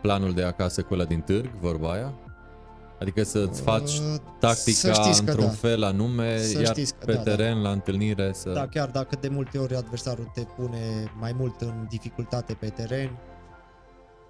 planul 0.00 0.32
de 0.32 0.42
acasă 0.42 0.82
cu 0.82 0.94
ăla 0.94 1.04
din 1.04 1.20
târg, 1.20 1.50
vorba 1.60 1.92
aia? 1.92 2.14
Adică 3.00 3.22
să-ți 3.22 3.60
faci 3.62 3.92
uh, 3.92 4.14
tactica 4.38 5.10
într-un 5.18 5.44
da. 5.44 5.50
fel 5.50 5.82
anume, 5.82 6.38
să 6.38 6.60
iar 6.60 6.74
pe 6.74 7.12
da, 7.12 7.12
da. 7.12 7.22
teren, 7.22 7.54
da. 7.54 7.60
la 7.60 7.70
întâlnire 7.70 8.32
să... 8.34 8.50
Da, 8.50 8.68
chiar 8.68 8.88
dacă 8.88 9.16
de 9.20 9.28
multe 9.28 9.58
ori 9.58 9.74
adversarul 9.74 10.30
te 10.34 10.42
pune 10.56 11.12
mai 11.18 11.32
mult 11.32 11.60
în 11.60 11.86
dificultate 11.88 12.54
pe 12.54 12.68
teren, 12.68 13.18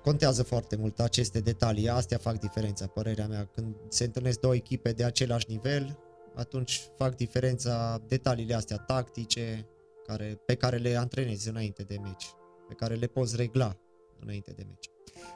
Contează 0.07 0.43
foarte 0.43 0.77
mult 0.77 1.01
aceste 1.01 1.41
detalii, 1.41 1.89
astea 1.89 2.19
fac 2.19 2.39
diferența, 2.39 2.87
părerea 2.87 3.27
mea. 3.27 3.49
Când 3.55 3.75
se 3.89 4.05
întâlnesc 4.05 4.41
două 4.41 4.55
echipe 4.55 4.93
de 4.93 5.05
același 5.05 5.47
nivel, 5.49 5.99
atunci 6.35 6.83
fac 6.97 7.17
diferența 7.17 8.03
detaliile 8.09 8.55
astea 8.55 8.77
tactice 8.77 9.67
care, 10.07 10.41
pe 10.47 10.55
care 10.55 10.77
le 10.77 10.97
antrenezi 10.97 11.49
înainte 11.49 11.83
de 11.83 11.97
meci, 12.03 12.27
pe 12.69 12.75
care 12.75 12.95
le 12.95 13.07
poți 13.07 13.37
regla 13.37 13.77
înainte 14.21 14.53
de 14.53 14.67
meci. 14.69 14.91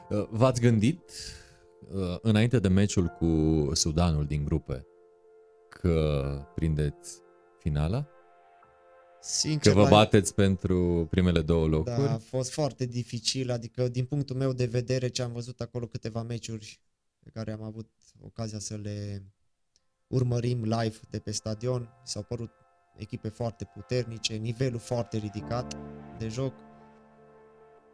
Uh, 0.09 0.27
v-ați 0.29 0.61
gândit 0.61 0.99
uh, 0.99 1.40
înainte 2.21 2.59
de 2.59 2.67
meciul 2.67 3.07
cu 3.07 3.69
Sudanul 3.73 4.25
din 4.25 4.45
grupe 4.45 4.85
că 5.69 6.47
prindeți 6.55 7.21
finala? 7.59 8.07
Sincer, 9.21 9.73
că 9.73 9.79
vă 9.79 9.87
bateți 9.89 10.33
pentru 10.33 11.07
primele 11.09 11.41
două 11.41 11.67
locuri? 11.67 11.95
Da, 11.95 12.13
a 12.13 12.17
fost 12.17 12.51
foarte 12.51 12.85
dificil, 12.85 13.51
adică 13.51 13.87
din 13.87 14.05
punctul 14.05 14.35
meu 14.35 14.53
de 14.53 14.65
vedere 14.65 15.07
ce 15.07 15.21
am 15.21 15.31
văzut 15.31 15.61
acolo 15.61 15.87
câteva 15.87 16.21
meciuri 16.21 16.81
pe 17.19 17.29
care 17.33 17.51
am 17.51 17.61
avut 17.61 17.89
ocazia 18.21 18.59
să 18.59 18.75
le 18.75 19.25
urmărim 20.07 20.63
live 20.63 20.99
de 21.09 21.19
pe 21.19 21.31
stadion, 21.31 21.89
s-au 22.03 22.23
părut 22.23 22.51
echipe 22.95 23.29
foarte 23.29 23.69
puternice, 23.73 24.33
nivelul 24.33 24.79
foarte 24.79 25.17
ridicat 25.17 25.77
de 26.17 26.27
joc 26.27 26.53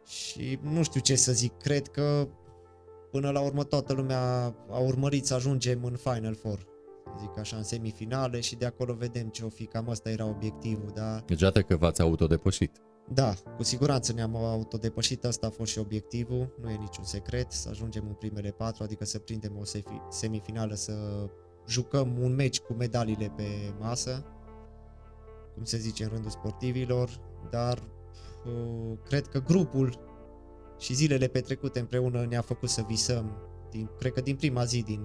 și 0.06 0.58
nu 0.62 0.82
știu 0.82 1.00
ce 1.00 1.14
să 1.14 1.32
zic, 1.32 1.56
cred 1.56 1.88
că 1.88 2.28
până 3.10 3.30
la 3.30 3.40
urmă 3.40 3.64
toată 3.64 3.92
lumea 3.92 4.54
a 4.70 4.78
urmărit 4.78 5.26
să 5.26 5.34
ajungem 5.34 5.84
în 5.84 5.96
Final 5.96 6.34
Four 6.34 6.76
zic 7.18 7.38
așa, 7.38 7.56
în 7.56 7.62
semifinale 7.62 8.40
și 8.40 8.56
de 8.56 8.66
acolo 8.66 8.94
vedem 8.94 9.28
ce 9.28 9.44
o 9.44 9.48
fi, 9.48 9.66
cam 9.66 9.88
asta 9.88 10.10
era 10.10 10.26
obiectivul, 10.26 10.90
da? 10.94 11.22
Deci 11.26 11.64
că 11.66 11.76
v-ați 11.76 12.00
autodepășit. 12.00 12.76
Da, 13.12 13.34
cu 13.56 13.62
siguranță 13.62 14.12
ne-am 14.12 14.36
autodepășit, 14.36 15.24
asta 15.24 15.46
a 15.46 15.50
fost 15.50 15.72
și 15.72 15.78
obiectivul, 15.78 16.54
nu 16.60 16.70
e 16.70 16.76
niciun 16.76 17.04
secret, 17.04 17.52
să 17.52 17.68
ajungem 17.68 18.04
în 18.06 18.14
primele 18.14 18.50
patru, 18.50 18.82
adică 18.82 19.04
să 19.04 19.18
prindem 19.18 19.52
o 19.60 19.64
semifinală, 20.08 20.74
să 20.74 20.92
jucăm 21.68 22.16
un 22.20 22.34
meci 22.34 22.60
cu 22.60 22.72
medaliile 22.72 23.32
pe 23.36 23.74
masă, 23.78 24.24
cum 25.54 25.64
se 25.64 25.76
zice 25.76 26.02
în 26.02 26.08
rândul 26.08 26.30
sportivilor, 26.30 27.20
dar 27.50 27.82
uh, 28.46 28.98
cred 29.04 29.26
că 29.26 29.38
grupul 29.38 30.07
și 30.78 30.94
zilele 30.94 31.26
petrecute 31.26 31.78
împreună 31.78 32.26
ne-a 32.28 32.40
făcut 32.40 32.68
să 32.68 32.84
visăm, 32.86 33.32
din, 33.70 33.90
cred 33.98 34.12
că 34.12 34.20
din 34.20 34.36
prima 34.36 34.64
zi 34.64 34.82
din 34.82 35.00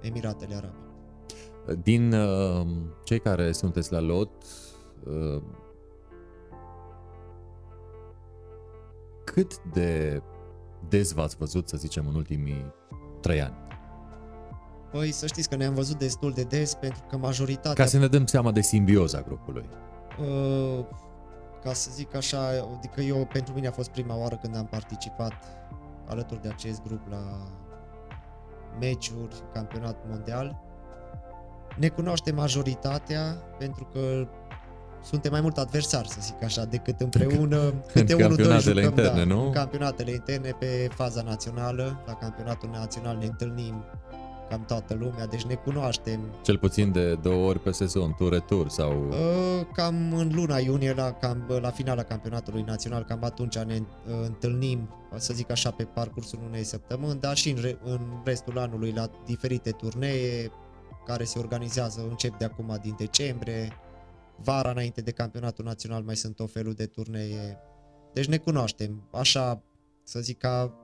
Emiratele 0.00 0.54
Arabe. 0.54 0.78
Din 1.82 2.12
uh, 2.12 2.66
cei 3.04 3.20
care 3.20 3.52
sunteți 3.52 3.92
la 3.92 4.00
lot, 4.00 4.30
uh, 5.04 5.42
cât 9.24 9.62
de 9.72 10.22
des 10.88 11.12
v-ați 11.12 11.36
văzut, 11.36 11.68
să 11.68 11.76
zicem, 11.76 12.06
în 12.08 12.14
ultimii 12.14 12.74
trei 13.20 13.42
ani? 13.42 13.56
Păi 14.90 15.10
să 15.10 15.26
știți 15.26 15.48
că 15.48 15.56
ne-am 15.56 15.74
văzut 15.74 15.98
destul 15.98 16.32
de 16.32 16.42
des 16.42 16.74
pentru 16.74 17.02
că 17.10 17.16
majoritatea... 17.16 17.72
Ca 17.72 17.86
să 17.86 17.98
ne 17.98 18.06
dăm 18.06 18.26
seama 18.26 18.52
de 18.52 18.60
simbioza 18.60 19.20
grupului. 19.20 19.68
Uh, 20.20 20.84
ca 21.64 21.72
să 21.72 21.90
zic 21.92 22.14
așa, 22.14 22.38
adică 22.76 23.00
eu, 23.00 23.28
pentru 23.32 23.54
mine 23.54 23.66
a 23.66 23.72
fost 23.72 23.90
prima 23.90 24.16
oară 24.16 24.36
când 24.36 24.56
am 24.56 24.66
participat 24.66 25.34
alături 26.06 26.42
de 26.42 26.48
acest 26.48 26.82
grup 26.82 27.08
la 27.10 27.48
meciuri, 28.78 29.42
campionat 29.52 29.96
mondial 30.08 30.64
ne 31.78 31.88
cunoaște 31.88 32.32
majoritatea 32.32 33.22
pentru 33.58 33.88
că 33.92 34.28
suntem 35.02 35.32
mai 35.32 35.40
mult 35.40 35.58
adversari, 35.58 36.08
să 36.08 36.18
zic 36.20 36.42
așa, 36.42 36.64
decât 36.64 37.00
împreună. 37.00 37.74
Câte 37.92 38.12
în 38.12 38.22
unul, 38.22 38.36
campionatele 38.36 38.72
doi 38.72 38.82
jucăm, 38.82 38.98
interne, 38.98 39.24
da, 39.24 39.34
nu? 39.34 39.44
În 39.44 39.52
campionatele 39.52 40.10
interne, 40.10 40.50
pe 40.58 40.88
faza 40.94 41.22
națională, 41.22 42.02
la 42.06 42.12
campionatul 42.12 42.68
național 42.72 43.16
ne 43.16 43.24
întâlnim 43.24 43.84
cam 44.54 44.64
toată 44.64 44.94
lumea, 44.94 45.26
deci 45.26 45.44
ne 45.44 45.54
cunoaștem. 45.54 46.20
Cel 46.42 46.58
puțin 46.58 46.92
de 46.92 47.14
două 47.14 47.48
ori 47.48 47.58
pe 47.58 47.70
sezon, 47.70 48.14
tur-retur 48.16 48.68
sau... 48.68 49.08
Uh, 49.08 49.66
cam 49.72 50.12
în 50.12 50.30
luna 50.34 50.58
iunie, 50.58 50.92
la, 50.92 51.12
cam, 51.12 51.44
la 51.60 51.70
finala 51.70 52.02
campionatului 52.02 52.62
național, 52.62 53.02
cam 53.02 53.24
atunci 53.24 53.58
ne 53.58 53.78
uh, 53.78 54.14
întâlnim, 54.24 54.88
să 55.16 55.34
zic 55.34 55.50
așa, 55.50 55.70
pe 55.70 55.84
parcursul 55.84 56.38
unei 56.46 56.64
săptămâni, 56.64 57.20
dar 57.20 57.36
și 57.36 57.50
în, 57.50 57.58
re, 57.60 57.78
în 57.84 58.00
restul 58.24 58.58
anului 58.58 58.92
la 58.92 59.10
diferite 59.24 59.70
turnee, 59.70 60.50
care 61.06 61.24
se 61.24 61.38
organizează, 61.38 62.06
încep 62.08 62.38
de 62.38 62.44
acum 62.44 62.78
din 62.82 62.94
decembrie, 62.98 63.72
vara 64.36 64.70
înainte 64.70 65.00
de 65.00 65.10
campionatul 65.10 65.64
național 65.64 66.02
mai 66.02 66.16
sunt 66.16 66.40
o 66.40 66.46
felul 66.46 66.72
de 66.72 66.86
turnee. 66.86 67.58
Deci 68.12 68.26
ne 68.26 68.36
cunoaștem, 68.36 69.08
așa 69.12 69.62
să 70.02 70.20
zic 70.20 70.38
ca, 70.38 70.74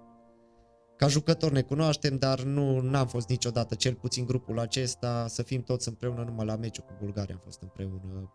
ca 1.01 1.07
jucători 1.07 1.53
ne 1.53 1.63
cunoaștem, 1.63 2.17
dar 2.17 2.41
nu 2.41 2.91
am 2.93 3.07
fost 3.07 3.29
niciodată, 3.29 3.75
cel 3.75 3.95
puțin 3.95 4.25
grupul 4.25 4.59
acesta, 4.59 5.27
să 5.29 5.43
fim 5.43 5.63
toți 5.63 5.89
împreună 5.89 6.23
numai 6.23 6.47
la 6.47 6.57
meciul 6.57 6.85
cu 6.85 6.93
Bulgaria 7.01 7.35
am 7.35 7.41
fost 7.45 7.63
împreună, 7.63 8.33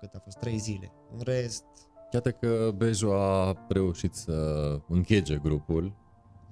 cât 0.00 0.14
a 0.14 0.18
fost, 0.24 0.38
trei 0.38 0.58
zile. 0.58 0.92
În 1.16 1.20
rest, 1.24 1.64
Iată 2.12 2.30
că 2.30 2.70
Beju 2.76 3.10
a 3.10 3.56
reușit 3.68 4.14
să 4.14 4.34
închege 4.88 5.36
grupul 5.36 5.96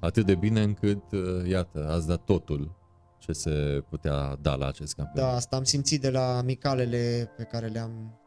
atât 0.00 0.26
de 0.26 0.34
bine 0.34 0.62
încât, 0.62 1.12
uh, 1.12 1.48
iată, 1.48 1.88
ați 1.90 2.06
dat 2.06 2.24
totul 2.24 2.76
ce 3.18 3.32
se 3.32 3.84
putea 3.88 4.36
da 4.40 4.54
la 4.54 4.66
acest 4.66 4.94
campionat. 4.94 5.30
Da, 5.30 5.36
asta 5.36 5.56
am 5.56 5.64
simțit 5.64 6.00
de 6.00 6.10
la 6.10 6.36
amicalele 6.36 7.32
pe 7.36 7.42
care 7.42 7.66
le-am 7.66 8.20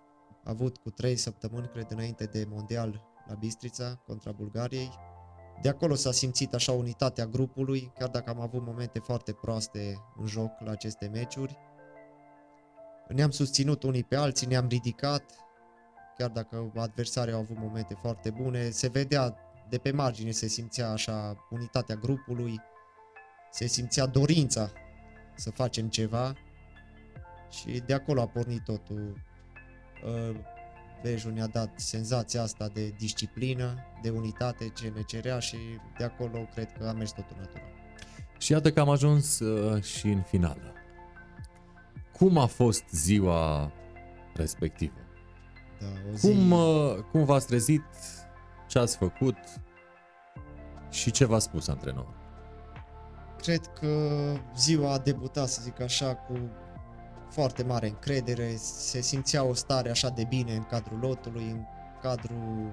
avut 0.43 0.77
cu 0.77 0.89
trei 0.89 1.15
săptămâni, 1.15 1.69
cred, 1.73 1.87
înainte 1.89 2.23
de 2.23 2.47
Mondial 2.49 3.03
la 3.27 3.33
Bistrița 3.33 4.01
contra 4.05 4.31
Bulgariei. 4.31 4.89
De 5.61 5.69
acolo 5.69 5.95
s-a 5.95 6.11
simțit 6.11 6.53
așa 6.53 6.71
unitatea 6.71 7.25
grupului, 7.25 7.91
chiar 7.97 8.09
dacă 8.09 8.29
am 8.29 8.41
avut 8.41 8.65
momente 8.65 8.99
foarte 8.99 9.31
proaste 9.33 9.97
în 10.19 10.25
joc 10.25 10.51
la 10.59 10.71
aceste 10.71 11.07
meciuri. 11.07 11.57
Ne-am 13.07 13.31
susținut 13.31 13.83
unii 13.83 14.03
pe 14.03 14.15
alții, 14.15 14.47
ne-am 14.47 14.67
ridicat, 14.67 15.23
chiar 16.17 16.29
dacă 16.29 16.71
adversarii 16.75 17.33
au 17.33 17.39
avut 17.39 17.57
momente 17.57 17.93
foarte 18.01 18.29
bune. 18.29 18.69
Se 18.69 18.87
vedea 18.87 19.35
de 19.69 19.77
pe 19.77 19.91
margine, 19.91 20.31
se 20.31 20.47
simțea 20.47 20.89
așa 20.89 21.47
unitatea 21.49 21.95
grupului, 21.95 22.61
se 23.51 23.65
simțea 23.65 24.05
dorința 24.05 24.71
să 25.35 25.51
facem 25.51 25.89
ceva 25.89 26.33
și 27.49 27.83
de 27.85 27.93
acolo 27.93 28.21
a 28.21 28.27
pornit 28.27 28.63
totul. 28.63 29.23
Uh, 31.03 31.09
Beju 31.09 31.29
ne-a 31.29 31.47
dat 31.47 31.69
senzația 31.75 32.41
asta 32.41 32.67
de 32.73 32.93
disciplină, 32.97 33.75
de 34.01 34.09
unitate 34.09 34.69
ce 34.69 34.91
ne 34.95 35.01
cerea 35.01 35.39
și 35.39 35.57
de 35.97 36.03
acolo 36.03 36.47
cred 36.53 36.71
că 36.71 36.87
a 36.87 36.91
mers 36.91 37.11
totul 37.11 37.35
natural. 37.39 37.77
Și 38.37 38.51
iată 38.51 38.71
că 38.71 38.79
am 38.79 38.89
ajuns 38.89 39.39
uh, 39.39 39.83
și 39.83 40.07
în 40.07 40.21
finală. 40.21 40.73
Cum 42.17 42.37
a 42.37 42.45
fost 42.45 42.83
ziua 42.91 43.71
respectivă? 44.33 44.99
Da, 45.79 45.87
o 46.11 46.15
zi... 46.15 46.27
Cum, 46.27 46.51
uh, 46.51 46.95
cum 47.11 47.23
v-ați 47.25 47.47
trezit? 47.47 47.83
Ce 48.67 48.79
ați 48.79 48.97
făcut? 48.97 49.37
Și 50.89 51.11
ce 51.11 51.25
v-a 51.25 51.39
spus 51.39 51.67
antrenorul? 51.67 52.17
Cred 53.37 53.65
că 53.79 54.17
ziua 54.57 54.93
a 54.93 54.97
debutat, 54.97 55.47
să 55.47 55.61
zic 55.61 55.79
așa, 55.79 56.15
cu 56.15 56.33
foarte 57.29 57.63
mare 57.63 57.87
încredere, 57.87 58.55
se 58.55 59.01
simțea 59.01 59.43
o 59.43 59.53
stare 59.53 59.89
așa 59.89 60.09
de 60.09 60.25
bine 60.29 60.53
în 60.53 60.63
cadrul 60.63 60.99
lotului, 61.01 61.43
în 61.43 61.61
cadrul 62.01 62.71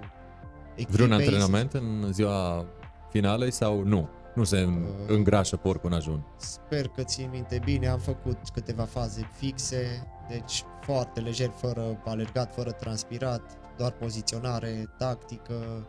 echipei. 0.74 0.94
Vreun 0.96 1.12
antrenament 1.12 1.72
în 1.72 2.12
ziua 2.12 2.66
finalei 3.10 3.50
sau 3.50 3.82
nu? 3.82 4.08
Nu 4.34 4.44
se 4.44 4.64
uh, 4.64 4.72
îngrașă 5.06 5.56
porcul 5.56 5.90
în 5.90 5.96
ajun. 5.96 6.26
Sper 6.36 6.88
că 6.88 7.02
țin 7.02 7.28
minte 7.30 7.60
bine, 7.64 7.88
am 7.88 7.98
făcut 7.98 8.38
câteva 8.52 8.84
faze 8.84 9.30
fixe, 9.32 10.06
deci 10.28 10.64
foarte 10.80 11.20
lejer, 11.20 11.50
fără 11.56 12.02
alergat, 12.04 12.54
fără 12.54 12.70
transpirat, 12.70 13.42
doar 13.76 13.90
poziționare, 13.90 14.94
tactică. 14.98 15.86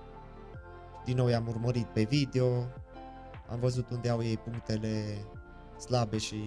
Din 1.05 1.15
nou 1.15 1.28
i-am 1.28 1.47
urmărit 1.47 1.86
pe 1.86 2.03
video, 2.03 2.47
am 3.49 3.59
văzut 3.59 3.89
unde 3.89 4.09
au 4.09 4.24
ei 4.24 4.38
punctele 4.38 5.03
slabe 5.80 6.18
și 6.18 6.41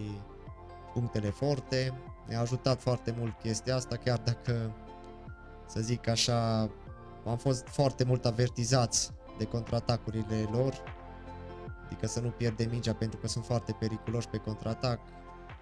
punctele 0.92 1.30
forte. 1.30 1.92
Mi-a 2.28 2.40
ajutat 2.40 2.80
foarte 2.80 3.14
mult 3.18 3.38
chestia 3.38 3.74
asta, 3.74 3.96
chiar 3.96 4.18
dacă, 4.18 4.74
să 5.66 5.80
zic 5.80 6.08
așa, 6.08 6.60
am 7.24 7.36
fost 7.36 7.66
foarte 7.66 8.04
mult 8.04 8.26
avertizați 8.26 9.12
de 9.38 9.44
contraatacurile 9.44 10.48
lor, 10.52 10.74
adică 11.84 12.06
să 12.06 12.20
nu 12.20 12.30
pierde 12.30 12.64
mingea 12.64 12.94
pentru 12.94 13.18
că 13.18 13.26
sunt 13.26 13.44
foarte 13.44 13.76
periculoși 13.78 14.28
pe 14.28 14.36
contraatac. 14.36 15.00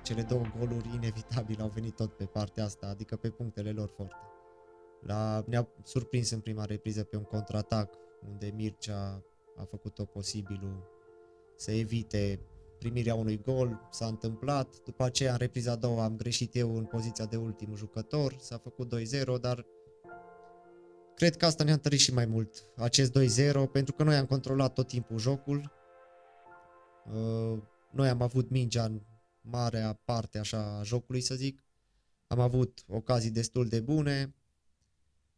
Cele 0.03 0.23
două 0.23 0.43
goluri 0.59 0.95
inevitabil 0.95 1.61
au 1.61 1.69
venit 1.69 1.95
tot 1.97 2.17
pe 2.17 2.25
partea 2.25 2.65
asta, 2.65 2.87
adică 2.87 3.17
pe 3.17 3.31
punctele 3.31 3.71
lor 3.71 3.89
forte. 3.97 4.17
La, 5.01 5.45
ne-a 5.47 5.69
surprins 5.83 6.31
în 6.31 6.41
prima 6.41 6.65
repriză 6.65 7.05
pe 7.05 7.17
un 7.17 7.23
contraatac 7.23 7.95
unde 8.31 8.53
Mircea 8.55 9.23
a 9.57 9.65
făcut 9.65 9.95
tot 9.95 10.11
posibilul 10.11 10.91
să 11.57 11.71
evite 11.71 12.41
primirea 12.79 13.15
unui 13.15 13.41
gol, 13.41 13.89
s-a 13.91 14.07
întâmplat, 14.07 14.75
după 14.85 15.05
aceea 15.05 15.33
în 15.33 15.39
repriza 15.39 15.73
a 15.73 15.77
doua 15.77 16.05
am 16.05 16.17
greșit 16.17 16.55
eu 16.55 16.77
în 16.77 16.85
poziția 16.85 17.25
de 17.25 17.37
ultim 17.37 17.75
jucător, 17.75 18.37
s-a 18.41 18.59
făcut 18.59 18.95
2-0, 19.39 19.41
dar 19.41 19.67
cred 21.15 21.37
că 21.37 21.47
asta 21.47 21.65
ne-a 21.65 21.73
întărit 21.73 21.99
și 21.99 22.13
mai 22.13 22.27
mult, 22.27 22.71
acest 22.77 23.19
2-0, 23.19 23.71
pentru 23.73 23.95
că 23.95 24.03
noi 24.03 24.17
am 24.17 24.27
controlat 24.27 24.73
tot 24.73 24.87
timpul 24.87 25.19
jocul, 25.19 25.73
uh, 27.07 27.59
noi 27.91 28.09
am 28.09 28.23
avut 28.23 28.51
mingea 28.51 28.85
în 28.85 29.01
marea 29.41 30.01
parte 30.05 30.39
așa 30.39 30.79
a 30.79 30.83
jocului, 30.83 31.21
să 31.21 31.35
zic, 31.35 31.63
am 32.27 32.41
avut 32.41 32.85
ocazii 32.89 33.31
destul 33.31 33.69
de 33.69 33.81
bune 33.81 34.35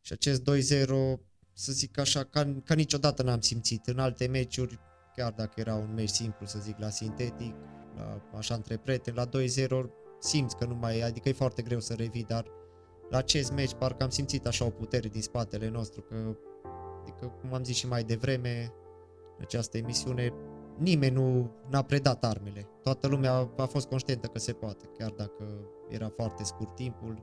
și 0.00 0.12
acest 0.12 0.42
2-0, 0.42 1.20
să 1.52 1.72
zic 1.72 1.98
așa, 1.98 2.24
ca, 2.24 2.60
ca 2.64 2.74
niciodată 2.74 3.22
n-am 3.22 3.40
simțit. 3.40 3.86
În 3.86 3.98
alte 3.98 4.26
meciuri 4.26 4.78
chiar 5.20 5.32
dacă 5.32 5.52
era 5.54 5.74
un 5.74 5.94
meci 5.94 6.08
simplu, 6.08 6.46
să 6.46 6.58
zic, 6.58 6.78
la 6.78 6.88
sintetic, 6.88 7.54
la, 7.96 8.20
așa 8.36 8.54
între 8.54 8.76
prieteni, 8.76 9.16
la 9.16 9.28
2-0 9.28 9.90
simți 10.18 10.56
că 10.56 10.64
nu 10.64 10.74
mai, 10.74 11.00
adică 11.00 11.28
e 11.28 11.32
foarte 11.32 11.62
greu 11.62 11.80
să 11.80 11.94
revii, 11.94 12.24
dar 12.24 12.44
la 13.10 13.18
acest 13.18 13.52
meci 13.52 13.74
parcă 13.74 14.02
am 14.02 14.08
simțit 14.08 14.46
așa 14.46 14.64
o 14.64 14.70
putere 14.70 15.08
din 15.08 15.22
spatele 15.22 15.68
nostru, 15.68 16.00
că, 16.00 16.14
adică 17.02 17.26
cum 17.40 17.54
am 17.54 17.64
zis 17.64 17.76
și 17.76 17.86
mai 17.86 18.02
devreme, 18.02 18.72
în 19.36 19.44
această 19.44 19.76
emisiune, 19.76 20.32
nimeni 20.78 21.14
nu 21.14 21.50
n-a 21.70 21.82
predat 21.82 22.24
armele. 22.24 22.68
Toată 22.82 23.06
lumea 23.06 23.32
a, 23.32 23.50
a 23.56 23.66
fost 23.66 23.88
conștientă 23.88 24.26
că 24.26 24.38
se 24.38 24.52
poate, 24.52 24.84
chiar 24.98 25.10
dacă 25.10 25.44
era 25.88 26.08
foarte 26.08 26.44
scurt 26.44 26.74
timpul 26.74 27.22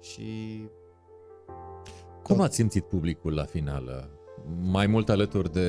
și... 0.00 0.60
Cum 2.22 2.40
ați 2.40 2.54
simțit 2.54 2.84
publicul 2.84 3.34
la 3.34 3.44
finală? 3.44 4.23
Mai 4.62 4.86
mult 4.86 5.08
alături 5.08 5.52
de 5.52 5.68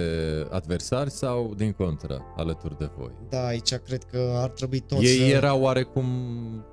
adversari 0.51 1.09
sau 1.11 1.53
din 1.57 1.71
contră, 1.71 2.21
alături 2.35 2.77
de 2.77 2.89
voi? 2.97 3.11
Da, 3.29 3.45
aici 3.45 3.73
cred 3.75 4.03
că 4.03 4.31
ar 4.35 4.49
trebui 4.49 4.79
tot 4.79 4.99
Ei 5.01 5.17
să... 5.17 5.23
erau 5.23 5.61
oarecum 5.61 6.05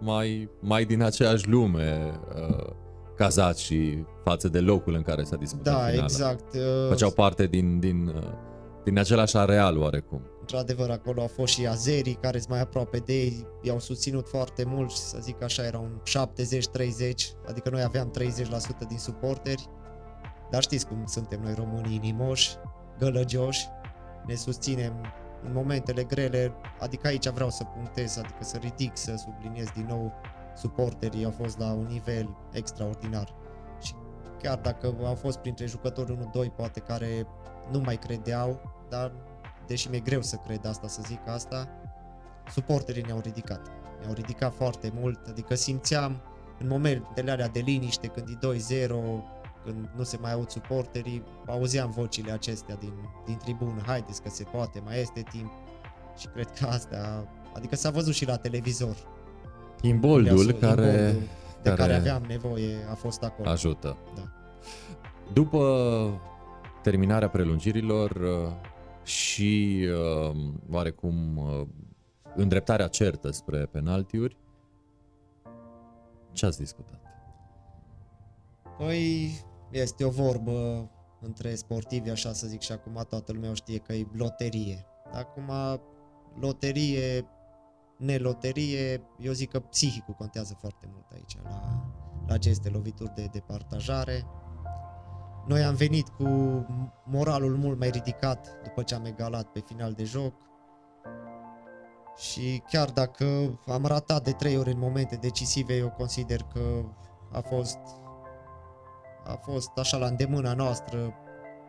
mai, 0.01 0.49
mai 0.61 0.85
din 0.85 1.03
aceeași 1.03 1.49
lume 1.49 2.21
uh, 2.37 2.67
cazacii 3.17 4.07
față 4.25 4.49
de 4.49 4.61
locul 4.61 4.95
în 4.95 5.03
care 5.03 5.23
s-a 5.23 5.37
disputat 5.37 5.75
Da, 5.75 5.85
finala. 5.85 6.03
exact. 6.03 6.55
Uh, 6.55 6.89
Făceau 6.89 7.11
parte 7.11 7.47
din, 7.47 7.79
din, 7.81 8.07
uh, 8.17 8.23
din 8.85 8.99
același 8.99 9.37
areal 9.37 9.79
oarecum. 9.79 10.21
Într-adevăr, 10.41 10.91
acolo 10.91 11.21
au 11.21 11.27
fost 11.27 11.53
și 11.53 11.67
azerii 11.67 12.19
care 12.21 12.39
sunt 12.39 12.51
mai 12.51 12.61
aproape 12.61 12.99
de 12.99 13.13
ei, 13.13 13.47
i-au 13.63 13.79
susținut 13.79 14.29
foarte 14.29 14.65
mult, 14.67 14.91
să 14.91 15.19
zic 15.21 15.43
așa, 15.43 15.65
era 15.65 15.79
un 15.79 16.01
70-30, 16.05 17.33
adică 17.49 17.71
noi 17.71 17.83
aveam 17.83 18.11
30% 18.19 18.89
din 18.89 18.99
suporteri 18.99 19.69
dar 20.53 20.63
știți 20.63 20.87
cum 20.87 21.07
suntem 21.07 21.41
noi 21.41 21.55
românii 21.55 21.95
inimoși, 21.95 22.57
gălăgioși, 22.99 23.69
ne 24.27 24.35
susținem 24.35 24.93
în 25.45 25.53
momentele 25.53 26.05
grele, 26.05 26.53
adică 26.81 27.07
aici 27.07 27.29
vreau 27.29 27.51
să 27.51 27.65
punctez, 27.65 28.17
adică 28.17 28.45
să 28.45 28.57
ridic, 28.57 28.97
să 28.97 29.15
subliniez 29.17 29.71
din 29.75 29.87
nou, 29.89 30.13
suporterii 30.57 31.25
au 31.25 31.31
fost 31.31 31.59
la 31.59 31.73
un 31.73 31.87
nivel 31.87 32.37
extraordinar. 32.53 33.35
Și 33.81 33.95
chiar 34.43 34.59
dacă 34.59 34.95
au 35.05 35.15
fost 35.15 35.39
printre 35.39 35.67
jucători 35.67 36.19
1-2 36.47 36.55
poate 36.57 36.81
care 36.81 37.27
nu 37.71 37.79
mai 37.79 37.97
credeau, 37.97 38.61
dar 38.89 39.13
deși 39.67 39.89
mi-e 39.89 40.01
greu 40.01 40.23
să 40.23 40.37
cred 40.37 40.67
asta, 40.67 40.89
să 40.89 41.03
zic 41.07 41.29
asta, 41.29 41.69
suporterii 42.51 43.03
ne-au 43.03 43.21
ridicat. 43.23 43.71
Ne-au 44.01 44.13
ridicat 44.13 44.55
foarte 44.55 44.93
mult, 44.95 45.27
adică 45.27 45.55
simțeam 45.55 46.21
în 46.59 46.69
momentele 46.69 47.31
alea 47.31 47.49
de 47.49 47.61
liniște, 47.61 48.07
când 48.07 48.29
e 48.29 48.87
2-0, 48.87 49.41
când 49.65 49.91
nu 49.97 50.03
se 50.03 50.19
mai 50.21 50.33
aud 50.33 50.49
suporterii, 50.49 51.23
auzeam 51.47 51.91
vocile 51.91 52.33
acestea 52.33 52.75
din, 52.75 52.93
din 53.25 53.37
tribună, 53.37 53.83
haideți 53.87 54.23
că 54.23 54.29
se 54.29 54.43
poate, 54.43 54.81
mai 54.85 55.01
este 55.01 55.23
timp. 55.31 55.51
Și 56.19 56.27
cred 56.27 56.51
că 56.51 56.67
asta, 56.67 57.29
adică 57.55 57.77
s-a 57.77 57.91
văzut 57.91 58.15
și 58.15 58.27
la 58.27 58.37
televizor. 58.37 58.97
Imboldul 59.81 60.53
care, 60.53 60.83
imboldul 60.83 61.23
de 61.63 61.69
care, 61.69 61.81
care 61.81 61.95
aveam 61.95 62.23
nevoie 62.29 62.77
a 62.91 62.95
fost 62.95 63.23
acolo. 63.23 63.49
Ajută. 63.49 63.97
Da. 64.15 64.23
După 65.33 66.21
terminarea 66.83 67.29
prelungirilor 67.29 68.11
uh, 68.11 68.53
și 69.05 69.87
uh, 70.31 70.37
oarecum 70.71 71.37
uh, 71.37 71.67
îndreptarea 72.35 72.87
certă 72.87 73.31
spre 73.31 73.69
penaltiuri, 73.71 74.37
ce 76.33 76.47
ați 76.47 76.59
discutat? 76.59 77.01
Păi, 78.79 79.33
este 79.73 80.05
o 80.05 80.11
vorbă 80.11 80.89
între 81.21 81.55
sportivi, 81.55 82.11
așa 82.11 82.33
să 82.33 82.47
zic, 82.47 82.61
și 82.61 82.73
acum 82.73 83.05
toată 83.09 83.33
lumea 83.33 83.53
știe 83.53 83.79
că 83.79 83.93
e 83.93 84.07
loterie. 84.13 84.87
Acum, 85.13 85.51
loterie, 86.41 87.27
neloterie, 87.97 89.03
eu 89.19 89.33
zic 89.33 89.51
că 89.51 89.61
psihicul 89.61 90.15
contează 90.15 90.57
foarte 90.61 90.89
mult 90.93 91.07
aici, 91.13 91.37
la, 91.43 91.51
la 92.27 92.35
aceste 92.35 92.69
lovituri 92.69 93.15
de 93.15 93.29
departajare. 93.33 94.27
Noi 95.47 95.63
am 95.63 95.75
venit 95.75 96.09
cu 96.09 96.27
moralul 97.05 97.57
mult 97.57 97.79
mai 97.79 97.91
ridicat 97.91 98.63
după 98.63 98.83
ce 98.83 98.95
am 98.95 99.05
egalat 99.05 99.47
pe 99.47 99.61
final 99.67 99.93
de 99.93 100.05
joc 100.05 100.35
și 102.17 102.63
chiar 102.71 102.91
dacă 102.91 103.59
am 103.67 103.85
ratat 103.85 104.25
de 104.25 104.33
trei 104.33 104.57
ori 104.57 104.73
în 104.73 104.79
momente 104.79 105.17
decisive, 105.17 105.77
eu 105.77 105.91
consider 105.91 106.43
că 106.43 106.85
a 107.33 107.41
fost 107.41 107.79
a 109.25 109.39
fost 109.43 109.71
așa 109.77 109.97
la 109.97 110.07
îndemâna 110.07 110.55
noastră 110.55 111.15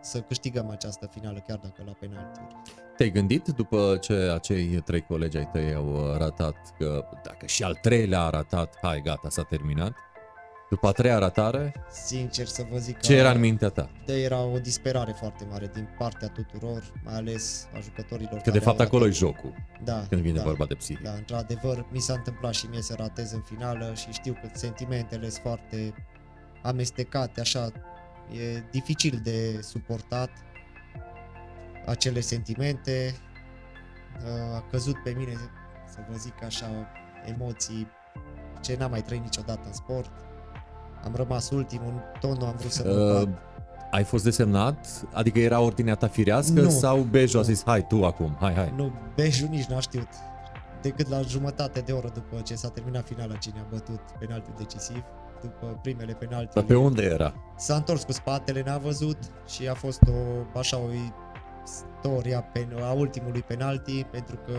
să 0.01 0.20
câștigăm 0.20 0.70
această 0.70 1.10
finală, 1.12 1.43
chiar 1.47 1.58
dacă 1.58 1.84
la 1.86 1.91
penaltiuri. 1.99 2.56
Te-ai 2.97 3.10
gândit 3.12 3.47
după 3.47 3.97
ce 4.01 4.14
acei 4.14 4.82
trei 4.86 5.01
colegi 5.01 5.38
ai 5.38 5.49
tăi 5.51 5.74
au 5.74 5.93
uh, 5.93 6.18
ratat 6.18 6.56
că 6.78 7.06
dacă 7.24 7.45
și 7.45 7.64
al 7.64 7.74
treilea 7.82 8.22
a 8.22 8.30
ratat, 8.30 8.78
hai 8.82 9.01
gata, 9.01 9.30
s-a 9.30 9.43
terminat? 9.43 9.93
După 10.70 10.88
a 10.88 10.91
treia 10.91 11.18
ratare, 11.18 11.74
Sincer 11.91 12.45
să 12.45 12.66
vă 12.72 12.78
zic 12.78 12.93
că 12.93 12.99
ce 13.01 13.16
era 13.16 13.32
în 13.32 13.39
mintea 13.39 13.70
ta? 13.70 13.89
de 14.06 14.22
era 14.22 14.43
o 14.43 14.60
disperare 14.60 15.12
foarte 15.12 15.47
mare 15.49 15.70
din 15.74 15.89
partea 15.97 16.28
tuturor, 16.28 16.93
mai 17.04 17.16
ales 17.16 17.68
a 17.76 17.80
jucătorilor. 17.80 18.34
Că 18.34 18.41
de 18.43 18.49
care 18.49 18.60
fapt 18.60 18.80
au 18.80 18.86
acolo 18.86 19.04
e 19.04 19.08
ratat. 19.08 19.20
jocul, 19.20 19.54
da, 19.84 20.06
când 20.10 20.22
vine 20.22 20.38
da. 20.38 20.43
vorba 20.43 20.66
de 20.66 20.74
psihic. 20.74 21.04
Da, 21.04 21.12
într-adevăr, 21.12 21.86
mi 21.91 21.99
s-a 21.99 22.14
întâmplat 22.14 22.54
și 22.54 22.66
mie 22.66 22.82
să 22.82 22.93
ratez 22.97 23.32
în 23.32 23.41
finală 23.41 23.93
și 23.95 24.12
știu 24.12 24.34
că 24.34 24.49
sentimentele 24.54 25.30
sunt 25.30 25.41
foarte 25.41 25.93
amestecate, 26.64 27.39
așa, 27.39 27.72
e 28.32 28.64
dificil 28.72 29.20
de 29.24 29.59
suportat 29.61 30.30
acele 31.86 32.20
sentimente. 32.20 33.16
Uh, 34.26 34.55
A 34.55 34.64
căzut 34.72 34.95
pe 35.03 35.14
mine, 35.18 35.34
să 35.89 35.97
vă 36.09 36.18
zic 36.18 36.43
așa, 36.43 36.70
emoții 37.26 37.88
ce 38.61 38.76
n-am 38.80 38.89
mai 38.91 39.01
trăit 39.01 39.22
niciodată 39.22 39.61
în 39.66 39.74
sport. 39.74 40.11
Am 41.03 41.16
rămas 41.16 41.49
ultimul, 41.49 42.01
tot 42.20 42.39
nu 42.39 42.45
am 42.45 42.55
vrut 42.57 42.72
să 42.72 42.84
mă 42.86 42.89
Uh, 42.91 43.24
bat. 43.24 43.41
ai 43.91 44.03
fost 44.03 44.24
desemnat? 44.24 45.03
Adică 45.14 45.39
era 45.39 45.59
ordinea 45.59 45.95
ta 45.95 46.07
firească 46.07 46.61
Nu. 46.61 46.70
sau 46.70 46.97
Beju 46.99 47.38
a 47.38 47.41
Nu. 47.41 47.45
zis 47.47 47.64
hai 47.66 47.88
tu 47.88 48.05
acum, 48.05 48.36
hai 48.39 48.53
hai? 48.53 48.74
Nu, 48.76 48.93
Beju 49.16 49.47
nici 49.47 49.66
n-a 49.66 49.80
știut. 49.80 50.07
Decât 50.82 51.07
la 51.07 51.22
jumătate 51.22 51.80
de 51.80 51.91
oră 51.91 52.09
după 52.14 52.41
ce 52.41 52.55
s-a 52.55 52.70
terminat 52.70 53.05
finala 53.05 53.36
cine 53.36 53.59
a 53.59 53.66
bătut 53.70 53.99
penaltiul 54.20 54.55
decisiv, 54.57 55.03
după 55.44 55.80
primele 55.82 56.14
penalti. 56.14 56.54
Dar 56.54 56.64
pe 56.64 56.76
unde 56.76 57.04
era? 57.04 57.34
S-a 57.58 57.76
întors 57.76 58.04
cu 58.04 58.12
spatele, 58.12 58.64
n-a 58.66 58.78
văzut 58.78 59.18
și 59.48 59.68
a 59.68 59.74
fost 59.74 60.02
o, 60.08 60.58
așa 60.60 60.78
o 60.78 60.88
istoria 61.64 62.41
pen, 62.41 62.78
a 62.82 62.91
ultimului 62.91 63.41
penalti 63.41 64.04
pentru 64.04 64.36
că 64.36 64.54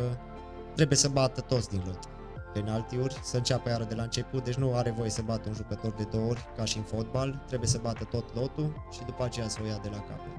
trebuie 0.75 0.99
să 0.99 1.09
bată 1.09 1.41
toți 1.41 1.69
din 1.69 1.83
lot 1.87 2.09
penaltiuri, 2.55 3.21
să 3.23 3.37
înceapă 3.37 3.69
iară 3.69 3.85
de 3.85 3.95
la 3.95 4.03
început, 4.03 4.45
deci 4.45 4.55
nu 4.55 4.75
are 4.75 4.91
voie 4.91 5.11
să 5.11 5.23
bată 5.23 5.49
un 5.49 5.55
jucător 5.55 5.93
de 5.93 6.05
două 6.11 6.29
ori, 6.29 6.45
ca 6.57 6.65
și 6.65 6.77
în 6.77 6.83
fotbal, 6.83 7.45
trebuie 7.47 7.69
să 7.69 7.79
bată 7.83 8.05
tot 8.05 8.35
lotul 8.35 8.87
și 8.91 9.05
după 9.05 9.25
aceea 9.25 9.49
să 9.49 9.59
o 9.63 9.67
ia 9.67 9.79
de 9.83 9.89
la 9.89 9.99
capăt. 9.99 10.37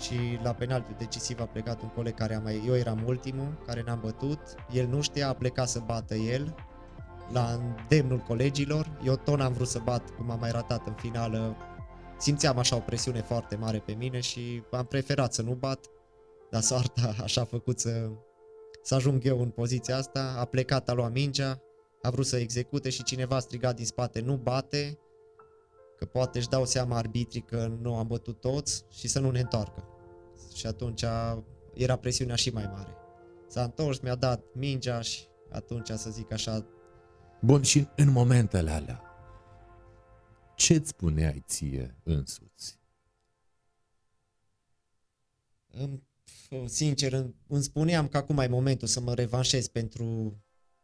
Și 0.00 0.16
la 0.42 0.52
penaltiul 0.52 0.96
decisiv 0.98 1.40
a 1.40 1.44
plecat 1.44 1.82
un 1.82 1.88
coleg 1.88 2.14
care 2.14 2.34
a 2.34 2.40
mai, 2.40 2.62
eu 2.66 2.76
eram 2.76 3.02
ultimul, 3.06 3.62
care 3.66 3.82
n-am 3.86 4.00
bătut, 4.02 4.40
el 4.72 4.86
nu 4.86 5.00
știa, 5.00 5.28
a 5.28 5.32
plecat 5.32 5.68
să 5.68 5.82
bată 5.86 6.14
el, 6.14 6.54
la 7.32 7.52
îndemnul 7.52 8.18
colegilor, 8.18 8.98
eu 9.04 9.16
tot 9.16 9.38
n-am 9.38 9.52
vrut 9.52 9.68
să 9.68 9.80
bat, 9.84 10.10
cum 10.10 10.30
am 10.30 10.38
mai 10.38 10.50
ratat 10.50 10.86
în 10.86 10.94
finală, 10.94 11.56
simțeam 12.18 12.58
așa 12.58 12.76
o 12.76 12.80
presiune 12.80 13.22
foarte 13.22 13.56
mare 13.56 13.78
pe 13.78 13.92
mine 13.92 14.20
și 14.20 14.62
am 14.70 14.84
preferat 14.84 15.34
să 15.34 15.42
nu 15.42 15.52
bat, 15.52 15.86
dar 16.50 16.60
soarta 16.60 17.14
așa 17.22 17.40
a 17.40 17.44
făcut 17.44 17.78
să, 17.78 18.10
să 18.82 18.94
ajung 18.94 19.24
eu 19.24 19.40
în 19.40 19.50
poziția 19.50 19.96
asta, 19.96 20.34
a 20.38 20.44
plecat, 20.44 20.88
a 20.88 20.92
luat 20.92 21.12
mingea, 21.12 21.62
a 22.02 22.10
vrut 22.10 22.26
să 22.26 22.36
execute 22.36 22.90
și 22.90 23.02
cineva 23.02 23.36
a 23.36 23.40
strigat 23.40 23.76
din 23.76 23.84
spate, 23.84 24.20
nu 24.20 24.36
bate, 24.36 24.98
că 25.96 26.04
poate 26.04 26.38
își 26.38 26.48
dau 26.48 26.64
seama 26.64 26.96
arbitrii 26.96 27.40
că 27.40 27.76
nu 27.80 27.96
am 27.96 28.06
bătut 28.06 28.40
toți 28.40 28.84
și 28.90 29.08
să 29.08 29.20
nu 29.20 29.30
ne 29.30 29.40
întoarcă. 29.40 29.88
Și 30.54 30.66
atunci 30.66 31.02
a, 31.02 31.44
era 31.74 31.96
presiunea 31.96 32.34
și 32.34 32.50
mai 32.50 32.70
mare. 32.72 32.96
S-a 33.48 33.62
întors, 33.62 33.98
mi-a 33.98 34.14
dat 34.14 34.44
mingea 34.54 35.00
și 35.00 35.26
atunci, 35.50 35.88
să 35.88 36.10
zic 36.10 36.32
așa, 36.32 36.66
Bun, 37.40 37.62
și 37.62 37.88
în 37.96 38.10
momentele 38.10 38.70
alea, 38.70 39.02
ce-ți 40.54 40.88
spuneai 40.88 41.42
ție 41.46 41.96
însuți? 42.02 42.78
Îmi, 45.70 46.02
sincer, 46.64 47.12
îmi, 47.12 47.34
îmi 47.46 47.62
spuneam 47.62 48.08
că 48.08 48.16
acum 48.16 48.38
e 48.38 48.46
momentul 48.46 48.88
să 48.88 49.00
mă 49.00 49.14
revanșez 49.14 49.68
pentru 49.68 50.36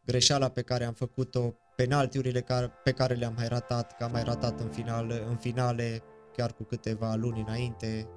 greșeala 0.05 0.49
pe 0.49 0.63
care 0.63 0.85
am 0.85 0.95
făcut-o, 0.95 1.55
penaltiurile 1.77 2.41
care, 2.41 2.71
pe 2.85 2.93
care 2.93 3.15
le-am 3.15 3.35
mai 3.35 3.49
ratat, 3.49 3.97
că 3.97 4.05
am 4.05 4.11
mai 4.11 4.23
ratat 4.23 4.61
în 4.61 4.69
finale, 4.69 5.25
în 5.27 5.37
finale 5.37 6.03
chiar 6.37 6.53
cu 6.53 6.63
câteva 6.63 7.15
luni 7.15 7.41
înainte, 7.41 8.09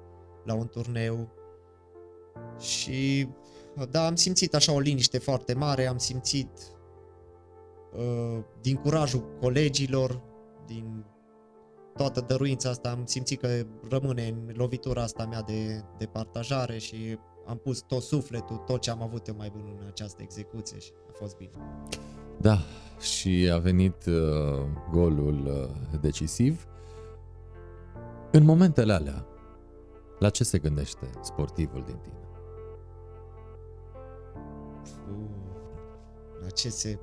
la 0.44 0.54
un 0.54 0.68
turneu. 0.68 1.32
Și 2.58 3.28
da, 3.90 4.06
am 4.06 4.16
simțit 4.16 4.54
așa 4.54 4.72
o 4.72 4.80
liniște 4.80 5.18
foarte 5.18 5.54
mare, 5.54 5.86
am 5.86 5.98
simțit 5.98 6.50
uh, 6.58 6.75
din 8.60 8.76
curajul 8.76 9.36
colegilor, 9.40 10.22
din 10.66 11.04
toată 11.96 12.20
dăruința 12.20 12.68
asta, 12.68 12.90
am 12.90 13.04
simțit 13.04 13.40
că 13.40 13.48
rămâne 13.88 14.26
în 14.26 14.54
lovitura 14.56 15.02
asta 15.02 15.26
mea 15.26 15.42
de, 15.42 15.84
de 15.98 16.06
partajare 16.06 16.78
și 16.78 17.18
am 17.46 17.56
pus 17.56 17.80
tot 17.80 18.02
sufletul, 18.02 18.56
tot 18.56 18.80
ce 18.80 18.90
am 18.90 19.02
avut 19.02 19.26
eu 19.26 19.34
mai 19.36 19.52
bun 19.56 19.76
în 19.80 19.86
această 19.86 20.22
execuție 20.22 20.78
și 20.78 20.92
a 21.08 21.12
fost 21.12 21.36
bine. 21.36 21.50
Da, 22.40 22.58
și 23.00 23.50
a 23.52 23.58
venit 23.58 24.06
uh, 24.06 24.14
golul 24.90 25.46
uh, 25.46 26.00
decisiv. 26.00 26.66
În 28.30 28.44
momentele 28.44 28.92
alea, 28.92 29.26
la 30.18 30.30
ce 30.30 30.44
se 30.44 30.58
gândește 30.58 31.10
sportivul 31.22 31.82
din 31.86 31.96
tine? 31.96 32.28
Uh, 35.10 35.26
la 36.42 36.48
ce 36.48 36.68
se... 36.68 36.98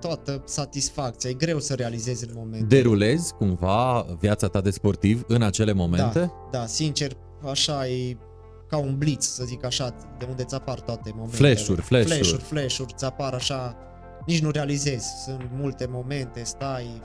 Toată 0.00 0.42
satisfacția, 0.46 1.30
e 1.30 1.32
greu 1.32 1.58
să 1.58 1.74
realizezi 1.74 2.28
în 2.28 2.34
momentul. 2.36 2.68
Derulezi 2.68 3.34
cumva 3.34 4.06
viața 4.18 4.48
ta 4.48 4.60
de 4.60 4.70
sportiv 4.70 5.24
în 5.28 5.42
acele 5.42 5.72
momente? 5.72 6.18
Da, 6.18 6.58
da, 6.58 6.66
sincer, 6.66 7.16
așa 7.50 7.88
e 7.88 8.16
ca 8.68 8.76
un 8.76 8.98
blitz, 8.98 9.26
să 9.26 9.44
zic 9.44 9.64
așa, 9.64 9.94
de 10.18 10.26
unde 10.28 10.44
ți 10.44 10.54
apar 10.54 10.80
toate 10.80 11.12
momentele. 11.14 11.54
Flash-uri, 11.54 11.80
flash-uri. 11.80 12.14
Flash-uri, 12.14 12.42
flash-uri, 12.42 12.94
ți 12.96 13.04
apar 13.04 13.34
așa, 13.34 13.76
nici 14.26 14.40
nu 14.42 14.50
realizezi, 14.50 15.06
sunt 15.24 15.50
multe 15.54 15.86
momente, 15.90 16.42
stai, 16.44 17.02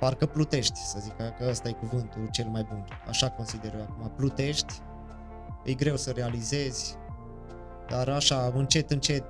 parcă 0.00 0.26
plutești, 0.26 0.78
să 0.78 0.98
zic, 1.00 1.16
că 1.16 1.48
ăsta 1.48 1.68
e 1.68 1.72
cuvântul 1.72 2.28
cel 2.30 2.46
mai 2.46 2.66
bun. 2.68 2.84
Așa 3.08 3.28
consider 3.28 3.74
eu 3.74 3.82
acum, 3.82 4.12
plutești, 4.16 4.74
e 5.64 5.72
greu 5.72 5.96
să 5.96 6.10
realizezi, 6.10 6.96
dar 7.88 8.08
așa, 8.08 8.52
încet, 8.54 8.90
încet, 8.90 9.24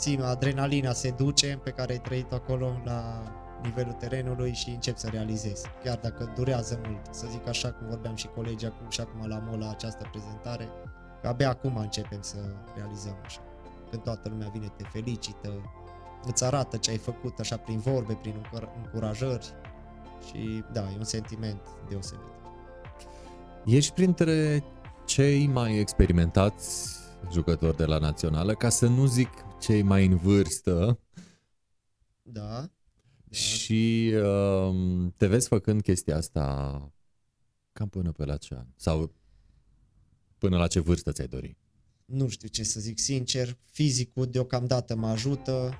sim, 0.00 0.22
adrenalina 0.22 0.92
se 0.92 1.10
duce 1.10 1.60
pe 1.62 1.70
care 1.70 1.92
ai 1.92 1.98
trăit 1.98 2.32
acolo 2.32 2.80
la 2.84 3.22
nivelul 3.62 3.92
terenului 3.92 4.52
și 4.52 4.70
încep 4.70 4.96
să 4.96 5.08
realizezi. 5.08 5.66
Chiar 5.84 5.98
dacă 6.02 6.32
durează 6.34 6.80
mult, 6.88 7.00
să 7.10 7.26
zic 7.30 7.48
așa 7.48 7.72
cum 7.72 7.86
vorbeam 7.88 8.14
și 8.14 8.26
colegii 8.26 8.66
acum 8.66 8.90
și 8.90 9.00
acum 9.00 9.28
la 9.28 9.38
MOL 9.38 9.58
la 9.58 9.70
această 9.70 10.08
prezentare, 10.10 10.68
că 11.22 11.28
abia 11.28 11.48
acum 11.48 11.76
începem 11.76 12.18
să 12.20 12.36
realizăm 12.76 13.16
așa. 13.24 13.40
Când 13.90 14.02
toată 14.02 14.28
lumea 14.28 14.48
vine, 14.52 14.72
te 14.76 14.84
felicită, 14.92 15.50
îți 16.24 16.44
arată 16.44 16.76
ce 16.76 16.90
ai 16.90 16.96
făcut 16.96 17.38
așa 17.38 17.56
prin 17.56 17.78
vorbe, 17.78 18.14
prin 18.14 18.34
încur- 18.36 18.72
încurajări 18.82 19.54
și 20.26 20.64
da, 20.72 20.80
e 20.80 20.96
un 20.98 21.04
sentiment 21.04 21.60
deosebit. 21.88 22.24
Ești 23.64 23.92
printre 23.92 24.64
cei 25.06 25.46
mai 25.46 25.78
experimentați 25.78 26.96
jucători 27.32 27.76
de 27.76 27.84
la 27.84 27.98
Națională, 27.98 28.54
ca 28.54 28.68
să 28.68 28.86
nu 28.86 29.06
zic 29.06 29.45
cei 29.60 29.82
mai 29.82 30.06
în 30.06 30.16
vârstă 30.16 31.00
Da, 32.22 32.40
da. 32.40 32.70
și 33.30 34.12
um, 34.22 35.10
te 35.16 35.26
vezi 35.26 35.48
făcând 35.48 35.82
chestia 35.82 36.16
asta 36.16 36.92
cam 37.72 37.88
până 37.88 38.12
pe 38.12 38.24
la 38.24 38.36
ce 38.36 38.54
an? 38.54 38.66
Sau 38.76 39.14
până 40.38 40.56
la 40.56 40.66
ce 40.66 40.80
vârstă 40.80 41.12
ți-ai 41.12 41.28
dori? 41.28 41.56
nu 42.06 42.28
știu 42.28 42.48
ce 42.48 42.62
să 42.62 42.80
zic 42.80 42.98
sincer, 42.98 43.56
fizicul 43.64 44.26
deocamdată 44.26 44.96
mă 44.96 45.06
ajută, 45.06 45.74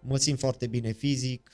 mă 0.00 0.16
simt 0.16 0.38
foarte 0.38 0.66
bine 0.66 0.92
fizic, 0.92 1.50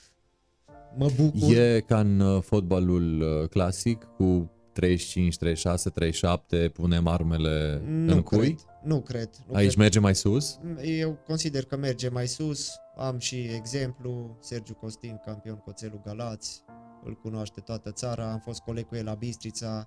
mă 0.97 1.09
bucur. 1.15 1.55
E 1.55 1.83
ca 1.87 1.99
în 1.99 2.19
uh, 2.19 2.41
fotbalul 2.41 3.21
uh, 3.21 3.49
clasic 3.49 4.03
cu 4.03 4.51
35, 4.73 5.37
36, 5.37 5.89
37, 5.89 6.69
punem 6.69 7.07
armele 7.07 7.81
nu 7.85 8.13
în 8.13 8.21
cui? 8.21 8.39
Cred, 8.39 8.59
nu 8.83 9.01
cred. 9.01 9.29
Nu 9.47 9.55
Aici 9.55 9.67
cred. 9.67 9.77
merge 9.79 9.99
mai 9.99 10.15
sus? 10.15 10.59
Eu 10.83 11.19
consider 11.25 11.63
că 11.65 11.77
merge 11.77 12.09
mai 12.09 12.27
sus. 12.27 12.71
Am 12.97 13.17
și 13.17 13.35
exemplu, 13.35 14.37
Sergiu 14.39 14.73
Costin, 14.73 15.21
campion 15.25 15.55
cu 15.55 15.69
Oțelul 15.69 16.01
Galați, 16.05 16.63
îl 17.03 17.13
cunoaște 17.15 17.59
toată 17.61 17.91
țara, 17.91 18.31
am 18.31 18.39
fost 18.39 18.59
coleg 18.59 18.85
cu 18.87 18.95
el 18.95 19.05
la 19.05 19.13
Bistrița, 19.13 19.85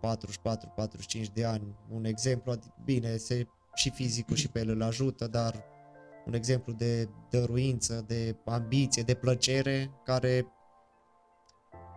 44-45 0.00 1.32
de 1.34 1.44
ani, 1.44 1.76
un 1.90 2.04
exemplu, 2.04 2.52
adi- 2.56 2.84
bine, 2.84 3.16
se, 3.16 3.46
și 3.74 3.90
fizicul 3.90 4.36
și 4.36 4.48
pe 4.48 4.58
el 4.58 4.68
îl 4.68 4.82
ajută, 4.82 5.26
dar 5.26 5.64
un 6.26 6.34
exemplu 6.34 6.72
de 6.72 7.08
dăruință, 7.30 8.04
de 8.06 8.36
ambiție, 8.44 9.02
de 9.02 9.14
plăcere, 9.14 9.90
care 10.04 10.46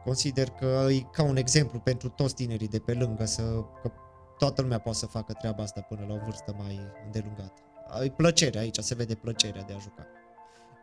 consider 0.04 0.50
că 0.50 0.88
e 0.89 1.00
ca 1.12 1.24
un 1.24 1.36
exemplu 1.36 1.80
pentru 1.80 2.10
toți 2.10 2.36
tinerii 2.36 2.68
de 2.68 2.80
pe 2.80 2.93
lângă, 2.93 3.26
să, 3.26 3.41
că 3.82 3.91
toată 4.38 4.62
lumea 4.62 4.80
poate 4.80 4.97
să 4.97 5.06
facă 5.06 5.34
treaba 5.34 5.64
asta 5.64 5.82
până 5.82 6.06
la 6.08 6.14
o 6.14 6.18
vârstă 6.24 6.56
mai 6.58 6.80
îndelungată. 7.06 7.62
E 8.04 8.10
plăcere 8.10 8.60
aici, 8.60 8.78
se 8.80 8.95
vede 8.95 9.16
plăcerea 9.16 9.62
de 9.62 9.74
a 9.74 9.80
juca. 9.80 10.06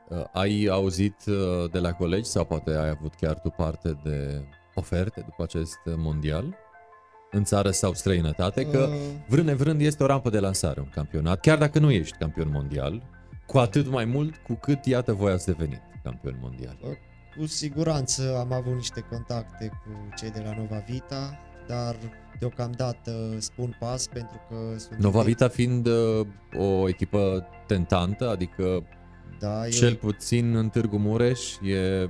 Uh, 0.09 0.25
ai 0.33 0.67
auzit 0.67 1.17
uh, 1.27 1.71
de 1.71 1.79
la 1.79 1.93
colegi 1.93 2.29
sau 2.29 2.45
poate 2.45 2.71
ai 2.71 2.89
avut 2.89 3.15
chiar 3.15 3.41
tu 3.41 3.49
parte 3.49 3.99
de 4.05 4.45
oferte 4.75 5.21
după 5.21 5.43
acest 5.43 5.79
mondial? 5.85 6.57
În 7.31 7.45
țară 7.45 7.71
sau 7.71 7.95
străinătate? 7.95 8.67
Că 8.67 8.79
Uh. 8.79 8.97
vrând 9.29 9.47
nevrând 9.47 9.81
este 9.81 10.03
o 10.03 10.07
rampă 10.07 10.31
de 10.31 10.39
lansare 10.39 10.81
un 10.81 10.89
campionat, 10.89 11.41
chiar 11.41 11.59
dacă 11.59 11.79
nu 11.79 11.91
ești 11.91 12.17
campion 12.17 12.51
mondial, 12.51 13.03
cu 13.47 13.59
atât 13.59 13.87
mai 13.87 14.05
mult 14.05 14.37
cu 14.37 14.55
cât, 14.55 14.85
iată, 14.85 15.13
voi 15.13 15.33
ați 15.33 15.47
devenit 15.47 15.81
campion 16.03 16.39
mondial. 16.41 16.77
Cu 17.39 17.47
siguranță 17.47 18.37
am 18.39 18.53
avut 18.53 18.75
niște 18.75 19.01
contacte 19.11 19.69
cu 19.69 20.15
cei 20.17 20.31
de 20.31 20.43
la 20.45 20.55
Nova 20.57 20.85
Vita, 20.89 21.39
dar 21.67 21.97
deocamdată 22.39 23.37
spun 23.39 23.77
pas 23.79 24.07
pentru 24.07 24.41
că 24.49 24.79
sunt... 24.79 24.99
Nova 24.99 25.23
Vita 25.23 25.49
fiind 25.49 25.87
uh, 25.87 26.27
o 26.59 26.89
echipă 26.89 27.47
tentantă, 27.67 28.31
adică 28.31 28.85
da, 29.39 29.69
cel 29.69 29.93
e, 29.93 29.95
puțin 29.95 30.57
în 30.57 30.69
Târgu 30.69 30.99
Mureș 30.99 31.57
e 31.63 32.09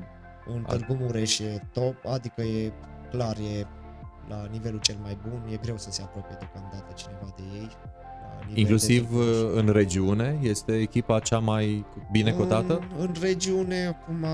în 0.55 0.63
Târgu 0.67 0.97
Mureș 1.01 1.39
e 1.39 1.63
top, 1.73 1.95
adică 2.07 2.43
e 2.43 2.73
clar, 3.11 3.37
e 3.37 3.67
la 4.29 4.49
nivelul 4.51 4.81
cel 4.81 4.97
mai 5.03 5.19
bun, 5.29 5.43
e 5.53 5.57
greu 5.63 5.79
să 5.79 5.91
se 5.91 6.03
apropie 6.03 6.37
deocamdată 6.39 6.93
cineva 6.95 7.35
de 7.37 7.43
ei. 7.55 7.71
la 7.71 8.39
nivel 8.39 8.55
de 8.55 8.61
inclusiv 8.61 9.03
Târgu 9.03 9.17
Mureș. 9.17 9.41
uh, 9.41 9.51
în 9.55 9.69
regiune, 9.69 10.39
este 10.43 10.73
echipa 10.77 11.19
cea 11.19 11.39
mai 11.39 11.85
bine 12.11 12.33
cotată? 12.33 12.73
În, 12.73 13.07
în 13.07 13.15
regiune, 13.21 13.87
acum, 13.87 14.27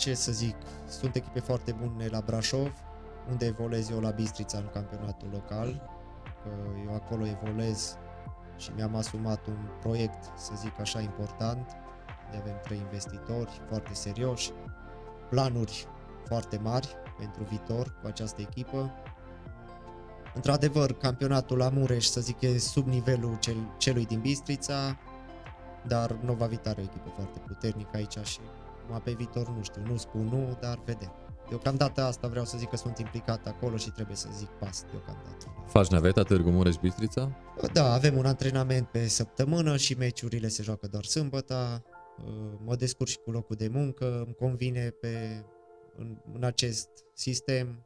ce 0.00 0.14
să 0.14 0.32
zic, 0.32 0.56
sunt 0.88 1.14
echipe 1.14 1.40
foarte 1.40 1.72
bune 1.72 2.06
la 2.06 2.20
Brașov, 2.20 2.72
unde 3.30 3.46
evoluez 3.46 3.90
eu 3.90 4.00
la 4.00 4.10
Bistrița 4.10 4.58
în 4.58 4.68
campionatul 4.72 5.28
local. 5.32 5.82
Că 6.42 6.50
eu 6.86 6.94
acolo 6.94 7.26
evoluez 7.26 7.96
și 8.56 8.70
mi-am 8.74 8.94
asumat 8.94 9.46
un 9.46 9.56
proiect, 9.80 10.24
să 10.36 10.52
zic 10.56 10.80
așa, 10.80 11.00
important. 11.00 11.76
Unde 12.24 12.36
avem 12.40 12.60
trei 12.62 12.78
investitori 12.78 13.60
foarte 13.68 13.94
serioși, 13.94 14.52
planuri 15.30 15.86
foarte 16.24 16.58
mari 16.58 16.88
pentru 17.18 17.42
viitor 17.42 17.98
cu 18.00 18.06
această 18.06 18.40
echipă. 18.40 18.90
Într-adevăr, 20.34 20.92
campionatul 20.92 21.58
la 21.58 21.68
Mureș, 21.68 22.04
să 22.04 22.20
zic, 22.20 22.40
e 22.40 22.58
sub 22.58 22.86
nivelul 22.86 23.36
cel, 23.38 23.56
celui 23.78 24.06
din 24.06 24.20
Bistrița, 24.20 24.96
dar 25.86 26.12
Nova 26.12 26.46
Vita 26.46 26.70
are 26.70 26.80
o 26.80 26.84
echipă 26.84 27.10
foarte 27.14 27.38
puternică 27.38 27.90
aici 27.92 28.18
și 28.18 28.40
acum 28.90 29.02
pe 29.04 29.12
viitor 29.12 29.48
nu 29.48 29.62
știu, 29.62 29.82
nu 29.86 29.96
spun 29.96 30.24
nu, 30.24 30.58
dar 30.60 30.82
vedem. 30.84 31.12
Deocamdată 31.48 32.02
asta 32.02 32.28
vreau 32.28 32.44
să 32.44 32.58
zic 32.58 32.68
că 32.68 32.76
sunt 32.76 32.98
implicat 32.98 33.46
acolo 33.46 33.76
și 33.76 33.90
trebuie 33.90 34.16
să 34.16 34.28
zic 34.32 34.48
pas 34.48 34.84
deocamdată. 34.90 35.54
Faci 35.66 35.86
naveta 35.86 36.22
Târgu 36.22 36.50
Mureș 36.50 36.76
Bistrița? 36.76 37.36
Da, 37.72 37.92
avem 37.92 38.16
un 38.16 38.26
antrenament 38.26 38.86
pe 38.86 39.08
săptămână 39.08 39.76
și 39.76 39.94
meciurile 39.94 40.48
se 40.48 40.62
joacă 40.62 40.86
doar 40.86 41.04
sâmbătă. 41.04 41.84
Mă 42.64 42.76
descurc 42.76 43.10
și 43.10 43.18
cu 43.24 43.30
locul 43.30 43.56
de 43.56 43.68
muncă, 43.68 44.22
îmi 44.24 44.34
convine 44.34 44.88
pe, 44.88 45.44
în, 45.96 46.16
în 46.32 46.44
acest 46.44 46.88
sistem. 47.14 47.84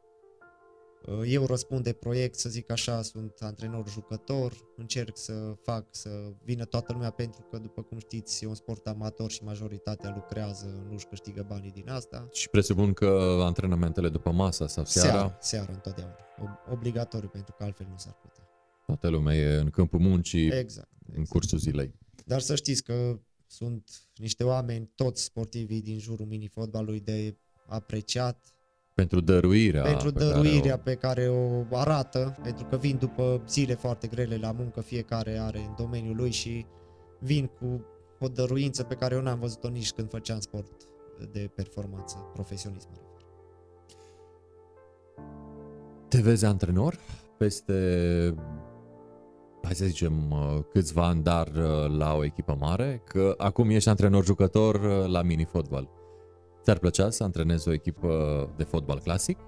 Eu 1.26 1.46
răspund 1.46 1.84
de 1.84 1.92
proiect, 1.92 2.38
să 2.38 2.48
zic 2.48 2.70
așa, 2.70 3.02
sunt 3.02 3.32
antrenor-jucător, 3.40 4.52
încerc 4.76 5.16
să 5.16 5.55
fac 5.62 5.86
să 5.90 6.32
vină 6.44 6.64
toată 6.64 6.92
lumea 6.92 7.11
pentru 7.11 7.46
că, 7.50 7.59
după 7.59 7.82
cum 7.82 7.98
știți, 7.98 8.44
e 8.44 8.46
un 8.46 8.55
sport 8.55 8.86
amator 8.86 9.30
și 9.30 9.44
majoritatea 9.44 10.12
lucrează, 10.14 10.86
nu-și 10.90 11.07
câștigă 11.07 11.44
banii 11.48 11.70
din 11.70 11.88
asta. 11.88 12.28
Și 12.32 12.48
presupun 12.48 12.92
că 12.92 13.38
antrenamentele 13.42 14.09
după 14.09 14.30
masa 14.30 14.66
sau 14.66 14.84
seara, 14.84 15.09
Seara, 15.11 15.36
seara 15.40 15.72
întotdeauna. 15.72 16.16
Ob- 16.16 16.72
Obligatoriu, 16.72 17.28
pentru 17.28 17.55
că 17.59 17.64
altfel 17.64 17.86
nu 17.90 17.96
s-ar 17.96 18.14
putea. 18.22 18.48
toată 18.86 19.09
lumea 19.09 19.36
e 19.36 19.55
în 19.57 19.70
câmpul 19.70 19.98
muncii 19.98 20.46
Exact. 20.50 20.88
în 21.07 21.11
exact. 21.11 21.28
cursul 21.28 21.59
zilei. 21.59 21.94
Dar 22.26 22.40
să 22.40 22.55
știți 22.55 22.82
că 22.82 23.18
sunt 23.46 23.90
niște 24.16 24.44
oameni, 24.44 24.90
toți 24.94 25.22
sportivii 25.22 25.82
din 25.82 25.98
jurul 25.98 26.26
mini-fotbalului 26.26 27.00
de 27.00 27.36
apreciat 27.66 28.53
Pentru 28.95 29.20
dăruirea 29.20 29.82
pentru 29.82 30.12
pe 30.12 30.18
care 30.18 30.32
dăruirea 30.32 30.74
o- 30.74 30.82
pe 30.84 30.95
care 30.95 31.28
o 31.28 31.76
arată, 31.76 32.36
pentru 32.42 32.64
că 32.64 32.76
vin 32.76 32.97
după 32.97 33.42
zile 33.49 33.74
foarte 33.74 34.07
grele 34.07 34.36
la 34.36 34.53
muncă, 34.53 34.80
fiecare 34.80 35.38
are 35.38 35.59
în 35.59 35.74
domeniul 35.76 36.16
lui 36.16 36.30
și 36.30 36.66
vin 37.20 37.47
cu 37.47 37.84
o 38.20 38.28
dăruință 38.28 38.82
pe 38.82 38.95
care 38.95 39.14
eu 39.14 39.20
n-am 39.22 39.38
văzut-o 39.38 39.68
nici 39.68 39.92
când 39.92 40.11
făceam 40.11 40.38
sport 40.40 40.72
de 41.32 41.51
performanță, 41.55 42.16
profesionism. 42.32 42.88
mă 42.90 42.97
refer. 42.97 43.26
Te 46.09 46.20
vezi 46.20 46.45
antrenor 46.45 46.99
peste, 47.38 47.74
hai 49.62 49.74
să 49.74 49.84
zicem, 49.84 50.30
uh, 50.30 50.59
câțiva 50.72 51.07
ani, 51.07 51.22
dar 51.22 51.47
uh, 51.47 51.97
la 51.97 52.14
o 52.14 52.24
echipă 52.24 52.57
mare? 52.61 53.03
Că 53.05 53.34
acum 53.36 53.70
ești 53.70 53.88
antrenor-jucător 53.88 54.74
uh, 54.74 55.07
la 55.07 55.22
mini-fotbal. 55.22 55.88
Ți-ar 56.64 56.78
plăcea 56.78 57.10
să 57.10 57.22
antrenezi 57.22 57.68
o 57.68 57.72
echipă 57.72 58.08
de 58.56 58.62
fotbal 58.62 59.00
clasic? 59.00 59.38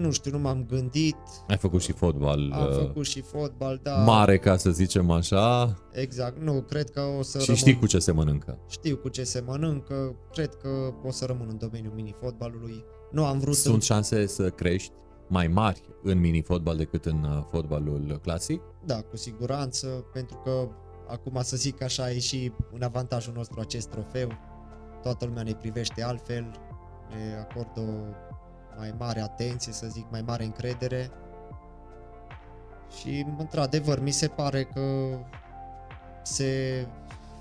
Nu 0.00 0.10
știu, 0.10 0.30
nu 0.30 0.38
m-am 0.38 0.64
gândit, 0.68 1.16
Ai 1.48 1.56
făcut 1.56 1.80
și 1.80 1.92
fotbal 1.92 2.52
am 2.52 2.66
uh, 2.66 2.74
făcut 2.74 3.06
și 3.06 3.20
fotbal, 3.20 3.80
dar 3.82 4.04
mare, 4.04 4.38
ca 4.38 4.56
să 4.56 4.70
zicem 4.70 5.10
așa, 5.10 5.74
exact, 5.92 6.38
nu, 6.38 6.62
cred 6.62 6.90
că 6.90 7.00
o 7.18 7.22
să 7.22 7.38
și 7.38 7.44
rămân... 7.44 7.60
știi 7.60 7.78
cu 7.78 7.86
ce 7.86 7.98
se 7.98 8.12
mănâncă. 8.12 8.58
știu 8.68 8.96
cu 8.96 9.08
ce 9.08 9.24
se 9.24 9.42
mănâncă, 9.46 10.16
cred 10.32 10.54
că 10.54 10.68
o 11.04 11.10
să 11.10 11.24
rămân 11.24 11.46
în 11.50 11.58
domeniul 11.58 11.92
mini-fotbalului. 11.94 12.84
Nu 13.10 13.24
am 13.24 13.38
vrut 13.38 13.54
Sunt 13.54 13.82
să... 13.82 13.92
șanse 13.92 14.26
să 14.26 14.50
crești 14.50 14.92
mai 15.28 15.46
mari 15.48 15.82
în 16.02 16.20
mini-fotbal 16.20 16.76
decât 16.76 17.04
în 17.04 17.22
uh, 17.22 17.44
fotbalul 17.50 18.18
clasic? 18.22 18.60
Da, 18.84 19.00
cu 19.00 19.16
siguranță, 19.16 19.86
pentru 20.12 20.40
că 20.44 20.68
acum 21.08 21.38
să 21.42 21.56
zic 21.56 21.82
așa 21.82 22.10
e 22.10 22.18
și 22.18 22.52
în 22.72 22.82
avantajul 22.82 23.32
nostru 23.36 23.60
acest 23.60 23.88
trofeu. 23.88 24.28
Toată 25.08 25.24
lumea 25.24 25.42
ne 25.42 25.54
privește 25.54 26.02
altfel, 26.02 26.50
ne 27.08 27.36
acordă 27.38 27.80
o 27.80 27.92
mai 28.76 28.94
mare 28.98 29.20
atenție, 29.20 29.72
să 29.72 29.86
zic, 29.86 30.06
mai 30.10 30.22
mare 30.22 30.44
încredere. 30.44 31.10
Și 32.98 33.26
într-adevăr 33.38 34.00
mi 34.00 34.10
se 34.10 34.26
pare 34.28 34.64
că 34.64 34.80
se, 36.22 36.86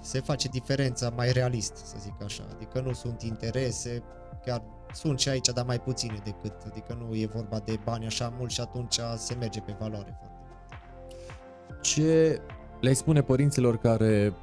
se 0.02 0.20
face 0.20 0.48
diferența 0.48 1.10
mai 1.10 1.32
realist, 1.32 1.76
să 1.76 1.96
zic 2.00 2.24
așa. 2.24 2.44
Adică 2.56 2.80
nu 2.80 2.94
sunt 2.94 3.22
interese, 3.22 4.04
chiar 4.46 4.64
sunt 4.94 5.20
și 5.20 5.30
aici, 5.30 5.48
dar 5.48 5.66
mai 5.66 5.80
puține 5.80 6.20
decât, 6.24 6.54
adică 6.66 6.94
nu 6.94 7.16
e 7.16 7.26
vorba 7.26 7.60
de 7.60 7.80
bani 7.84 8.06
așa 8.06 8.34
mult 8.38 8.52
și 8.52 8.62
atunci 8.62 9.00
se 9.18 9.36
merge 9.36 9.62
pe 9.62 9.76
valoare 9.80 10.18
foarte 10.20 10.38
mult. 10.40 11.82
Ce 11.82 12.42
le 12.80 12.94
spune 12.94 13.22
părinților 13.22 13.78
care 13.78 14.34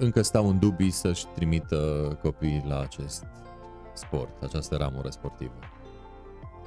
încă 0.00 0.22
stau 0.22 0.48
în 0.48 0.58
dubii 0.58 0.90
să-și 0.90 1.26
trimită 1.34 1.76
copiii 2.22 2.64
la 2.68 2.80
acest 2.80 3.24
sport, 3.94 4.42
această 4.42 4.76
ramură 4.76 5.10
sportivă? 5.10 5.52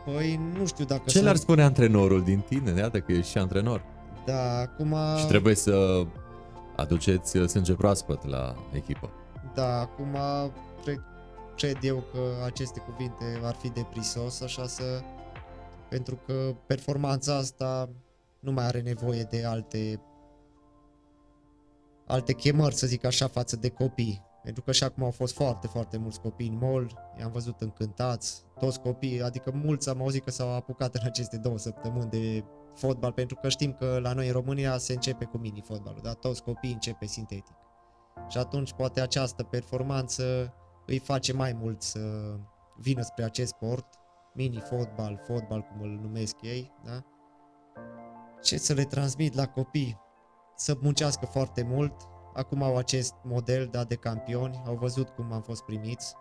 Păi 0.06 0.40
nu 0.58 0.66
știu 0.66 0.86
dacă 0.86 1.02
Ce 1.06 1.20
le-ar 1.20 1.36
sunt... 1.36 1.48
spune 1.48 1.64
antrenorul 1.64 2.24
din 2.24 2.40
tine? 2.40 2.74
Iată 2.78 3.00
că 3.00 3.12
ești 3.12 3.32
și 3.32 3.38
antrenor. 3.38 3.86
Da, 4.26 4.60
acum... 4.60 4.96
Și 5.18 5.26
trebuie 5.28 5.56
să 5.56 6.06
aduceți 6.76 7.38
sânge 7.48 7.74
proaspăt 7.74 8.28
la 8.28 8.56
echipă. 8.72 9.10
Da, 9.54 9.80
acum 9.80 10.18
cred, 10.84 11.02
cred 11.56 11.78
eu 11.82 12.04
că 12.12 12.20
aceste 12.46 12.80
cuvinte 12.80 13.40
ar 13.44 13.56
fi 13.56 13.70
de 13.70 13.86
prisos, 13.90 14.42
așa 14.42 14.68
să... 14.68 14.84
Pentru 15.90 16.20
că 16.26 16.34
performanța 16.66 17.36
asta 17.36 17.90
nu 18.40 18.52
mai 18.52 18.66
are 18.66 18.82
nevoie 18.82 19.28
de 19.30 19.46
alte 19.46 20.02
alte 22.14 22.34
chemări, 22.34 22.76
să 22.76 22.88
zic 22.88 23.05
așa, 23.05 23.28
față 23.28 23.55
de 23.55 23.70
copii. 23.70 24.22
Pentru 24.43 24.64
că 24.64 24.72
și 24.72 24.84
acum 24.84 25.03
au 25.03 25.11
fost 25.11 25.34
foarte, 25.34 25.68
foarte 25.68 25.97
mulți 25.97 26.20
copii 26.20 26.47
în 26.47 26.57
mall, 26.57 26.99
i-am 27.20 27.32
văzut 27.32 27.61
încântați, 27.61 28.43
toți 28.59 28.80
copiii, 28.80 29.22
adică 29.22 29.51
mulți 29.51 29.89
am 29.89 30.01
auzit 30.01 30.24
că 30.24 30.32
s-au 30.32 30.55
apucat 30.55 30.95
în 30.95 31.01
aceste 31.05 31.38
două 31.38 31.57
săptămâni 31.57 32.09
de 32.09 32.43
fotbal, 32.76 33.11
pentru 33.11 33.36
că 33.36 33.49
știm 33.49 33.74
că 33.74 33.99
la 34.01 34.14
noi 34.14 34.28
în 34.28 34.34
România 34.34 34.78
se 34.78 34.93
începe 34.93 35.26
cu 35.26 35.38
mini-fotbalul, 35.38 35.99
dar 36.03 36.14
toți 36.14 36.43
copiii 36.43 36.74
începe 36.74 37.05
sintetic. 37.05 37.55
Și 38.28 38.38
atunci 38.38 38.74
poate 38.74 39.01
această 39.01 39.43
performanță 39.43 40.53
îi 40.86 40.99
face 40.99 41.34
mai 41.34 41.53
mult 41.53 41.82
să 41.82 41.99
vină 42.78 43.01
spre 43.01 43.24
acest 43.24 43.49
sport, 43.49 43.88
mini-fotbal, 44.34 45.22
fotbal 45.24 45.61
cum 45.61 45.82
îl 45.82 45.99
numesc 46.01 46.41
ei, 46.41 46.72
da? 46.84 47.03
Ce 48.41 48.57
să 48.57 48.74
le 48.74 48.84
transmit 48.84 49.34
la 49.34 49.47
copii? 49.47 50.03
Să 50.56 50.78
muncească 50.82 51.26
foarte 51.26 51.64
mult, 51.64 51.93
acum 52.34 52.64
au 52.64 52.78
acest 52.78 53.14
model 53.24 53.68
da, 53.68 53.84
de 53.84 53.95
campioni, 53.95 54.62
au 54.66 54.76
văzut 54.76 55.10
cum 55.10 55.32
am 55.32 55.41
fost 55.41 55.64
primiți, 55.64 56.16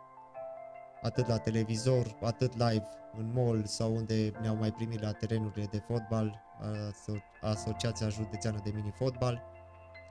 atât 1.02 1.26
la 1.26 1.38
televizor, 1.38 2.16
atât 2.22 2.52
live 2.52 2.86
în 3.18 3.32
mall 3.34 3.64
sau 3.64 3.94
unde 3.94 4.32
ne-au 4.40 4.56
mai 4.56 4.72
primit 4.72 5.00
la 5.00 5.12
terenurile 5.12 5.66
de 5.70 5.78
fotbal, 5.78 6.42
aso- 6.60 7.22
Asociația 7.40 8.08
Județeană 8.08 8.60
de 8.64 8.70
Mini-Fotbal, 8.74 9.42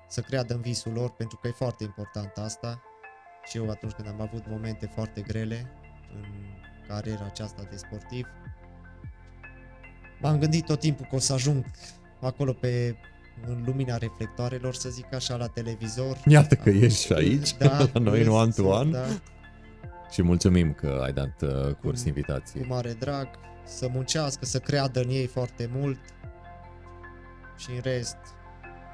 să 0.08 0.22
creadă 0.22 0.54
în 0.54 0.62
visul 0.62 0.94
lor, 0.94 1.10
pentru 1.12 1.38
că 1.38 1.48
e 1.48 1.52
foarte 1.52 1.84
important 1.84 2.38
asta. 2.38 2.82
Și 3.44 3.58
eu 3.58 3.70
atunci 3.70 3.92
când 3.92 4.08
am 4.08 4.22
avut 4.22 4.48
momente 4.48 4.86
foarte 4.86 5.22
grele 5.22 5.72
în 6.16 6.26
cariera 6.88 7.26
aceasta 7.26 7.64
de 7.70 7.76
sportiv, 7.76 8.28
m-am 10.22 10.40
gândit 10.40 10.66
tot 10.66 10.80
timpul 10.80 11.06
că 11.06 11.16
o 11.16 11.20
să 11.20 11.34
ajung 11.34 11.66
acolo 12.22 12.54
pe 12.54 12.96
în 13.48 13.64
lumina 13.66 13.98
reflectoarelor, 13.98 14.74
să 14.74 14.90
zic 14.90 15.14
așa, 15.14 15.36
la 15.36 15.48
televizor. 15.48 16.18
Iată 16.26 16.56
că 16.56 16.70
ești 16.70 17.06
și 17.06 17.14
aici, 17.14 17.56
la 17.94 18.00
noi 18.00 18.18
în 18.20 18.26
sunt, 18.26 18.36
one 18.36 18.52
to 18.52 18.64
one. 18.64 18.92
Da. 18.92 19.06
Și 20.12 20.22
mulțumim 20.22 20.74
că 20.74 21.00
ai 21.04 21.14
dat 21.14 21.42
uh, 21.42 21.74
curs 21.82 22.02
Cu- 22.02 22.08
invitației. 22.08 22.64
Cu 22.64 22.74
mare 22.74 22.96
drag, 23.00 23.28
să 23.64 23.88
muncească, 23.94 24.46
să 24.46 24.60
creadă 24.60 25.02
în 25.02 25.10
ei 25.10 25.26
foarte 25.26 25.70
mult 25.74 26.00
și 27.58 27.70
în 27.70 27.80
rest 27.84 28.18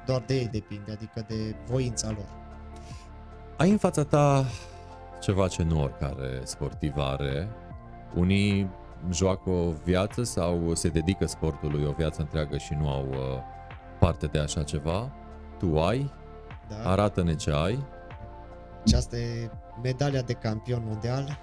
doar 0.06 0.22
de 0.26 0.34
ei 0.34 0.48
depinde, 0.52 0.92
adică 0.92 1.24
de 1.28 1.54
voința 1.66 2.08
lor. 2.08 2.28
Ai 3.56 3.70
în 3.70 3.78
fața 3.78 4.04
ta 4.04 4.46
ceva 5.20 5.48
ce 5.48 5.62
nu 5.62 5.82
oricare 5.82 6.40
sportiv 6.44 6.92
are. 6.96 7.48
Unii 8.14 8.70
joacă 9.12 9.50
o 9.50 9.72
viață 9.84 10.22
sau 10.22 10.74
se 10.74 10.88
dedică 10.88 11.26
sportului 11.26 11.84
o 11.84 11.92
viață 11.92 12.20
întreagă 12.20 12.56
și 12.56 12.74
nu 12.80 12.88
au 12.88 13.06
uh, 13.10 13.16
parte 13.98 14.26
de 14.26 14.38
așa 14.38 14.62
ceva. 14.62 15.12
Tu 15.58 15.78
ai, 15.80 16.12
Da? 16.68 16.90
arată-ne 16.90 17.34
ce 17.34 17.50
ai. 17.50 17.84
Aceasta 18.84 19.16
e 19.16 19.50
medalia 19.82 20.22
de 20.22 20.32
campion 20.32 20.82
mondial. 20.86 21.38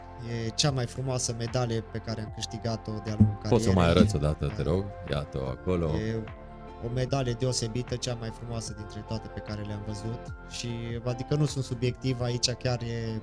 E 0.45 0.49
cea 0.49 0.71
mai 0.71 0.85
frumoasă 0.85 1.35
medalie 1.37 1.81
pe 1.91 1.97
care 1.97 2.21
am 2.21 2.31
câștigat-o 2.35 2.91
de-a 3.03 3.15
lungul 3.17 3.35
carierei. 3.41 3.49
Poți 3.49 3.63
să 3.63 3.69
o 3.69 3.73
mai 3.73 3.89
arăți 3.89 4.15
odată, 4.15 4.51
te 4.55 4.61
rog. 4.61 4.85
Iată-o 5.11 5.47
acolo. 5.47 5.85
E 5.85 6.23
o 6.85 6.89
medalie 6.93 7.33
deosebită, 7.33 7.95
cea 7.95 8.17
mai 8.19 8.29
frumoasă 8.29 8.73
dintre 8.77 9.03
toate 9.07 9.27
pe 9.27 9.39
care 9.39 9.61
le-am 9.61 9.83
văzut 9.87 10.33
și 10.49 10.69
adică 11.03 11.35
nu 11.35 11.45
sunt 11.45 11.63
subiectiv, 11.63 12.21
aici 12.21 12.51
chiar 12.51 12.81
e 12.81 13.21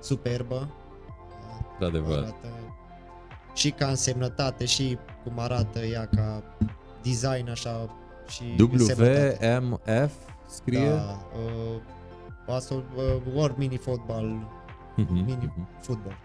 superbă. 0.00 0.68
Într-adevăr. 1.72 2.18
Arată 2.18 2.48
și 3.54 3.70
ca 3.70 3.86
însemnătate 3.86 4.64
și 4.64 4.98
cum 5.24 5.38
arată 5.38 5.78
ea 5.78 6.06
ca 6.06 6.42
design 7.02 7.50
așa 7.50 7.96
și 8.28 8.42
însemnătate. 8.58 9.58
WMF 9.60 10.12
scrie? 10.48 10.88
Da, 10.88 11.28
uh, 11.34 12.54
asta, 12.54 12.74
uh, 12.74 12.82
World 13.34 13.56
Mini 13.56 13.76
Football, 13.76 14.54
Mhm, 14.96 15.12
mini 15.12 15.52
mhm. 15.56 15.68
football. 15.80 16.16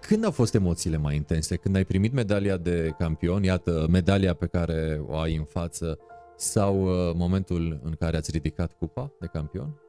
Când 0.00 0.24
au 0.24 0.30
fost 0.30 0.54
emoțiile 0.54 0.96
mai 0.96 1.16
intense? 1.16 1.56
Când 1.56 1.76
ai 1.76 1.84
primit 1.84 2.12
medalia 2.12 2.56
de 2.56 2.94
campion, 2.98 3.42
iată, 3.42 3.86
medalia 3.90 4.34
pe 4.34 4.46
care 4.46 5.00
o 5.06 5.16
ai 5.16 5.36
în 5.36 5.44
față, 5.44 5.98
sau 6.36 6.82
uh, 6.82 7.14
momentul 7.14 7.80
în 7.84 7.92
care 7.92 8.16
ați 8.16 8.30
ridicat 8.30 8.72
cupa 8.72 9.12
de 9.20 9.26
campion? 9.26 9.80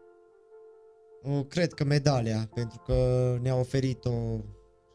Uh, 1.23 1.45
Cred 1.47 1.73
că 1.73 1.83
medalia, 1.83 2.49
pentru 2.53 2.81
că 2.85 2.95
ne-a 3.41 3.55
oferit-o 3.55 4.11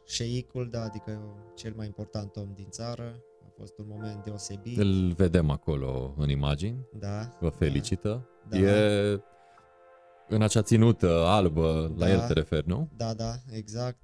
șeicul, 0.07 0.68
da, 0.70 0.82
adică 0.82 1.20
cel 1.55 1.72
mai 1.76 1.86
important 1.86 2.36
om 2.36 2.49
din 2.55 2.66
țară. 2.70 3.24
A 3.55 3.61
fost 3.61 3.78
un 3.78 3.84
moment 3.88 4.24
deosebit. 4.24 4.78
Îl 4.78 5.12
vedem 5.12 5.50
acolo 5.50 6.14
în 6.16 6.28
imagini, 6.28 6.86
Da. 6.98 7.36
vă 7.40 7.48
felicită. 7.48 8.28
Da. 8.48 8.59
E 8.59 9.20
în 10.28 10.42
acea 10.42 10.62
ținută 10.62 11.24
albă, 11.26 11.92
la 11.96 12.07
Da. 12.07 12.12
el 12.12 12.20
te 12.26 12.32
referi, 12.32 12.68
nu? 12.68 12.90
Da, 12.96 13.14
da, 13.14 13.32
exact. 13.50 13.98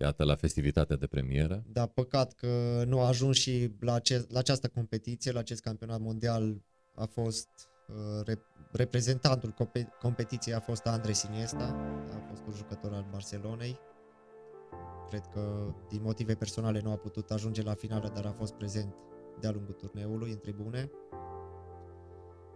Iată, 0.00 0.24
la 0.24 0.34
festivitatea 0.34 0.96
de 0.96 1.06
premieră. 1.06 1.62
Dar 1.72 1.86
păcat 1.86 2.32
că 2.32 2.82
nu 2.86 3.00
a 3.00 3.06
ajuns 3.06 3.36
și 3.36 3.76
la, 3.80 3.92
ace- 3.92 4.26
la 4.28 4.38
această 4.38 4.68
competiție, 4.68 5.32
la 5.32 5.38
acest 5.38 5.60
campionat 5.62 6.00
mondial 6.00 6.62
a 6.94 7.04
fost 7.04 7.48
uh, 7.88 7.94
rep- 8.30 8.70
reprezentantul 8.72 9.50
compe- 9.50 9.88
competiției 10.00 10.54
a 10.54 10.60
fost 10.60 10.86
Andrei 10.86 11.14
Iniesta, 11.30 11.64
a 12.14 12.26
fost 12.28 12.42
un 12.46 12.52
jucător 12.56 12.92
al 12.92 13.06
Barcelonei. 13.10 13.78
Cred 15.12 15.26
că 15.32 15.74
din 15.88 16.00
motive 16.02 16.34
personale 16.34 16.80
nu 16.84 16.90
a 16.90 16.96
putut 16.96 17.30
ajunge 17.30 17.62
la 17.62 17.74
finală, 17.74 18.10
dar 18.14 18.24
a 18.24 18.34
fost 18.38 18.52
prezent 18.52 18.94
de-a 19.40 19.50
lungul 19.50 19.74
turneului 19.74 20.30
în 20.30 20.38
tribune. 20.38 20.90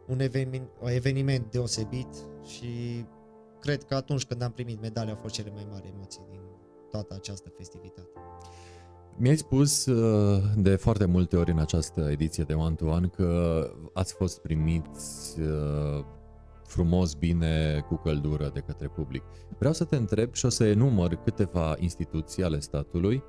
Un 0.07 0.21
eveniment, 0.21 0.69
un 0.81 0.89
eveniment 0.89 1.51
deosebit 1.51 2.09
și 2.45 3.05
cred 3.61 3.85
că 3.85 3.95
atunci 3.95 4.25
când 4.25 4.43
am 4.43 4.51
primit 4.51 4.81
medalia 4.81 5.13
au 5.13 5.19
fost 5.21 5.35
cele 5.35 5.51
mai 5.55 5.67
mari 5.71 5.93
emoții 5.95 6.23
din 6.31 6.41
toată 6.91 7.15
această 7.15 7.49
festivitate. 7.57 8.09
Mi-ai 9.17 9.37
spus 9.37 9.87
uh, 9.87 10.43
de 10.57 10.77
foarte 10.77 11.05
multe 11.05 11.37
ori 11.37 11.51
în 11.51 11.59
această 11.59 12.09
ediție 12.11 12.45
de 12.45 12.55
One 12.55 12.75
to 12.75 12.87
One 12.87 13.07
că 13.07 13.61
ați 13.93 14.15
fost 14.15 14.39
primiți 14.39 15.41
uh, 15.41 16.05
frumos, 16.67 17.15
bine, 17.15 17.85
cu 17.89 17.95
căldură 17.95 18.51
de 18.55 18.61
către 18.61 18.89
public. 18.89 19.23
Vreau 19.59 19.73
să 19.73 19.85
te 19.85 19.97
întreb 19.97 20.35
și 20.35 20.47
o 20.47 20.49
să 20.49 20.65
enumăr 20.65 21.15
câteva 21.15 21.75
instituții 21.79 22.43
ale 22.43 22.61
statului 22.61 23.25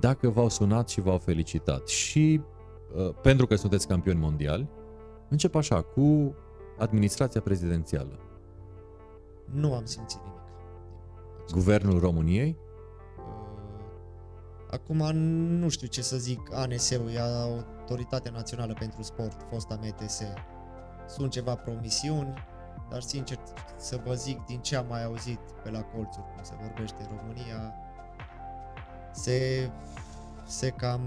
dacă 0.00 0.28
v-au 0.28 0.48
sunat 0.48 0.88
și 0.88 1.00
v-au 1.00 1.18
felicitat. 1.18 1.88
Și 1.88 2.40
uh, 2.94 3.14
pentru 3.22 3.46
că 3.46 3.54
sunteți 3.54 3.86
campioni 3.86 4.18
mondiali, 4.20 4.68
încep 5.28 5.54
așa, 5.54 5.82
cu 5.82 6.34
administrația 6.78 7.40
prezidențială. 7.40 8.18
Nu 9.44 9.74
am 9.74 9.84
simțit 9.84 10.20
nimic. 10.24 10.40
Guvernul 11.52 11.98
României, 11.98 12.56
Uh, 13.18 14.74
Acum 14.74 15.16
nu 15.58 15.68
știu 15.68 15.86
ce 15.86 16.02
să 16.02 16.16
zic, 16.16 16.54
ANS-ul 16.54 17.10
e 17.14 17.20
Autoritatea 17.20 18.30
Națională 18.30 18.74
pentru 18.78 19.02
Sport, 19.02 19.46
fosta 19.50 19.78
MTS. 19.82 20.22
Sunt 21.06 21.30
ceva 21.30 21.54
promisiuni, 21.54 22.34
dar 22.90 23.00
sincer 23.00 23.38
să 23.76 24.00
vă 24.04 24.14
zic 24.14 24.44
din 24.44 24.60
ce 24.60 24.76
am 24.76 24.86
mai 24.88 25.04
auzit 25.04 25.40
pe 25.62 25.70
la 25.70 25.80
colțuri 25.80 26.26
cum 26.34 26.42
se 26.42 26.54
vorbește 26.60 26.96
în 27.00 27.16
România, 27.16 27.74
se, 29.12 29.70
se 30.46 30.68
cam 30.68 31.00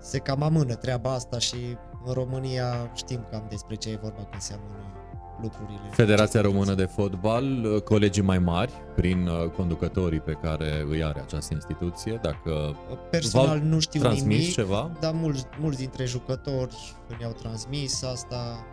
se 0.00 0.18
cam 0.18 0.42
amână 0.42 0.74
treaba 0.74 1.12
asta 1.12 1.38
și 1.38 1.76
în 2.04 2.12
România 2.12 2.90
știm 2.94 3.26
cam 3.30 3.46
despre 3.48 3.74
ce 3.74 3.90
e 3.90 3.98
vorba 4.02 4.26
când 4.30 4.42
se 4.42 4.52
amână 4.52 4.94
lucrurile. 5.42 5.80
Federația 5.90 6.40
Română 6.40 6.74
de 6.74 6.84
Fotbal, 6.84 7.64
uh, 7.64 7.82
colegii 7.82 8.22
mai 8.22 8.38
mari, 8.38 8.72
prin 8.94 9.26
uh, 9.26 9.50
conducătorii 9.50 10.20
pe 10.20 10.38
care 10.42 10.84
îi 10.88 11.04
are 11.04 11.20
această 11.20 11.54
instituție, 11.54 12.18
dacă 12.22 12.76
Personal 13.10 13.46
v-au 13.46 13.58
nu 13.58 13.78
știu 13.78 14.00
transmis 14.00 14.36
nimic, 14.36 14.52
ceva? 14.52 14.90
dar 15.00 15.12
mulți, 15.12 15.44
mulți 15.60 15.78
dintre 15.78 16.04
jucători 16.04 16.76
ne-au 17.18 17.32
transmis 17.32 18.02
asta 18.02 18.66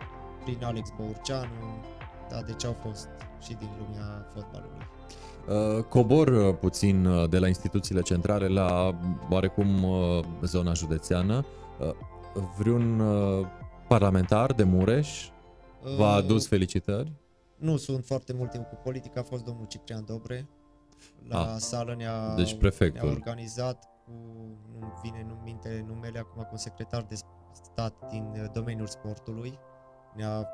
prin 0.44 0.64
Alex 0.64 0.88
Bourceanu, 1.00 1.84
da, 2.30 2.42
deci 2.42 2.64
au 2.64 2.76
fost 2.82 3.08
și 3.40 3.54
din 3.54 3.68
lumea 3.78 4.26
fotbalului. 4.34 4.86
Uh, 5.78 5.84
Cobor 5.84 6.28
uh, 6.28 6.54
puțin 6.60 7.04
uh, 7.06 7.28
de 7.28 7.38
la 7.38 7.46
instituțiile 7.48 8.00
centrale 8.02 8.46
la 8.48 8.98
oarecum 9.30 9.82
uh, 9.84 10.24
zona 10.42 10.72
județeană. 10.72 11.44
Uh, 11.80 11.90
Vreun 12.58 13.00
uh, 13.00 13.46
parlamentar 13.88 14.52
de 14.52 14.62
Mureș 14.62 15.28
v-a 15.96 16.08
Uh, 16.10 16.16
adus 16.16 16.46
felicitări? 16.48 17.12
Nu 17.56 17.76
sunt 17.76 18.04
foarte 18.04 18.32
multe 18.32 18.58
cu 18.58 18.78
politică, 18.84 19.18
a 19.18 19.22
fost 19.22 19.44
domnul 19.44 19.66
Ciprian 19.66 20.04
Dobre. 20.06 20.48
La 21.28 21.40
Ah, 21.52 21.54
sală 21.58 21.94
ne-a, 21.96 22.34
deci 22.34 22.54
prefectul. 22.54 23.02
ne-a 23.08 23.12
organizat 23.16 23.84
cu, 24.04 24.12
nu 24.80 24.92
vine 25.02 25.24
nu 25.28 25.34
minte 25.44 25.84
numele 25.88 26.18
acum, 26.18 26.42
cu 26.42 26.48
un 26.50 26.56
secretar 26.58 27.02
de 27.02 27.14
stat 27.52 27.94
din 28.10 28.24
uh, 28.32 28.44
domeniul 28.52 28.86
sportului. 28.86 29.58
Ne-a, 30.14 30.48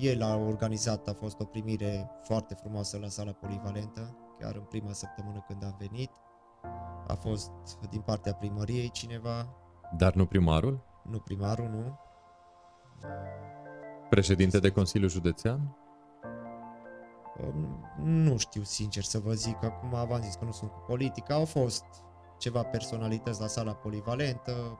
el 0.00 0.22
a 0.22 0.36
organizat, 0.36 1.08
a 1.08 1.12
fost 1.12 1.40
o 1.40 1.44
primire 1.44 2.10
foarte 2.22 2.54
frumoasă 2.54 2.98
la 2.98 3.08
sala 3.08 3.32
polivalentă, 3.32 4.16
chiar 4.38 4.54
în 4.54 4.62
prima 4.62 4.92
săptămână 4.92 5.44
când 5.48 5.64
am 5.64 5.76
venit. 5.78 6.10
A 7.06 7.14
fost 7.14 7.50
din 7.90 8.00
partea 8.00 8.34
primăriei 8.34 8.90
cineva, 8.90 9.48
Dar 9.96 10.14
nu 10.14 10.26
primarul? 10.26 10.84
nu 11.02 11.18
primarul, 11.18 11.68
nu. 11.68 11.98
Președinte 14.10 14.58
de 14.58 14.70
Consiliu 14.70 15.08
Județean? 15.08 15.76
Um, 17.46 17.84
Nu 18.04 18.36
știu 18.36 18.62
sincer 18.62 19.02
să 19.02 19.18
vă 19.18 19.32
zic, 19.32 19.64
acum 19.64 19.88
v-am 19.88 20.20
zis 20.22 20.34
că 20.34 20.44
nu 20.44 20.50
sunt 20.52 20.70
cu 20.70 20.78
politica, 20.86 21.34
au 21.34 21.44
fost 21.44 21.84
ceva 22.38 22.62
personalități 22.62 23.40
la 23.40 23.46
sala 23.46 23.74
polivalentă, 23.74 24.78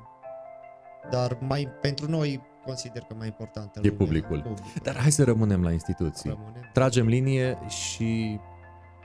dar 1.11 1.37
mai 1.41 1.69
pentru 1.81 2.11
noi 2.11 2.43
consider 2.65 3.03
că 3.03 3.15
mai 3.19 3.27
importantă 3.27 3.81
E 3.83 3.91
publicul. 3.91 4.41
publicul. 4.43 4.81
Dar 4.83 4.97
hai 4.97 5.11
să 5.13 5.25
rămânem 5.25 5.63
la 5.63 5.73
instituții. 5.73 6.31
Rămânem. 6.31 6.71
Tragem 6.73 7.07
linie 7.07 7.59
și 7.69 8.41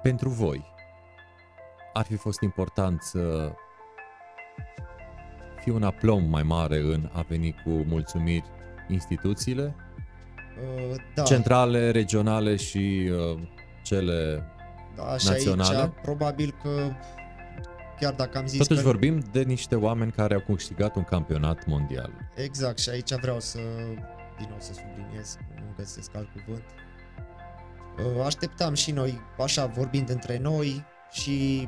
pentru 0.02 0.30
voi 0.30 0.66
ar 1.94 2.06
fi 2.06 2.16
fost 2.16 2.42
important 2.42 3.02
să 3.02 3.52
fie 5.60 5.72
un 5.72 5.84
aplom 5.84 6.24
mai 6.24 6.44
mare 6.44 6.78
în 6.78 7.10
a 7.14 7.22
veni 7.22 7.56
cu 7.64 7.70
mulțumiri 7.70 8.46
instituțiile, 8.88 9.76
Uh, 10.90 10.96
da, 11.16 11.24
centrale, 11.24 11.92
regionale 11.92 12.56
și 12.56 13.12
uh, 13.34 13.40
cele... 13.84 14.44
da, 14.96 15.18
și 15.18 15.28
naționale? 15.28 15.78
aici 15.78 15.92
probabil 16.02 16.56
că 16.64 16.92
chiar 18.00 18.14
dacă 18.14 18.38
am 18.38 18.48
zis 18.48 18.58
Totuși 18.58 18.82
că... 18.82 18.86
vorbim 18.86 19.20
de 19.32 19.42
niște 19.42 19.76
oameni 19.76 20.12
care 20.12 20.34
au 20.34 20.44
câștigat 20.54 20.96
un 20.96 21.04
campionat 21.04 21.66
mondial. 21.66 22.12
Exact, 22.36 22.78
și 22.78 22.90
aici 22.90 23.14
vreau 23.14 23.40
să, 23.40 23.60
din 24.38 24.48
nou 24.50 24.58
să 24.60 24.74
subliniez, 24.74 25.38
nu 25.56 25.74
găsesc 25.78 26.16
alt 26.16 26.28
cuvânt. 26.32 26.64
Uh, 28.18 28.26
Așteptam 28.26 28.74
și 28.74 28.92
noi, 28.92 29.22
așa, 29.40 29.66
vorbind 29.66 30.10
între 30.10 30.38
noi 30.38 30.86
și 31.12 31.68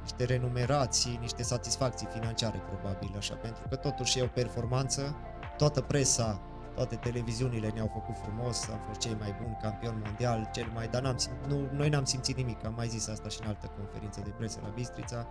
niște 0.00 0.24
renumerații, 0.24 1.18
niște 1.20 1.42
satisfacții 1.42 2.08
financiare, 2.12 2.62
probabil, 2.70 3.14
așa, 3.16 3.34
pentru 3.34 3.62
că 3.68 3.76
totuși 3.76 4.18
e 4.18 4.22
o 4.22 4.26
performanță, 4.26 5.16
toată 5.56 5.80
presa 5.80 6.40
toate 6.74 6.96
televiziunile 6.96 7.68
ne-au 7.74 7.90
făcut 7.92 8.14
frumos, 8.24 8.68
am 8.68 8.80
fost 8.86 9.00
cei 9.00 9.16
mai 9.18 9.34
buni, 9.42 9.58
campion 9.62 10.02
mondial, 10.04 10.50
cel 10.52 10.70
mai, 10.74 10.88
dar 10.88 11.02
n-am 11.02 11.16
sim- 11.16 11.48
nu, 11.48 11.68
noi 11.72 11.88
n-am 11.88 12.04
simțit 12.04 12.36
nimic, 12.36 12.64
am 12.64 12.74
mai 12.76 12.88
zis 12.88 13.08
asta 13.08 13.28
și 13.28 13.38
în 13.42 13.48
altă 13.48 13.70
conferință 13.76 14.20
de 14.24 14.30
presă 14.30 14.58
la 14.62 14.68
Bistrița. 14.68 15.26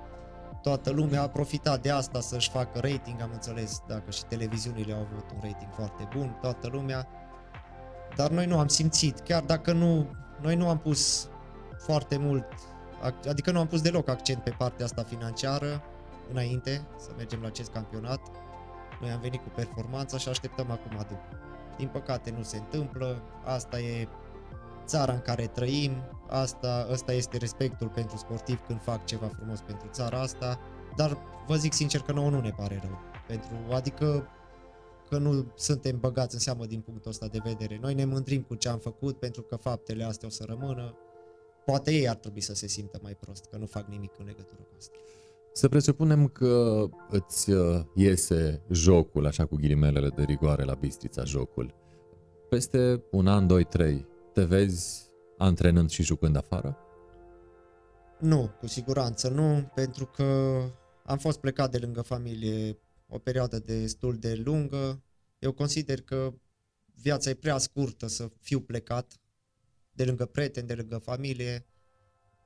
Toată 0.61 0.91
lumea 0.91 1.21
a 1.21 1.27
profitat 1.29 1.81
de 1.81 1.91
asta 1.91 2.19
să-și 2.19 2.49
facă 2.49 2.79
rating, 2.79 3.21
am 3.21 3.29
înțeles, 3.33 3.81
dacă 3.87 4.11
și 4.11 4.25
televiziunile 4.25 4.93
au 4.93 4.99
avut 4.99 5.31
un 5.31 5.39
rating 5.41 5.71
foarte 5.73 6.07
bun, 6.15 6.37
toată 6.41 6.67
lumea, 6.67 7.07
dar 8.15 8.29
noi 8.29 8.45
nu 8.45 8.59
am 8.59 8.67
simțit, 8.67 9.19
chiar 9.19 9.43
dacă 9.43 9.71
nu, 9.71 10.07
noi 10.41 10.55
nu 10.55 10.69
am 10.69 10.77
pus 10.77 11.29
foarte 11.77 12.17
mult, 12.17 12.45
ac- 13.03 13.29
adică 13.29 13.51
nu 13.51 13.59
am 13.59 13.67
pus 13.67 13.81
deloc 13.81 14.07
accent 14.07 14.43
pe 14.43 14.55
partea 14.57 14.85
asta 14.85 15.03
financiară 15.03 15.81
înainte 16.31 16.87
să 16.97 17.09
mergem 17.17 17.41
la 17.41 17.47
acest 17.47 17.71
campionat. 17.71 18.19
Noi 19.01 19.09
am 19.11 19.19
venit 19.19 19.41
cu 19.41 19.49
performanța 19.55 20.17
și 20.17 20.29
așteptăm 20.29 20.71
acum 20.71 20.97
după. 20.97 21.27
Din 21.77 21.87
păcate 21.87 22.33
nu 22.37 22.43
se 22.43 22.57
întâmplă, 22.57 23.21
asta 23.43 23.79
e 23.79 24.07
țara 24.85 25.13
în 25.13 25.21
care 25.21 25.47
trăim, 25.47 25.91
asta, 26.27 26.87
asta 26.91 27.13
este 27.13 27.37
respectul 27.37 27.89
pentru 27.89 28.17
sportiv 28.17 28.59
când 28.67 28.81
fac 28.81 29.05
ceva 29.05 29.27
frumos 29.27 29.61
pentru 29.61 29.87
țara 29.91 30.19
asta, 30.19 30.59
dar 30.95 31.17
vă 31.47 31.55
zic 31.55 31.73
sincer 31.73 32.01
că 32.01 32.11
nouă 32.11 32.29
nu 32.29 32.39
ne 32.39 32.51
pare 32.51 32.79
rău. 32.83 32.99
Pentru, 33.27 33.55
adică 33.71 34.27
că 35.09 35.17
nu 35.17 35.51
suntem 35.55 35.99
băgați 35.99 36.33
în 36.33 36.39
seamă 36.39 36.65
din 36.65 36.81
punctul 36.81 37.11
ăsta 37.11 37.27
de 37.27 37.39
vedere. 37.43 37.77
Noi 37.81 37.93
ne 37.93 38.05
mândrim 38.05 38.41
cu 38.41 38.55
ce 38.55 38.69
am 38.69 38.79
făcut 38.79 39.19
pentru 39.19 39.41
că 39.41 39.55
faptele 39.55 40.03
astea 40.03 40.27
o 40.27 40.31
să 40.31 40.43
rămână. 40.47 40.97
Poate 41.65 41.93
ei 41.93 42.09
ar 42.09 42.15
trebui 42.15 42.41
să 42.41 42.53
se 42.53 42.67
simtă 42.67 42.99
mai 43.01 43.15
prost, 43.15 43.45
că 43.45 43.57
nu 43.57 43.65
fac 43.65 43.87
nimic 43.87 44.11
în 44.17 44.25
legătură 44.25 44.61
cu 44.61 44.73
asta. 44.77 44.97
Să 45.55 45.69
presupunem 45.69 46.27
că 46.27 46.85
îți 47.09 47.51
uh, 47.51 47.85
iese 47.95 48.63
jocul, 48.71 49.25
așa 49.25 49.45
cu 49.45 49.55
ghilimelele 49.55 50.09
de 50.09 50.23
rigoare 50.23 50.63
la 50.63 50.73
Bistrița, 50.73 51.23
jocul. 51.23 51.75
Peste 52.49 53.03
un 53.11 53.27
an, 53.27 53.47
doi, 53.47 53.63
trei, 53.63 54.05
te 54.33 54.43
vezi 54.43 55.09
antrenând 55.37 55.89
și 55.89 56.03
jucând 56.03 56.35
afară? 56.35 56.77
Nu, 58.19 58.51
cu 58.59 58.67
siguranță 58.67 59.29
nu, 59.29 59.71
pentru 59.75 60.05
că 60.05 60.59
am 61.05 61.17
fost 61.17 61.39
plecat 61.39 61.71
de 61.71 61.77
lângă 61.77 62.01
familie 62.01 62.77
o 63.07 63.17
perioadă 63.17 63.59
destul 63.59 64.17
de 64.17 64.41
lungă. 64.45 65.03
Eu 65.39 65.51
consider 65.51 66.01
că 66.01 66.33
viața 66.95 67.29
e 67.29 67.33
prea 67.33 67.57
scurtă 67.57 68.07
să 68.07 68.29
fiu 68.41 68.59
plecat 68.59 69.19
de 69.91 70.05
lângă 70.05 70.25
prieteni, 70.25 70.67
de 70.67 70.73
lângă 70.73 70.97
familie, 70.97 71.65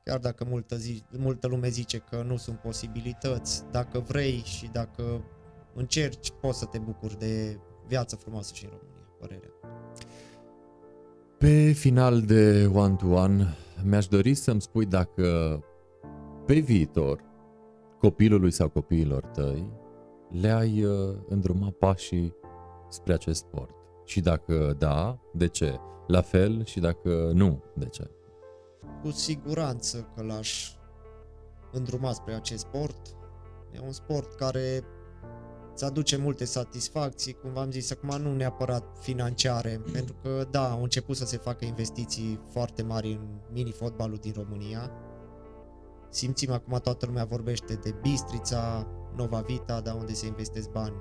chiar 0.07 0.19
dacă 0.19 0.45
multă, 0.49 0.75
zi, 0.75 1.03
multă 1.17 1.47
lume 1.47 1.69
zice 1.69 1.97
că 1.97 2.23
nu 2.27 2.37
sunt 2.37 2.57
posibilități, 2.57 3.63
dacă 3.71 3.99
vrei 3.99 4.41
și 4.45 4.69
dacă 4.71 5.23
încerci, 5.73 6.31
poți 6.41 6.59
să 6.59 6.65
te 6.65 6.77
bucuri 6.77 7.19
de 7.19 7.59
viață 7.87 8.15
frumoasă 8.15 8.53
și 8.53 8.65
în 8.65 8.71
România, 8.71 9.09
părerea. 9.19 9.49
Pe 11.37 11.71
final 11.71 12.21
de 12.21 12.69
one-to-one, 12.73 13.55
mi-aș 13.83 14.07
dori 14.07 14.33
să-mi 14.33 14.61
spui 14.61 14.85
dacă 14.85 15.59
pe 16.45 16.59
viitor 16.59 17.23
copilului 17.99 18.51
sau 18.51 18.69
copiilor 18.69 19.23
tăi 19.23 19.69
le-ai 20.41 20.83
uh, 20.83 21.15
îndruma 21.27 21.73
pașii 21.79 22.35
spre 22.89 23.13
acest 23.13 23.39
sport. 23.39 23.75
Și 24.05 24.19
dacă 24.19 24.75
da, 24.77 25.19
de 25.33 25.47
ce? 25.47 25.79
La 26.07 26.21
fel 26.21 26.65
și 26.65 26.79
dacă 26.79 27.31
nu, 27.33 27.63
de 27.75 27.85
ce? 27.85 28.11
Cu 29.01 29.11
siguranță 29.11 30.11
că 30.15 30.23
l-aș 30.23 30.75
îndruma 31.71 32.11
spre 32.11 32.33
acest 32.33 32.59
sport. 32.59 33.15
E 33.71 33.79
un 33.79 33.91
sport 33.91 34.35
care 34.35 34.83
îți 35.73 35.85
aduce 35.85 36.17
multe 36.17 36.45
satisfacții, 36.45 37.33
cum 37.33 37.53
v-am 37.53 37.71
zis, 37.71 37.91
acum 37.91 38.21
nu 38.21 38.35
neapărat 38.35 38.97
financiare, 38.99 39.81
pentru 39.91 40.15
că 40.21 40.47
da, 40.51 40.71
au 40.71 40.81
început 40.81 41.15
să 41.15 41.25
se 41.25 41.37
facă 41.37 41.65
investiții 41.65 42.39
foarte 42.49 42.83
mari 42.83 43.11
în 43.11 43.27
mini-fotbalul 43.51 44.17
din 44.17 44.33
România. 44.35 44.91
Simțim 46.09 46.51
acum 46.51 46.79
toată 46.83 47.05
lumea 47.05 47.25
vorbește 47.25 47.73
de 47.73 47.95
Bistrița, 48.01 48.87
Nova 49.15 49.39
Vita, 49.39 49.81
da, 49.81 49.93
unde 49.93 50.13
se 50.13 50.25
investesc 50.25 50.69
bani. 50.69 50.95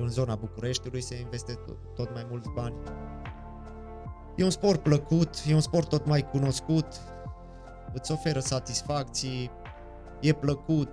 În 0.00 0.08
zona 0.08 0.34
Bucureștiului 0.34 1.00
se 1.00 1.20
investesc 1.20 1.58
tot 1.94 2.12
mai 2.12 2.26
mulți 2.30 2.48
bani. 2.54 2.74
E 4.40 4.44
un 4.44 4.50
sport 4.50 4.82
plăcut, 4.82 5.34
e 5.48 5.54
un 5.54 5.60
sport 5.60 5.88
tot 5.88 6.06
mai 6.06 6.28
cunoscut, 6.30 6.86
îți 7.92 8.12
oferă 8.12 8.40
satisfacții, 8.40 9.50
e 10.20 10.32
plăcut, 10.32 10.88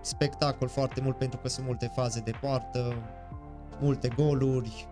spectacol 0.00 0.68
foarte 0.68 1.00
mult 1.00 1.16
pentru 1.18 1.38
că 1.42 1.48
sunt 1.48 1.66
multe 1.66 1.90
faze 1.94 2.20
de 2.20 2.30
poartă, 2.40 2.94
multe 3.80 4.08
goluri, 4.16 4.88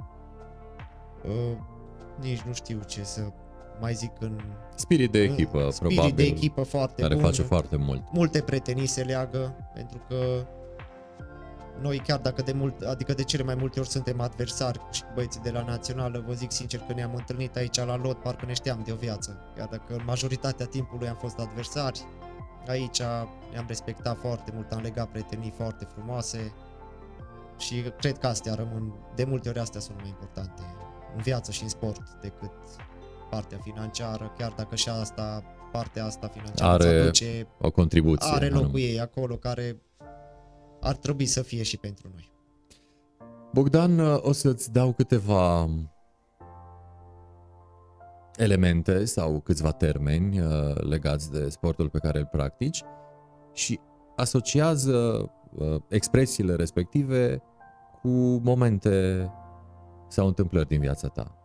uh, 1.25 1.57
nici 2.21 2.41
nu 2.41 2.53
știu 2.53 2.81
ce 2.87 3.03
să 3.03 3.21
mai 3.81 3.95
zic 3.95 4.11
în... 4.19 4.41
Spirit 4.75 5.13
de 5.13 5.23
echipă, 5.23 5.69
spirit 5.71 5.95
probabil, 5.95 6.15
de 6.15 6.23
echipă 6.23 6.63
foarte 6.63 7.03
care 7.03 7.15
bun. 7.15 7.25
face 7.25 7.43
foarte 7.43 7.77
mult. 7.77 8.03
Multe 8.13 8.41
prietenii 8.41 8.87
se 8.87 9.03
leagă, 9.03 9.71
pentru 9.75 10.01
că 10.09 10.47
noi 11.81 11.99
chiar 11.99 12.19
dacă 12.19 12.43
de 12.43 12.53
mult, 12.53 12.81
adică 12.83 13.13
de 13.15 13.23
cele 13.25 13.43
mai 13.43 13.55
multe 13.55 13.81
ori 13.81 13.89
suntem 13.89 14.21
adversari 14.21 14.81
și 14.91 15.03
cu 15.03 15.09
băieții 15.15 15.41
de 15.41 15.51
la 15.51 15.65
națională, 15.65 16.25
vă 16.27 16.33
zic 16.33 16.51
sincer 16.53 16.81
că 16.87 16.93
ne-am 16.93 17.15
întâlnit 17.15 17.57
aici 17.57 17.77
la 17.77 17.97
lot, 17.97 18.17
parcă 18.23 18.47
ne 18.47 18.53
știam 18.53 18.83
de 18.85 18.93
o 18.93 18.97
viață. 18.97 19.37
Chiar 19.57 19.69
dacă 19.71 19.95
în 19.95 20.03
majoritatea 20.07 20.67
timpului 20.67 21.09
am 21.09 21.17
fost 21.17 21.39
adversari, 21.39 22.01
aici 22.67 23.01
ne-am 23.53 23.65
respectat 23.67 24.19
foarte 24.19 24.51
mult, 24.55 24.73
am 24.73 24.81
legat 24.83 25.09
prietenii 25.09 25.53
foarte 25.57 25.87
frumoase 25.95 26.53
și 27.59 27.85
cred 27.99 28.19
că 28.19 28.27
astea 28.27 28.55
rămân, 28.55 28.93
de 29.15 29.25
multe 29.25 29.49
ori 29.49 29.59
astea 29.59 29.81
sunt 29.81 29.97
mai 30.01 30.09
importante 30.09 30.63
în 31.17 31.23
viață 31.23 31.53
și 31.53 31.63
în 31.63 31.69
sport 31.69 32.03
decât 32.21 32.51
partea 33.31 33.59
financiară, 33.63 34.35
chiar 34.39 34.53
dacă 34.57 34.75
și 34.77 34.89
asta, 34.89 35.43
partea 35.73 36.05
asta 36.05 36.29
financiară 36.29 36.73
Are 36.73 36.89
îți 36.89 37.01
aduce, 37.03 37.47
O 37.61 37.71
contribuție. 37.71 38.31
are 38.33 38.47
anume. 38.47 38.63
locul 38.63 38.79
ei 38.81 39.01
acolo 39.01 39.37
care 39.37 39.77
ar 40.85 40.97
trebui 40.97 41.27
să 41.27 41.43
fie 41.43 41.63
și 41.63 41.77
pentru 41.77 42.09
noi. 42.13 42.33
Bogdan, 43.53 43.99
o 43.99 44.33
să-ți 44.33 44.73
dau 44.73 44.93
câteva 44.93 45.69
elemente 48.37 49.05
sau 49.05 49.41
câțiva 49.41 49.71
termeni 49.71 50.41
uh, 50.41 50.75
legați 50.75 51.31
de 51.31 51.49
sportul 51.49 51.89
pe 51.89 51.99
care 51.99 52.19
îl 52.19 52.27
practici 52.27 52.83
și 53.53 53.81
asociază 54.17 55.31
uh, 55.55 55.81
expresiile 55.89 56.55
respective 56.55 57.43
cu 58.01 58.09
momente 58.43 59.31
sau 60.09 60.27
întâmplări 60.27 60.69
din 60.69 60.81
viața 60.81 61.09
ta. 61.09 61.39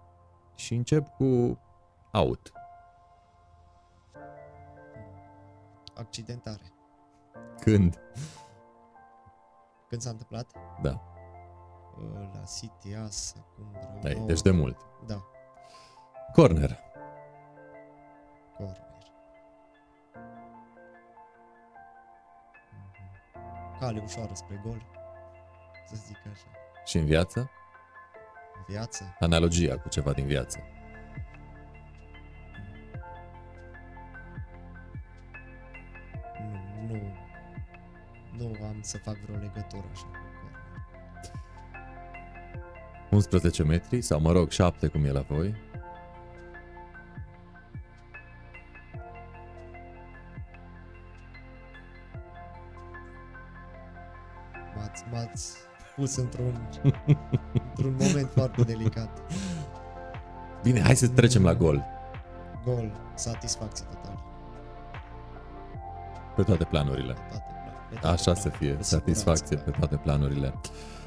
Și 0.55 0.73
încep 0.73 1.07
cu 1.07 1.59
out. 2.11 2.51
Accidentare. 5.95 6.73
Când? 7.59 7.99
Când 9.89 10.01
s-a 10.01 10.09
întâmplat? 10.09 10.51
Da. 10.81 11.01
Uh, 11.97 12.29
La 12.33 12.43
City 12.57 12.95
As, 12.95 13.35
acum 13.37 13.71
vreo 13.71 13.99
Dai, 14.01 14.13
nouă- 14.13 14.25
deci 14.25 14.41
de 14.41 14.51
mult. 14.51 14.77
Da, 15.05 15.23
Corner. 16.33 16.79
corner. 18.57 18.87
Cale 23.79 24.01
ușoară 24.05 24.33
spre 24.33 24.61
gol, 24.65 24.85
să 25.87 25.95
zic 25.95 26.17
așa. 26.31 26.47
Și 26.85 26.97
în 26.97 27.05
viață? 27.05 27.39
În 28.57 28.63
viață, 28.67 29.15
Analogia 29.19 29.77
cu 29.77 29.87
ceva 29.89 30.11
din 30.11 30.25
viață. 30.25 30.59
Nu 38.39 38.55
am 38.63 38.77
să 38.81 38.97
fac 38.97 39.15
vreo 39.15 39.35
legătură 39.35 39.83
așa 39.91 40.05
cu 40.05 40.11
corner. 40.11 40.67
11 43.11 43.63
metri 43.63 44.01
sau 44.01 44.19
mă 44.19 44.31
rog 44.31 44.49
7 44.49 44.87
cum 44.87 45.05
e 45.05 45.11
la 45.11 45.21
voi. 45.21 45.55
M-ați, 54.75 55.03
m-ați 55.11 55.57
pus 55.95 56.15
într-un, 56.15 56.69
într-un 57.53 57.95
moment 57.99 58.29
foarte 58.29 58.61
delicat. 58.63 59.21
Bine, 60.63 60.81
hai 60.81 60.95
să 60.95 61.07
trecem 61.07 61.43
la 61.43 61.55
gol. 61.55 61.85
Gol, 62.65 62.91
satisfacție 63.13 63.85
totală. 63.85 64.23
Pe 66.35 66.43
toate 66.43 66.63
planurile. 66.63 67.13
Pe 67.13 67.19
toate 67.19 67.27
plan- 67.29 67.29
pe 67.29 67.39
toate 67.39 67.58
Așa 68.03 68.33
să 68.33 68.49
planurile, 68.49 68.55
fie, 68.57 68.75
cu 68.75 68.83
satisfacție 68.83 69.57
siguranță, 69.57 69.71
pe 69.71 69.77
toate 69.77 69.95
planurile. 70.03 70.53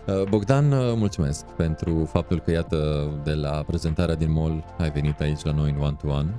Uh, 0.07 0.29
Bogdan, 0.29 0.73
uh, 0.73 0.95
mulțumesc 0.97 1.45
pentru 1.45 2.05
faptul 2.05 2.41
că, 2.41 2.51
iată, 2.51 3.11
de 3.25 3.35
la 3.35 3.63
prezentarea 3.67 4.15
din 4.15 4.33
mall 4.33 4.65
ai 4.79 4.91
venit 4.91 5.21
aici 5.21 5.43
la 5.43 5.53
noi 5.53 5.71
în 5.71 5.83
One 5.83 5.97
to 6.03 6.09
One. 6.09 6.29
da. 6.29 6.35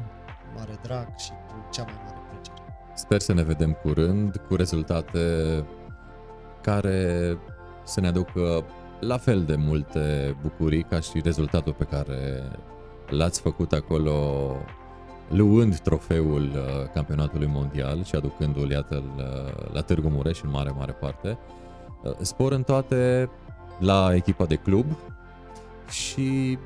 Mare 0.55 0.79
drag 0.81 1.07
și 1.17 1.29
cu 1.29 1.67
cea 1.71 1.83
mai 1.83 1.93
mare 2.05 2.17
plăcere. 2.31 2.91
Sper 2.95 3.19
să 3.19 3.33
ne 3.33 3.43
vedem 3.43 3.71
curând 3.71 4.41
cu 4.47 4.55
rezultate 4.55 5.19
care 6.61 7.37
să 7.83 7.99
ne 7.99 8.07
aducă 8.07 8.63
la 8.99 9.17
fel 9.17 9.43
de 9.43 9.55
multe 9.55 10.35
bucurii 10.41 10.83
ca 10.83 10.99
și 10.99 11.21
rezultatul 11.23 11.73
pe 11.73 11.83
care 11.83 12.43
l-ați 13.09 13.41
făcut 13.41 13.71
acolo 13.71 14.11
luând 15.33 15.79
trofeul 15.79 16.43
uh, 16.43 16.89
campionatului 16.93 17.47
mondial 17.47 18.03
și 18.03 18.15
aducându-l, 18.15 18.71
iată, 18.71 19.03
la 19.71 19.81
Târgu 19.81 20.09
Mureș 20.09 20.41
în 20.41 20.49
mare, 20.49 20.69
mare 20.77 20.91
parte. 20.91 21.37
Uh, 22.03 22.11
spor 22.21 22.51
în 22.51 22.63
toate 22.63 23.29
la 23.79 24.15
echipa 24.15 24.45
de 24.45 24.55
club 24.55 24.85
și 25.89 26.57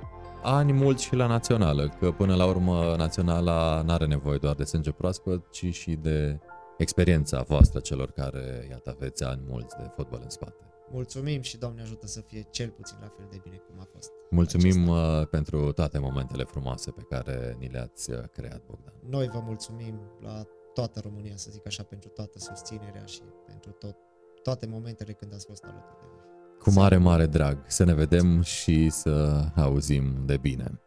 ani 0.44 0.72
mulți 0.72 1.04
și 1.04 1.16
la 1.16 1.28
națională, 1.28 1.94
că 2.00 2.12
până 2.12 2.36
la 2.36 2.46
urmă 2.46 2.96
naționala 2.98 3.82
nu 3.86 3.92
are 3.92 4.06
nevoie 4.06 4.38
doar 4.38 4.56
de 4.56 4.64
sânge 4.64 4.92
proaspăt, 4.92 5.52
ci 5.52 5.74
și 5.74 5.92
de 5.92 6.40
experiența 6.78 7.42
voastră 7.48 7.80
celor 7.80 8.12
care, 8.12 8.68
iată, 8.70 8.96
aveți 8.96 9.24
ani 9.24 9.42
mulți 9.48 9.76
de 9.78 9.92
fotbal 9.96 10.20
în 10.24 10.30
spate. 10.30 10.67
Mulțumim 10.92 11.42
și 11.42 11.58
Doamne 11.58 11.82
ajută 11.82 12.08
să 12.08 12.22
fie 12.22 12.48
cel 12.50 12.70
puțin 12.70 12.98
la 13.02 13.08
fel 13.18 13.26
de 13.30 13.40
bine 13.44 13.56
cum 13.56 13.80
a 13.80 13.88
fost. 13.94 14.12
Mulțumim 14.30 14.90
acesta. 14.90 15.20
Uh, 15.20 15.28
pentru 15.28 15.72
toate 15.72 16.00
momentele 16.00 16.44
frumoase 16.44 16.92
pe 16.92 17.02
care 17.10 17.56
ni 17.60 17.68
le-ați 17.68 18.12
uh, 18.12 18.18
creat, 18.32 18.62
Bogdan. 18.66 18.94
Noi 19.10 19.28
vă 19.28 19.42
mulțumim 19.46 20.02
la 20.22 20.44
toată 20.74 21.00
România, 21.00 21.36
să 21.36 21.50
zic 21.52 21.68
așa, 21.68 21.84
pentru 21.84 22.10
toată 22.10 22.40
susținerea 22.40 23.06
și 23.06 23.22
pentru 23.46 23.72
tot, 23.72 23.96
toate 24.44 24.66
momentele 24.66 25.14
când 25.14 25.34
ați 25.34 25.46
fost 25.46 25.64
alături 25.64 26.00
de 26.00 26.06
noi. 26.16 26.26
Cu 26.60 26.72
mare, 26.72 26.98
mare 26.98 27.26
drag. 27.26 27.64
Să 27.68 27.84
ne 27.84 27.94
vedem 27.94 28.42
și 28.42 28.90
să 28.90 29.46
auzim 29.56 30.26
de 30.26 30.38
bine. 30.38 30.82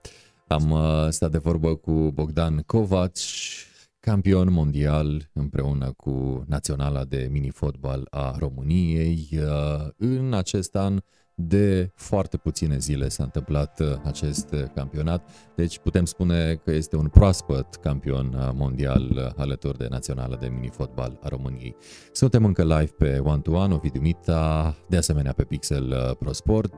Am 0.46 0.70
uh, 0.70 1.08
stat 1.08 1.30
de 1.30 1.38
vorbă 1.38 1.76
cu 1.76 1.92
Bogdan 1.92 2.62
Covaci, 2.66 3.66
campion 4.00 4.52
mondial 4.52 5.30
împreună 5.32 5.92
cu 5.96 6.44
Naționala 6.46 7.04
de 7.04 7.28
Mini-Fotbal 7.30 8.06
a 8.10 8.36
României. 8.38 9.28
Uh, 9.32 9.88
în 9.96 10.34
acest 10.34 10.76
an 10.76 11.00
de 11.34 11.90
foarte 11.94 12.36
puține 12.36 12.78
zile 12.78 13.08
s-a 13.08 13.22
întâmplat 13.22 13.80
uh, 13.80 13.86
acest 14.04 14.54
campionat, 14.74 15.30
deci 15.56 15.78
putem 15.78 16.04
spune 16.04 16.54
că 16.54 16.70
este 16.70 16.96
un 16.96 17.08
proaspăt 17.08 17.74
campion 17.74 18.34
uh, 18.34 18.50
mondial 18.54 19.34
alături 19.36 19.78
de 19.78 19.86
Naționala 19.90 20.36
de 20.36 20.48
Mini-Fotbal 20.48 21.18
a 21.22 21.28
României. 21.28 21.76
Suntem 22.12 22.44
încă 22.44 22.62
live 22.62 22.92
pe 22.98 23.18
One 23.18 23.40
to 23.40 23.50
One, 23.50 23.74
Ovidiu 23.74 24.00
Mita, 24.00 24.76
de 24.88 24.96
asemenea 24.96 25.32
pe 25.32 25.44
Pixel 25.44 26.16
Pro 26.18 26.32
Sport, 26.32 26.74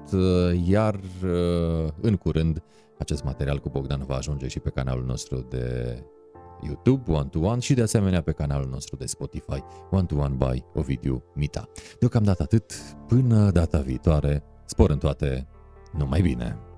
iar 0.66 1.00
în 2.00 2.16
curând 2.16 2.62
acest 2.98 3.24
material 3.24 3.58
cu 3.58 3.68
Bogdan 3.68 4.04
va 4.06 4.14
ajunge 4.14 4.48
și 4.48 4.60
pe 4.60 4.70
canalul 4.70 5.04
nostru 5.04 5.46
de 5.50 5.96
YouTube 6.66 7.12
One 7.12 7.28
to 7.28 7.38
One 7.38 7.60
și 7.60 7.74
de 7.74 7.82
asemenea 7.82 8.22
pe 8.22 8.32
canalul 8.32 8.68
nostru 8.68 8.96
de 8.96 9.06
Spotify 9.06 9.62
One 9.90 10.04
to 10.04 10.16
One 10.16 10.34
by 10.38 10.64
Ovidiu 10.74 11.24
Mita. 11.34 11.68
Deocamdată 11.98 12.42
atât, 12.42 12.72
până 13.06 13.50
data 13.50 13.78
viitoare, 13.78 14.44
spor 14.64 14.90
în 14.90 14.98
toate, 14.98 15.48
numai 15.92 16.20
bine! 16.20 16.71